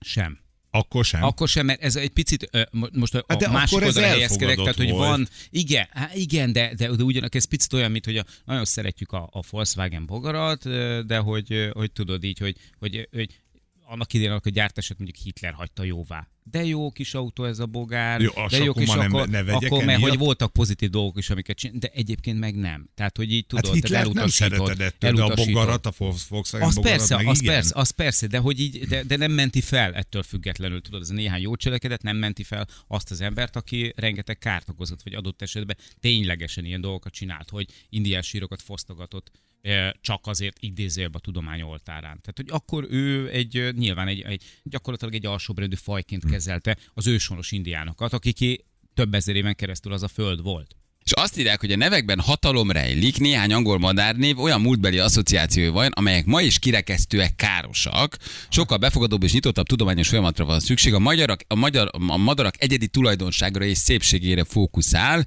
Sem. 0.00 0.38
Akkor 0.76 1.04
sem. 1.04 1.22
Akkor 1.22 1.48
sem, 1.48 1.66
mert 1.66 1.82
ez 1.82 1.96
egy 1.96 2.10
picit, 2.10 2.68
most 2.92 3.14
a, 3.14 3.24
Hát 3.28 3.38
de 3.38 3.46
a 3.46 3.52
másik 3.52 3.78
oldalra 3.78 4.08
helyezkedek, 4.08 4.56
tehát 4.56 4.76
hogy 4.76 4.90
volt. 4.90 5.08
van, 5.08 5.28
igen, 5.50 5.86
hát 5.90 6.14
igen, 6.14 6.52
de, 6.52 6.74
de, 6.74 6.88
de 6.88 7.02
ugyanakkor 7.02 7.36
ez 7.36 7.48
picit 7.48 7.72
olyan, 7.72 7.90
mint 7.90 8.04
hogy 8.04 8.16
a, 8.16 8.24
nagyon 8.44 8.64
szeretjük 8.64 9.12
a, 9.12 9.28
a 9.32 9.42
Volkswagen 9.50 10.06
bogarat, 10.06 10.62
de 11.06 11.18
hogy, 11.18 11.70
hogy 11.72 11.92
tudod 11.92 12.24
így, 12.24 12.38
hogy, 12.38 12.56
hogy, 12.78 13.08
hogy 13.12 13.40
annak 13.84 14.12
idején, 14.12 14.32
amikor 14.32 14.52
gyártását 14.52 14.98
mondjuk 14.98 15.24
Hitler 15.24 15.52
hagyta 15.52 15.82
jóvá. 15.82 16.28
De 16.50 16.64
jó 16.64 16.90
kis 16.90 17.14
autó 17.14 17.44
ez 17.44 17.58
a 17.58 17.66
bogár, 17.66 18.20
Jó, 18.20 18.30
de 18.50 18.56
jó 18.64 18.72
kis 18.72 18.88
nem- 18.88 19.14
akkor, 19.14 19.28
ne 19.28 19.42
vegyek 19.42 19.72
akkor 19.72 19.84
mert 19.84 20.00
hogy 20.00 20.18
voltak 20.18 20.52
pozitív 20.52 20.90
dolgok 20.90 21.18
is, 21.18 21.30
amiket 21.30 21.56
csinál, 21.56 21.78
de 21.78 21.90
egyébként 21.94 22.38
meg 22.38 22.54
nem. 22.54 22.88
Tehát, 22.94 23.16
hogy 23.16 23.32
így 23.32 23.46
tudod, 23.46 23.66
hát 23.66 23.88
nem 23.88 24.00
elutasítod, 24.00 24.30
szereted 24.30 24.80
ettől, 24.80 25.12
de 25.12 25.22
a 25.22 25.34
bogarat, 25.34 25.86
a 25.86 25.92
Volkswagen 26.28 26.68
Az 26.68 26.74
bogarat 26.74 26.96
persze, 26.96 27.16
meg 27.16 27.26
az 27.26 27.40
igen. 27.42 27.54
persze, 27.54 27.72
az 27.74 27.90
persze, 27.90 28.26
de 28.26 28.38
hogy 28.38 28.60
így, 28.60 28.78
de, 28.86 29.02
de 29.02 29.16
nem 29.16 29.32
menti 29.32 29.60
fel 29.60 29.94
ettől 29.94 30.22
függetlenül, 30.22 30.80
tudod, 30.82 31.00
ez 31.00 31.08
néhány 31.08 31.40
jó 31.40 31.56
cselekedet 31.56 32.02
nem 32.02 32.16
menti 32.16 32.42
fel 32.42 32.66
azt 32.86 33.10
az 33.10 33.20
embert, 33.20 33.56
aki 33.56 33.92
rengeteg 33.96 34.38
kárt 34.38 34.68
okozott, 34.68 35.02
vagy 35.02 35.14
adott 35.14 35.42
esetben 35.42 35.76
ténylegesen 36.00 36.64
ilyen 36.64 36.80
dolgokat 36.80 37.12
csinált, 37.12 37.50
hogy 37.50 37.66
indiás 37.88 38.26
sírokat 38.26 38.62
fosztogatott 38.62 39.30
eh, 39.62 39.90
csak 40.00 40.26
azért 40.26 40.56
idézőjelben 40.60 41.20
a 41.20 41.24
tudomány 41.24 41.62
oltárán. 41.62 42.20
Tehát, 42.20 42.34
hogy 42.34 42.46
akkor 42.48 42.86
ő 42.90 43.30
egy, 43.30 43.74
nyilván 43.76 44.08
egy, 44.08 44.20
egy 44.20 44.42
gyakorlatilag 44.62 45.14
egy 45.14 45.26
alsóbrendű 45.26 45.76
fajként 45.76 46.22
Hm. 46.22 46.28
Kezelte 46.36 46.76
az 46.94 47.06
őshonos 47.06 47.52
indiánokat, 47.52 48.12
akik 48.12 48.64
több 48.94 49.14
ezer 49.14 49.36
éven 49.36 49.54
keresztül 49.54 49.92
az 49.92 50.02
a 50.02 50.08
föld 50.08 50.42
volt. 50.42 50.76
És 51.04 51.12
azt 51.12 51.38
írják, 51.38 51.60
hogy 51.60 51.72
a 51.72 51.76
nevekben 51.76 52.20
hatalom 52.20 52.70
rejlik, 52.70 53.18
néhány 53.18 53.52
angol 53.52 53.78
madárnév 53.78 54.38
olyan 54.38 54.60
múltbeli 54.60 54.98
asszociációi 54.98 55.68
van, 55.68 55.90
amelyek 55.94 56.24
ma 56.24 56.40
is 56.40 56.58
kirekesztőek, 56.58 57.34
károsak. 57.36 58.16
Sokkal 58.48 58.78
befogadóbb 58.78 59.22
és 59.22 59.32
nyitottabb 59.32 59.66
tudományos 59.66 60.08
folyamatra 60.08 60.44
van 60.44 60.60
szükség. 60.60 60.94
A, 60.94 60.98
magyarak, 60.98 61.40
a, 61.46 61.54
magyar, 61.54 61.90
a 62.08 62.16
madarak 62.16 62.54
egyedi 62.58 62.88
tulajdonságra 62.88 63.64
és 63.64 63.78
szépségére 63.78 64.44
fókuszál, 64.44 65.26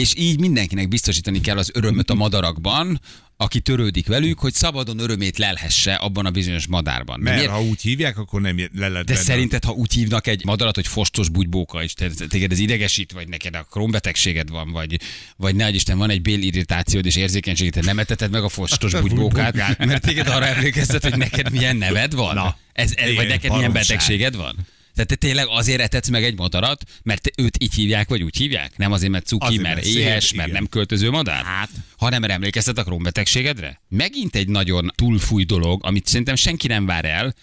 és 0.00 0.12
így 0.16 0.38
mindenkinek 0.40 0.88
biztosítani 0.88 1.40
kell 1.40 1.58
az 1.58 1.70
örömöt 1.74 2.10
a 2.10 2.14
madarakban, 2.14 3.00
aki 3.36 3.60
törődik 3.60 4.06
velük, 4.06 4.38
hogy 4.38 4.54
szabadon 4.54 4.98
örömét 4.98 5.38
lelhesse 5.38 5.94
abban 5.94 6.26
a 6.26 6.30
bizonyos 6.30 6.66
madárban. 6.66 7.20
Mert 7.20 7.36
Miért- 7.36 7.50
ha 7.52 7.62
úgy 7.62 7.80
hívják, 7.80 8.18
akkor 8.18 8.40
nem 8.40 8.56
le 8.56 8.88
lehet 8.88 9.06
de 9.06 9.12
benne. 9.12 9.24
szerinted, 9.24 9.64
ha 9.64 9.72
úgy 9.72 9.92
hívnak 9.92 10.26
egy 10.26 10.44
madarat, 10.44 10.74
hogy 10.74 10.86
fostos 10.86 11.28
bugybóka, 11.28 11.82
és 11.82 11.92
téged 12.28 12.52
ez 12.52 12.58
idegesít, 12.58 13.12
vagy 13.12 13.28
neked 13.28 13.54
a 13.54 13.66
krómbetegséged 13.70 14.48
van, 14.48 14.70
vagy, 14.72 15.00
vagy 15.36 15.54
ne 15.54 15.68
Isten 15.70 15.98
van 15.98 16.10
egy 16.10 16.22
bélirritációd 16.22 17.06
és 17.06 17.16
érzékenységed, 17.16 17.72
te 17.72 17.80
nem 17.82 17.98
eteted 17.98 18.30
meg 18.30 18.42
a 18.44 18.48
fostos 18.48 18.92
bugybókát, 19.00 19.78
mert 19.78 20.02
téged 20.02 20.28
arra 20.28 20.46
emlékeztet, 20.46 21.02
hogy 21.02 21.16
neked 21.16 21.50
milyen 21.50 21.76
neved 21.76 22.14
van? 22.14 22.34
Na, 22.34 22.56
ez, 22.72 22.92
ez, 22.96 23.14
vagy 23.14 23.28
neked 23.28 23.52
milyen 23.52 23.72
betegséged 23.72 24.36
van? 24.36 24.66
Tehát 24.96 25.10
te 25.10 25.14
tényleg 25.14 25.46
azért 25.48 25.80
etetsz 25.80 26.08
meg 26.08 26.24
egy 26.24 26.36
madarat, 26.36 26.84
mert 27.02 27.30
őt 27.36 27.62
így 27.62 27.74
hívják, 27.74 28.08
vagy 28.08 28.22
úgy 28.22 28.36
hívják? 28.36 28.76
Nem 28.76 28.92
azért, 28.92 29.12
mert 29.12 29.26
cuki, 29.26 29.46
Azért, 29.46 29.62
mert 29.62 29.74
mert 29.74 29.86
éhes, 29.86 30.32
mert 30.32 30.48
igen. 30.48 30.60
nem 30.60 30.70
költöző 30.70 31.10
madár? 31.10 31.44
Hát. 31.44 31.70
Hanem 31.96 32.24
emlékeztet 32.24 32.78
a 32.78 32.84
krómbetegségedre? 32.84 33.80
Megint 33.88 34.36
egy 34.36 34.48
nagyon 34.48 34.92
túlfúj 34.94 35.44
dolog, 35.44 35.84
amit 35.84 36.06
szerintem 36.06 36.34
senki 36.34 36.66
nem 36.66 36.86
vár 36.86 37.04
el, 37.04 37.34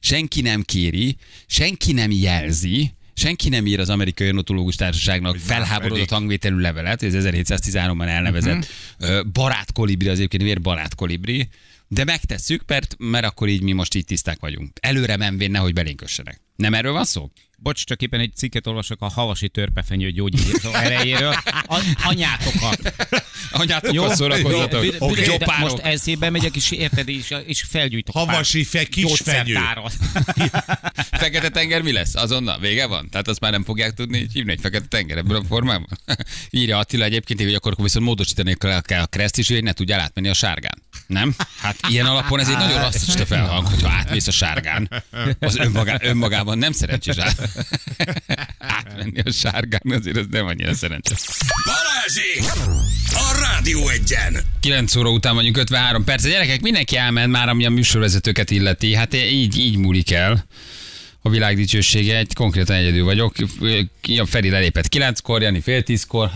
senki 0.00 0.40
nem 0.40 0.62
kéri, 0.62 1.16
senki 1.46 1.92
nem 1.92 2.10
jelzi, 2.10 2.92
Senki 3.14 3.48
nem 3.48 3.66
ír 3.66 3.80
az 3.80 3.88
amerikai 3.88 4.26
ornitológus 4.26 4.76
társaságnak 4.76 5.36
felháborodott 5.36 6.10
hangvételű 6.10 6.56
levelet, 6.56 7.02
ez 7.02 7.14
1713-ban 7.16 8.06
elnevezett 8.08 8.66
uh-huh. 9.00 9.24
barát 9.32 9.72
kolibri, 9.72 10.08
az 10.08 10.16
egyébként 10.16 10.42
miért 10.42 10.60
barát 10.60 10.94
kolibri, 10.94 11.48
de 11.88 12.04
megtesszük, 12.04 12.62
mert, 12.66 12.94
mert 12.98 13.24
akkor 13.24 13.48
így 13.48 13.62
mi 13.62 13.72
most 13.72 13.94
így 13.94 14.04
tiszták 14.04 14.40
vagyunk. 14.40 14.70
Előre 14.80 15.16
menvén 15.16 15.50
nehogy 15.50 15.72
belénkössenek. 15.72 16.40
Nem 16.62 16.74
erről 16.74 16.92
van 16.92 17.04
szó? 17.04 17.30
Bocs, 17.58 17.84
csak 17.84 18.02
éppen 18.02 18.20
egy 18.20 18.34
cikket 18.36 18.66
olvasok 18.66 19.00
a 19.00 19.08
havasi 19.08 19.48
törpefenyő 19.48 20.10
gyógyító 20.10 20.72
erejéről. 20.84 21.34
A, 21.66 21.80
anyátokat. 22.04 22.94
Anyátokkal 23.50 24.14
szórakozzatok. 24.14 24.84
Jó, 24.84 24.90
okay. 24.98 25.38
most 25.60 25.78
eszébe 25.78 26.30
megyek, 26.30 26.56
és 26.56 26.70
érted, 26.70 27.08
és, 27.08 27.34
és 27.46 27.62
felgyújtok 27.62 28.14
Havasi 28.14 28.64
fe, 28.64 28.84
kis 28.84 29.20
fenyő. 29.20 29.52
gyógyszertárat. 29.52 29.92
Fekete 31.22 31.48
tenger 31.48 31.82
mi 31.82 31.92
lesz? 31.92 32.14
Azonnal 32.14 32.58
vége 32.58 32.86
van? 32.86 33.08
Tehát 33.10 33.28
azt 33.28 33.40
már 33.40 33.50
nem 33.50 33.64
fogják 33.64 33.94
tudni 33.94 34.28
hívni, 34.32 34.52
egy 34.52 34.60
fekete 34.60 34.86
tenger 34.88 35.16
ebből 35.16 35.36
a 35.36 35.44
formában? 35.44 35.98
Írja 36.50 36.78
Attila 36.78 37.04
egyébként, 37.04 37.42
hogy 37.42 37.54
akkor 37.54 37.74
viszont 37.76 38.04
módosítani 38.04 38.56
kell 38.58 39.02
a 39.02 39.06
kereszt 39.06 39.38
is, 39.38 39.48
hogy 39.48 39.62
ne 39.62 39.72
tudjál 39.72 40.00
átmenni 40.00 40.28
a 40.28 40.34
sárgán. 40.34 40.82
Nem? 41.12 41.34
Hát 41.60 41.76
ilyen 41.88 42.06
alapon 42.06 42.40
ez 42.40 42.48
egy 42.48 42.56
nagyon 42.56 42.80
rasszista 42.80 43.26
felhang, 43.26 43.66
hogyha 43.66 43.88
átmész 43.88 44.26
a 44.26 44.30
sárgán. 44.30 45.04
Az 45.38 45.56
önmagá, 45.56 45.98
önmagában 46.00 46.58
nem 46.58 46.72
szerencsés 46.72 47.16
át, 47.16 47.48
átmenni 48.58 49.20
a 49.24 49.30
sárgán, 49.30 49.82
azért 49.84 50.16
ez 50.16 50.24
nem 50.30 50.46
annyira 50.46 50.74
szerencsés. 50.74 51.18
Balázsék! 51.64 52.42
A 53.14 53.38
Rádió 53.40 53.88
egyen! 53.88 54.36
9 54.60 54.96
óra 54.96 55.10
után 55.10 55.34
vagyunk 55.34 55.56
53 55.56 56.04
perc. 56.04 56.22
Gyerekek, 56.22 56.60
mindenki 56.60 56.96
elment 56.96 57.30
már, 57.32 57.48
ami 57.48 57.66
a 57.66 57.70
műsorvezetőket 57.70 58.50
illeti. 58.50 58.94
Hát 58.94 59.14
így, 59.14 59.58
így 59.58 59.76
múlik 59.76 60.12
el 60.12 60.44
a 61.22 61.28
világ 61.28 61.56
dicsősége. 61.56 62.16
Egy 62.16 62.34
konkrétan 62.34 62.76
egyedül 62.76 63.04
vagyok. 63.04 63.34
A 64.18 64.26
Feri 64.26 64.50
lelépett 64.50 64.94
9-kor, 64.96 65.42
Jani 65.42 65.60
fél 65.60 65.82
10-kor. 65.86 66.30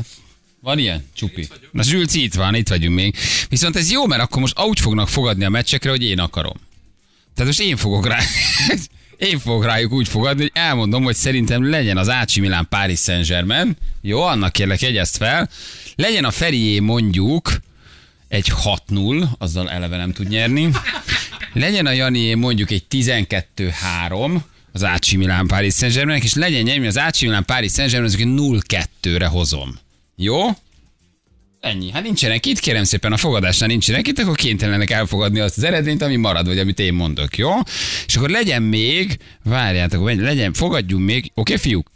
Van 0.67 0.79
ilyen? 0.79 1.05
Csupi. 1.15 1.49
Na 1.71 1.83
Zsülci 1.83 2.23
itt 2.23 2.35
van, 2.35 2.55
itt 2.55 2.69
vagyunk 2.69 2.95
még. 2.95 3.17
Viszont 3.49 3.77
ez 3.77 3.91
jó, 3.91 4.07
mert 4.07 4.23
akkor 4.23 4.41
most 4.41 4.61
úgy 4.61 4.81
fognak 4.81 5.09
fogadni 5.09 5.45
a 5.45 5.49
meccsekre, 5.49 5.91
hogy 5.91 6.03
én 6.03 6.19
akarom. 6.19 6.57
Tehát 7.35 7.47
most 7.47 7.69
én 7.69 7.77
fogok 7.77 8.07
rá... 8.07 8.19
Én 9.17 9.39
fogok 9.39 9.65
rájuk 9.65 9.93
úgy 9.93 10.09
fogadni, 10.09 10.43
hogy 10.43 10.51
elmondom, 10.55 11.05
hogy 11.05 11.15
szerintem 11.15 11.71
legyen 11.71 11.97
az 11.97 12.09
Ácsi 12.09 12.41
Milán 12.41 12.67
Paris 12.69 12.99
Saint-Germain. 12.99 13.77
Jó, 14.01 14.23
annak 14.23 14.53
kérlek, 14.53 14.81
jegyezd 14.81 15.17
fel. 15.17 15.51
Legyen 15.95 16.25
a 16.25 16.31
Ferié 16.31 16.79
mondjuk 16.79 17.53
egy 18.29 18.53
6-0, 18.65 19.29
azzal 19.39 19.71
eleve 19.71 19.97
nem 19.97 20.13
tud 20.13 20.29
nyerni. 20.29 20.71
Legyen 21.53 21.87
a 21.87 21.93
Janié 21.93 22.35
mondjuk 22.35 22.71
egy 22.71 22.85
12-3, 22.91 24.41
az 24.73 24.85
Ácsi 24.85 25.17
Milán 25.17 25.47
Paris 25.47 25.75
Saint-Germain, 25.75 26.23
és 26.23 26.35
legyen 26.35 26.63
nyerni 26.63 26.87
az 26.87 26.99
Ácsi 26.99 27.27
Milán 27.27 27.45
Paris 27.45 27.73
Saint-Germain, 27.73 28.13
azok 28.13 28.61
0-2-re 28.69 29.27
hozom. 29.27 29.85
Jó? 30.17 30.49
Ennyi. 31.61 31.91
Hát 31.91 32.03
nincsenek 32.03 32.47
itt, 32.47 32.59
kérem 32.59 32.85
szépen, 32.85 33.13
a 33.13 33.17
fogadásnál 33.17 33.69
nincsenek 33.69 34.07
itt, 34.07 34.19
akkor 34.19 34.37
kénytelenek 34.37 34.91
elfogadni 34.91 35.41
azt 35.41 35.57
az 35.57 35.63
eredményt, 35.63 36.03
ami 36.03 36.17
marad, 36.17 36.47
vagy 36.47 36.59
amit 36.59 36.79
én 36.79 36.95
mondok, 36.95 37.37
jó? 37.37 37.51
És 38.07 38.17
akkor 38.17 38.31
legyen 38.31 38.63
még, 38.63 39.19
várjátok, 39.45 40.11
legyen, 40.11 40.53
fogadjunk 40.53 41.05
még, 41.05 41.19
oké, 41.19 41.33
okay, 41.35 41.57
fiúk? 41.57 41.91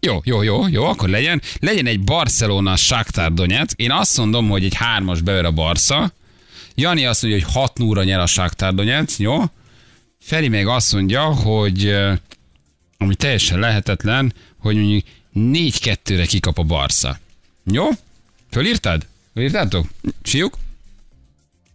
Jó, 0.00 0.20
jó, 0.24 0.42
jó, 0.42 0.68
jó, 0.68 0.84
akkor 0.84 1.08
legyen. 1.08 1.42
Legyen 1.60 1.86
egy 1.86 2.00
Barcelona 2.00 2.76
Shakhtar 2.76 3.32
Donetsk. 3.32 3.80
Én 3.80 3.90
azt 3.90 4.16
mondom, 4.16 4.48
hogy 4.48 4.64
egy 4.64 4.74
hármas 4.74 5.20
bever 5.20 5.44
a 5.44 5.50
Barca. 5.50 6.12
Jani 6.74 7.06
azt 7.06 7.22
mondja, 7.22 7.44
hogy 7.44 7.52
6 7.54 7.78
0 7.78 8.04
nyer 8.04 8.18
a 8.18 8.26
Shakhtar 8.26 8.74
Donetsk, 8.74 9.18
jó? 9.18 9.44
Feri 10.20 10.48
meg 10.48 10.66
azt 10.66 10.92
mondja, 10.92 11.22
hogy 11.22 11.94
ami 12.98 13.14
teljesen 13.14 13.58
lehetetlen, 13.58 14.32
hogy 14.58 14.76
mondjuk 14.76 15.04
4-2-re 15.38 16.26
kikap 16.26 16.58
a 16.58 16.62
Barca. 16.62 17.20
Jó? 17.64 17.88
Fölírtad? 18.50 19.06
Fölírtátok? 19.34 19.86
Fiúk? 20.22 20.56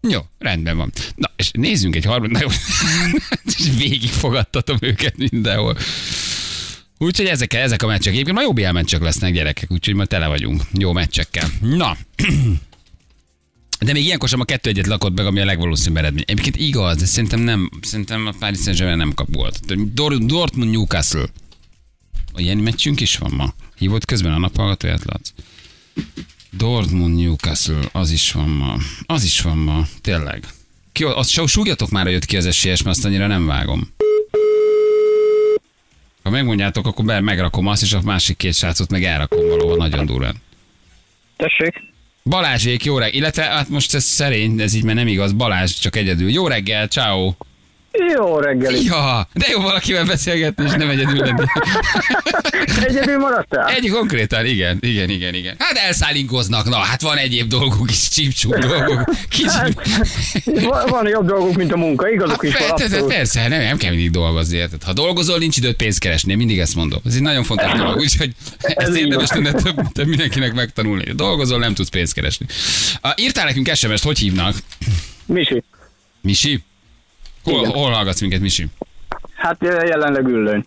Jó, 0.10 0.20
rendben 0.40 0.78
van. 0.78 0.92
Na, 1.16 1.32
és 1.36 1.50
nézzünk 1.52 1.96
egy 1.96 2.06
harmadik, 2.06 2.46
és 3.58 3.70
végig 3.78 4.10
fogadtatom 4.10 4.78
őket 4.80 5.18
mindenhol. 5.18 5.78
Úgyhogy 6.98 7.26
ezek, 7.26 7.54
ezek 7.54 7.84
a 7.84 7.88
meccsek. 7.88 8.14
Egyébként 8.14 8.38
ma 8.38 8.52
BL 8.52 8.70
meccsek 8.70 9.02
lesznek 9.02 9.34
gyerekek, 9.34 9.72
úgyhogy 9.72 9.94
ma 9.94 10.06
tele 10.06 10.28
vagyunk. 10.28 10.62
Jó 10.72 10.92
meccsekkel. 10.92 11.50
Na. 11.62 11.98
De 13.80 13.94
még 13.94 14.04
ilyenkor 14.06 14.30
sem 14.30 14.40
a 14.40 14.44
kettő 14.44 14.70
egyet 14.70 14.88
lakott 14.88 15.16
meg, 15.16 15.26
ami 15.26 15.40
a 15.40 15.46
legvalószínűbb 15.46 15.98
eredmény. 15.98 16.24
Egyébként 16.28 16.56
igaz, 16.56 16.98
de 16.98 17.06
szerintem 17.06 17.40
nem, 17.40 17.70
szerintem 17.82 18.26
a 18.28 18.34
Paris 18.40 18.60
Saint-Germain 18.60 18.98
nem 18.98 19.14
kap 19.14 19.28
volt. 19.34 19.60
Dor- 19.94 20.26
Dortmund 20.26 20.72
Newcastle. 20.72 21.26
Ilyen 22.36 22.58
meccsünk 22.58 23.02
is 23.02 23.18
van 23.18 23.32
ma. 23.32 23.54
Hívott 23.78 24.06
közben 24.06 24.34
a 24.34 24.38
naphallgatóját, 24.38 25.04
Lac? 25.06 25.30
Dortmund 26.58 27.16
Newcastle, 27.16 27.90
az 27.92 28.12
is 28.12 28.32
van 28.32 28.50
ma. 28.50 28.78
Az 29.06 29.24
is 29.24 29.42
van 29.42 29.58
ma, 29.58 29.88
tényleg. 30.02 30.44
Ki, 30.92 31.04
azt 31.04 31.30
se 31.30 31.46
súgjatok 31.48 31.90
már, 31.90 32.04
hogy 32.04 32.12
jött 32.12 32.26
ki 32.26 32.38
az 32.38 32.46
esélyes, 32.46 32.82
mert 32.82 32.96
azt 32.96 33.06
annyira 33.06 33.28
nem 33.28 33.46
vágom. 33.46 33.94
Ha 36.24 36.30
megmondjátok, 36.30 36.88
akkor 36.88 37.06
be, 37.06 37.20
megrakom 37.20 37.68
azt, 37.68 37.82
és 37.82 37.94
a 37.94 38.02
másik 38.02 38.38
két 38.38 38.54
srácot 38.54 38.90
meg 38.90 39.04
elrakom 39.04 39.48
valahol 39.48 39.78
nagyon 39.78 40.06
durván. 40.06 40.36
Tessék? 41.38 41.74
Balázsék, 42.24 42.84
jó 42.84 42.98
reggel, 42.98 43.18
illetve 43.20 43.44
hát 43.44 43.70
most 43.70 43.94
ez 43.94 44.04
szerény, 44.04 44.60
ez 44.60 44.74
így 44.74 44.84
már 44.84 44.96
nem 44.96 45.08
igaz, 45.08 45.32
Balázs 45.34 45.72
csak 45.72 45.96
egyedül. 45.96 46.30
Jó 46.30 46.48
reggel, 46.48 46.88
ciao. 46.88 47.34
Jó 48.16 48.40
reggeli. 48.40 48.86
Ja, 48.86 49.28
de 49.34 49.46
jó 49.52 49.62
valakivel 49.62 50.06
beszélgetni, 50.06 50.66
és 50.66 50.72
nem 50.72 50.90
egyedül 50.90 51.18
lenni. 51.18 51.44
Egyedül 52.88 53.18
maradtál? 53.18 53.70
Egy 53.70 53.90
konkrétan, 53.90 54.46
igen, 54.46 54.78
igen, 54.82 55.10
igen, 55.10 55.34
igen. 55.34 55.56
Hát 55.60 55.78
elszállinkoznak, 55.78 56.70
na, 56.70 56.76
hát 56.76 57.02
van 57.02 57.18
egyéb 57.18 57.48
dolguk 57.48 57.90
is, 57.90 58.10
csípcsú 58.10 58.50
dolgok. 58.50 59.04
Kicsit. 59.30 59.82
Van, 60.46 60.86
van 60.88 61.08
jobb 61.08 61.28
dolgok, 61.28 61.56
mint 61.56 61.72
a 61.72 61.78
munka, 61.78 62.10
igazuk 62.10 62.46
Hát 62.46 62.54
is 62.54 62.68
van 62.68 62.76
persze, 62.78 63.04
persze, 63.06 63.48
nem, 63.48 63.62
nem 63.62 63.78
kell 63.78 63.92
mindig 63.92 64.12
dolgozni, 64.12 64.58
érted? 64.58 64.84
Ha 64.84 64.94
dolgozol, 64.94 65.38
nincs 65.38 65.58
időt 65.58 65.76
pénzt 65.76 66.00
keresni, 66.00 66.36
mindig 66.36 66.60
ezt 66.60 66.76
mondom. 66.76 67.00
Ez 67.06 67.16
egy 67.16 67.22
nagyon 67.22 67.44
fontos 67.44 67.72
dolog, 67.72 67.98
úgyhogy 67.98 68.32
ezt 68.62 68.90
így 68.90 68.98
érdemes 68.98 69.30
lenne 69.30 69.52
több, 69.52 69.92
több 69.92 70.08
mindenkinek 70.08 70.54
megtanulni. 70.54 71.12
Dolgozol, 71.12 71.60
nem 71.60 71.74
tudsz 71.74 71.90
pénzt 71.90 72.14
keresni. 72.14 72.46
Írtál 73.16 73.46
nekünk 73.46 73.76
SMS-t, 73.76 74.04
hogy 74.04 74.20
hívnak? 74.20 74.56
Misi, 75.26 75.64
Misi? 76.22 76.64
Hol, 77.44 77.60
Igen. 77.60 77.72
hol 77.72 77.92
hallgatsz 77.92 78.22
minket, 78.22 78.40
Misi? 78.40 78.68
hát 79.36 79.58
jelenleg 79.62 80.26
ülőn. 80.28 80.66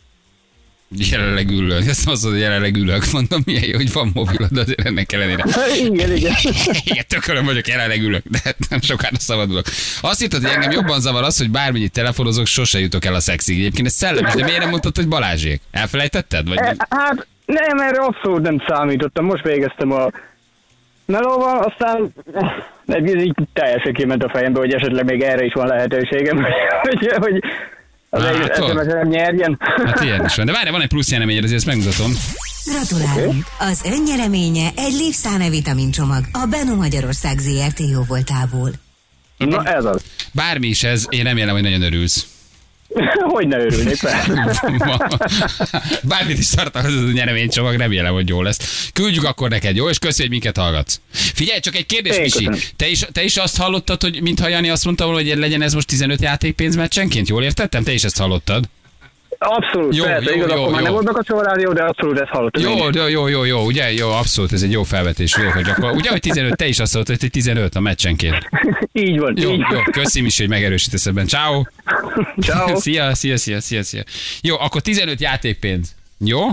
Jelenleg 0.91 1.51
ülök. 1.51 1.87
Ezt 1.87 1.89
azt 1.89 2.07
mondod, 2.07 2.31
hogy 2.31 2.41
jelenleg 2.41 2.77
ülök. 2.77 3.05
Mondom, 3.13 3.43
milyen 3.45 3.65
jó, 3.65 3.77
hogy 3.77 3.93
van 3.93 4.11
mobilod, 4.15 4.57
azért 4.57 4.81
ennek 4.87 5.13
ellenére. 5.13 5.45
Igen, 5.91 6.17
igen. 6.17 6.35
Igen, 6.85 7.05
tökölöm 7.09 7.45
vagyok, 7.45 7.67
jelenleg 7.69 8.03
ülök, 8.03 8.23
de 8.25 8.55
nem 8.69 8.81
sokára 8.81 9.19
szabadulok. 9.19 9.65
Azt 10.01 10.21
hittad, 10.21 10.43
hogy 10.43 10.51
engem 10.51 10.71
jobban 10.71 11.01
zavar 11.01 11.23
az, 11.23 11.39
hogy 11.39 11.51
bármennyit 11.51 11.93
telefonozok, 11.93 12.47
sose 12.47 12.79
jutok 12.81 13.05
el 13.05 13.15
a 13.15 13.21
szexig. 13.21 13.59
Egyébként 13.59 13.87
ez 13.87 13.93
szellemes, 13.93 14.35
de 14.35 14.45
miért 14.45 14.61
nem 14.61 14.69
mondtad, 14.69 14.97
hogy 14.97 15.09
Balázsék? 15.09 15.61
Elfelejtetted? 15.71 16.49
Vagy 16.49 16.59
Hát 16.89 17.27
nem, 17.47 17.79
erre 17.79 17.99
abszolút 18.01 18.43
nem 18.43 18.63
számítottam. 18.69 19.25
Most 19.25 19.43
végeztem 19.43 19.93
a 19.93 20.11
melóval, 21.07 21.59
aztán 21.59 22.13
eh, 22.35 22.53
ez 22.87 23.15
így 23.15 23.35
teljesen 23.53 23.93
kiment 23.93 24.23
a 24.23 24.29
fejembe, 24.29 24.59
hogy 24.59 24.73
esetleg 24.73 25.05
még 25.05 25.23
erre 25.23 25.45
is 25.45 25.53
van 25.53 25.67
lehetőségem, 25.67 26.37
hogy, 26.83 27.15
hogy 27.17 27.43
az 28.11 28.23
Látod? 28.23 28.71
SMS 28.71 28.87
nem 28.87 29.09
nyerjen. 29.09 29.59
Hát 29.85 30.01
ilyen 30.01 30.25
is 30.25 30.37
van. 30.37 30.47
De 30.47 30.53
várj, 30.53 30.71
van 30.71 30.81
egy 30.81 30.89
plusz 30.89 31.11
jelenményed, 31.11 31.45
azért 31.45 31.59
ezt 31.59 31.67
megmutatom. 31.67 32.13
Gratulálunk! 32.65 33.45
Az 33.59 33.83
önnyereménye 33.99 34.71
egy 34.77 34.93
Livszáne 34.93 35.49
vitamincsomag 35.49 36.25
a 36.33 36.47
Beno 36.51 36.75
Magyarország 36.75 37.39
ZRT 37.39 37.81
jó 37.93 38.03
voltából. 38.09 38.71
Na 39.39 39.63
ez 39.63 39.85
az. 39.85 40.05
Bármi 40.33 40.67
is 40.67 40.83
ez, 40.83 41.07
én 41.11 41.25
remélem, 41.25 41.55
hogy 41.55 41.63
nagyon 41.63 41.83
örülsz. 41.83 42.27
hogy 43.35 43.49
ne 43.49 43.59
örülnék. 43.59 44.01
Bármit 46.03 46.39
is 46.39 46.49
tartalmaz 46.49 46.95
az 46.95 47.03
a 47.09 47.13
nyereménycsomag, 47.13 47.75
remélem, 47.75 48.13
hogy 48.13 48.29
jó 48.29 48.43
lesz. 48.43 48.91
Küldjük 48.93 49.25
akkor 49.25 49.49
neked, 49.49 49.77
jó? 49.77 49.89
És 49.89 49.99
köszönjük, 49.99 50.33
hogy 50.33 50.43
minket 50.43 50.57
hallgatsz. 50.57 51.01
Figyelj, 51.11 51.61
csak 51.61 51.77
egy 51.77 51.87
kérdés, 51.87 52.17
Én 52.17 52.23
köszönöm. 52.23 52.59
Te 52.77 52.89
is, 52.89 53.05
te 53.13 53.25
is 53.25 53.37
azt 53.37 53.57
hallottad, 53.57 54.03
hogy 54.03 54.23
mintha 54.23 54.49
Jani 54.49 54.69
azt 54.69 54.85
mondta 54.85 55.05
volna, 55.05 55.21
hogy 55.21 55.39
legyen 55.39 55.63
ez 55.63 55.75
most 55.75 55.87
15 55.87 56.21
játékpénz 56.21 56.77
meccsenként? 56.77 57.29
Jól 57.29 57.43
értettem? 57.43 57.83
Te 57.83 57.93
is 57.93 58.05
ezt 58.05 58.19
hallottad? 58.19 58.69
Abszolút, 59.39 59.97
Jó, 59.97 60.05
persze, 60.05 60.31
jó, 60.31 60.37
igaz, 60.37 60.51
jó, 60.51 60.57
akkor 60.57 60.73
már 60.73 60.83
jó. 60.83 61.01
nem 61.01 61.13
volt 61.13 61.29
a 61.29 61.43
rádió, 61.43 61.73
de 61.73 61.83
abszolút 61.83 62.21
ezt 62.21 62.31
hallottam. 62.31 62.63
Jó, 62.63 62.89
is. 62.89 62.97
jó, 62.97 63.07
jó, 63.09 63.27
jó, 63.27 63.45
jó, 63.45 63.65
ugye? 63.65 63.93
Jó, 63.93 64.11
abszolút, 64.11 64.53
ez 64.53 64.63
egy 64.63 64.71
jó 64.71 64.83
felvetés. 64.83 65.37
Jó, 65.37 65.51
hogy 65.51 65.69
akkor, 65.69 65.91
ugye, 65.91 66.11
hogy 66.11 66.21
15, 66.21 66.57
te 66.57 66.67
is 66.67 66.79
azt 66.79 66.95
mondtad, 66.95 67.21
hogy 67.21 67.31
15 67.31 67.75
a 67.75 67.81
meccsenként. 67.81 68.49
Így 68.93 69.19
van, 69.19 69.35
Jó, 69.37 69.53
így 69.53 69.65
jó, 69.73 69.83
köszi 69.83 70.21
Misi, 70.21 70.41
hogy 70.43 70.51
megerősítesz 70.51 71.07
ebben. 71.07 71.27
Ciao. 71.27 71.63
Ciao. 72.47 72.77
szia, 72.81 73.15
szia, 73.15 73.37
szia, 73.37 73.61
szia, 73.61 73.83
szia. 73.83 74.03
Jó, 74.43 74.59
akkor 74.59 74.81
15 74.81 75.21
játékpénz. 75.21 75.95
Jó? 76.19 76.49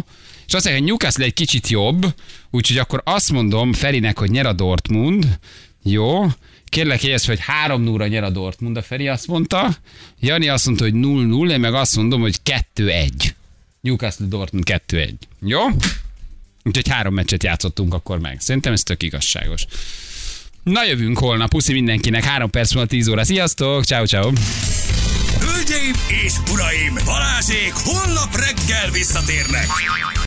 És 0.48 0.54
azt 0.54 0.66
mondja, 0.66 0.82
hogy 0.82 0.92
Newcastle 0.92 1.26
egy 1.26 1.34
kicsit 1.34 1.68
jobb, 1.68 2.06
úgyhogy 2.52 2.78
akkor 2.78 3.02
azt 3.06 3.32
mondom 3.32 3.74
Ferinek, 3.74 4.20
hogy 4.20 4.30
nyer 4.30 4.46
a 4.46 4.54
Dortmund. 4.54 5.26
Jó? 5.84 6.26
Kérlek, 6.74 7.04
jegyez, 7.04 7.26
hogy 7.26 7.40
3 7.40 7.82
0 7.82 8.08
nyer 8.08 8.24
a 8.24 8.30
Dortmund, 8.30 8.78
a 8.78 8.82
Feri 8.82 9.08
azt 9.08 9.28
mondta. 9.28 9.78
Jani 10.20 10.48
azt 10.48 10.66
mondta, 10.66 10.84
hogy 10.84 10.94
0-0, 10.96 11.52
én 11.52 11.60
meg 11.60 11.74
azt 11.74 11.96
mondom, 11.96 12.22
hogy 12.22 12.36
2-1. 12.76 13.10
Newcastle 13.82 14.26
Dortmund 14.26 14.64
2-1. 14.88 15.14
Jó? 15.40 15.60
Úgyhogy 16.64 16.88
három 16.88 17.14
meccset 17.14 17.44
játszottunk 17.44 17.94
akkor 17.94 18.20
meg. 18.20 18.40
Szerintem 18.40 18.74
ez 18.74 18.84
tök 18.84 19.04
igazságos. 19.04 19.66
Na 20.64 20.86
jövünk 20.86 21.18
holnap, 21.18 21.50
puszi 21.50 21.74
mindenkinek, 21.74 22.24
3 22.24 22.50
perc 22.50 22.74
múlva 22.74 22.90
10 22.90 23.08
óra. 23.08 23.24
Sziasztok, 23.24 23.84
ciao 23.84 24.06
ciao. 24.06 24.32
Hölgyeim 25.40 25.94
és 26.26 26.34
uraim, 26.52 26.94
Balázsék 27.06 27.74
holnap 27.74 28.36
reggel 28.36 28.92
visszatérnek. 28.92 29.68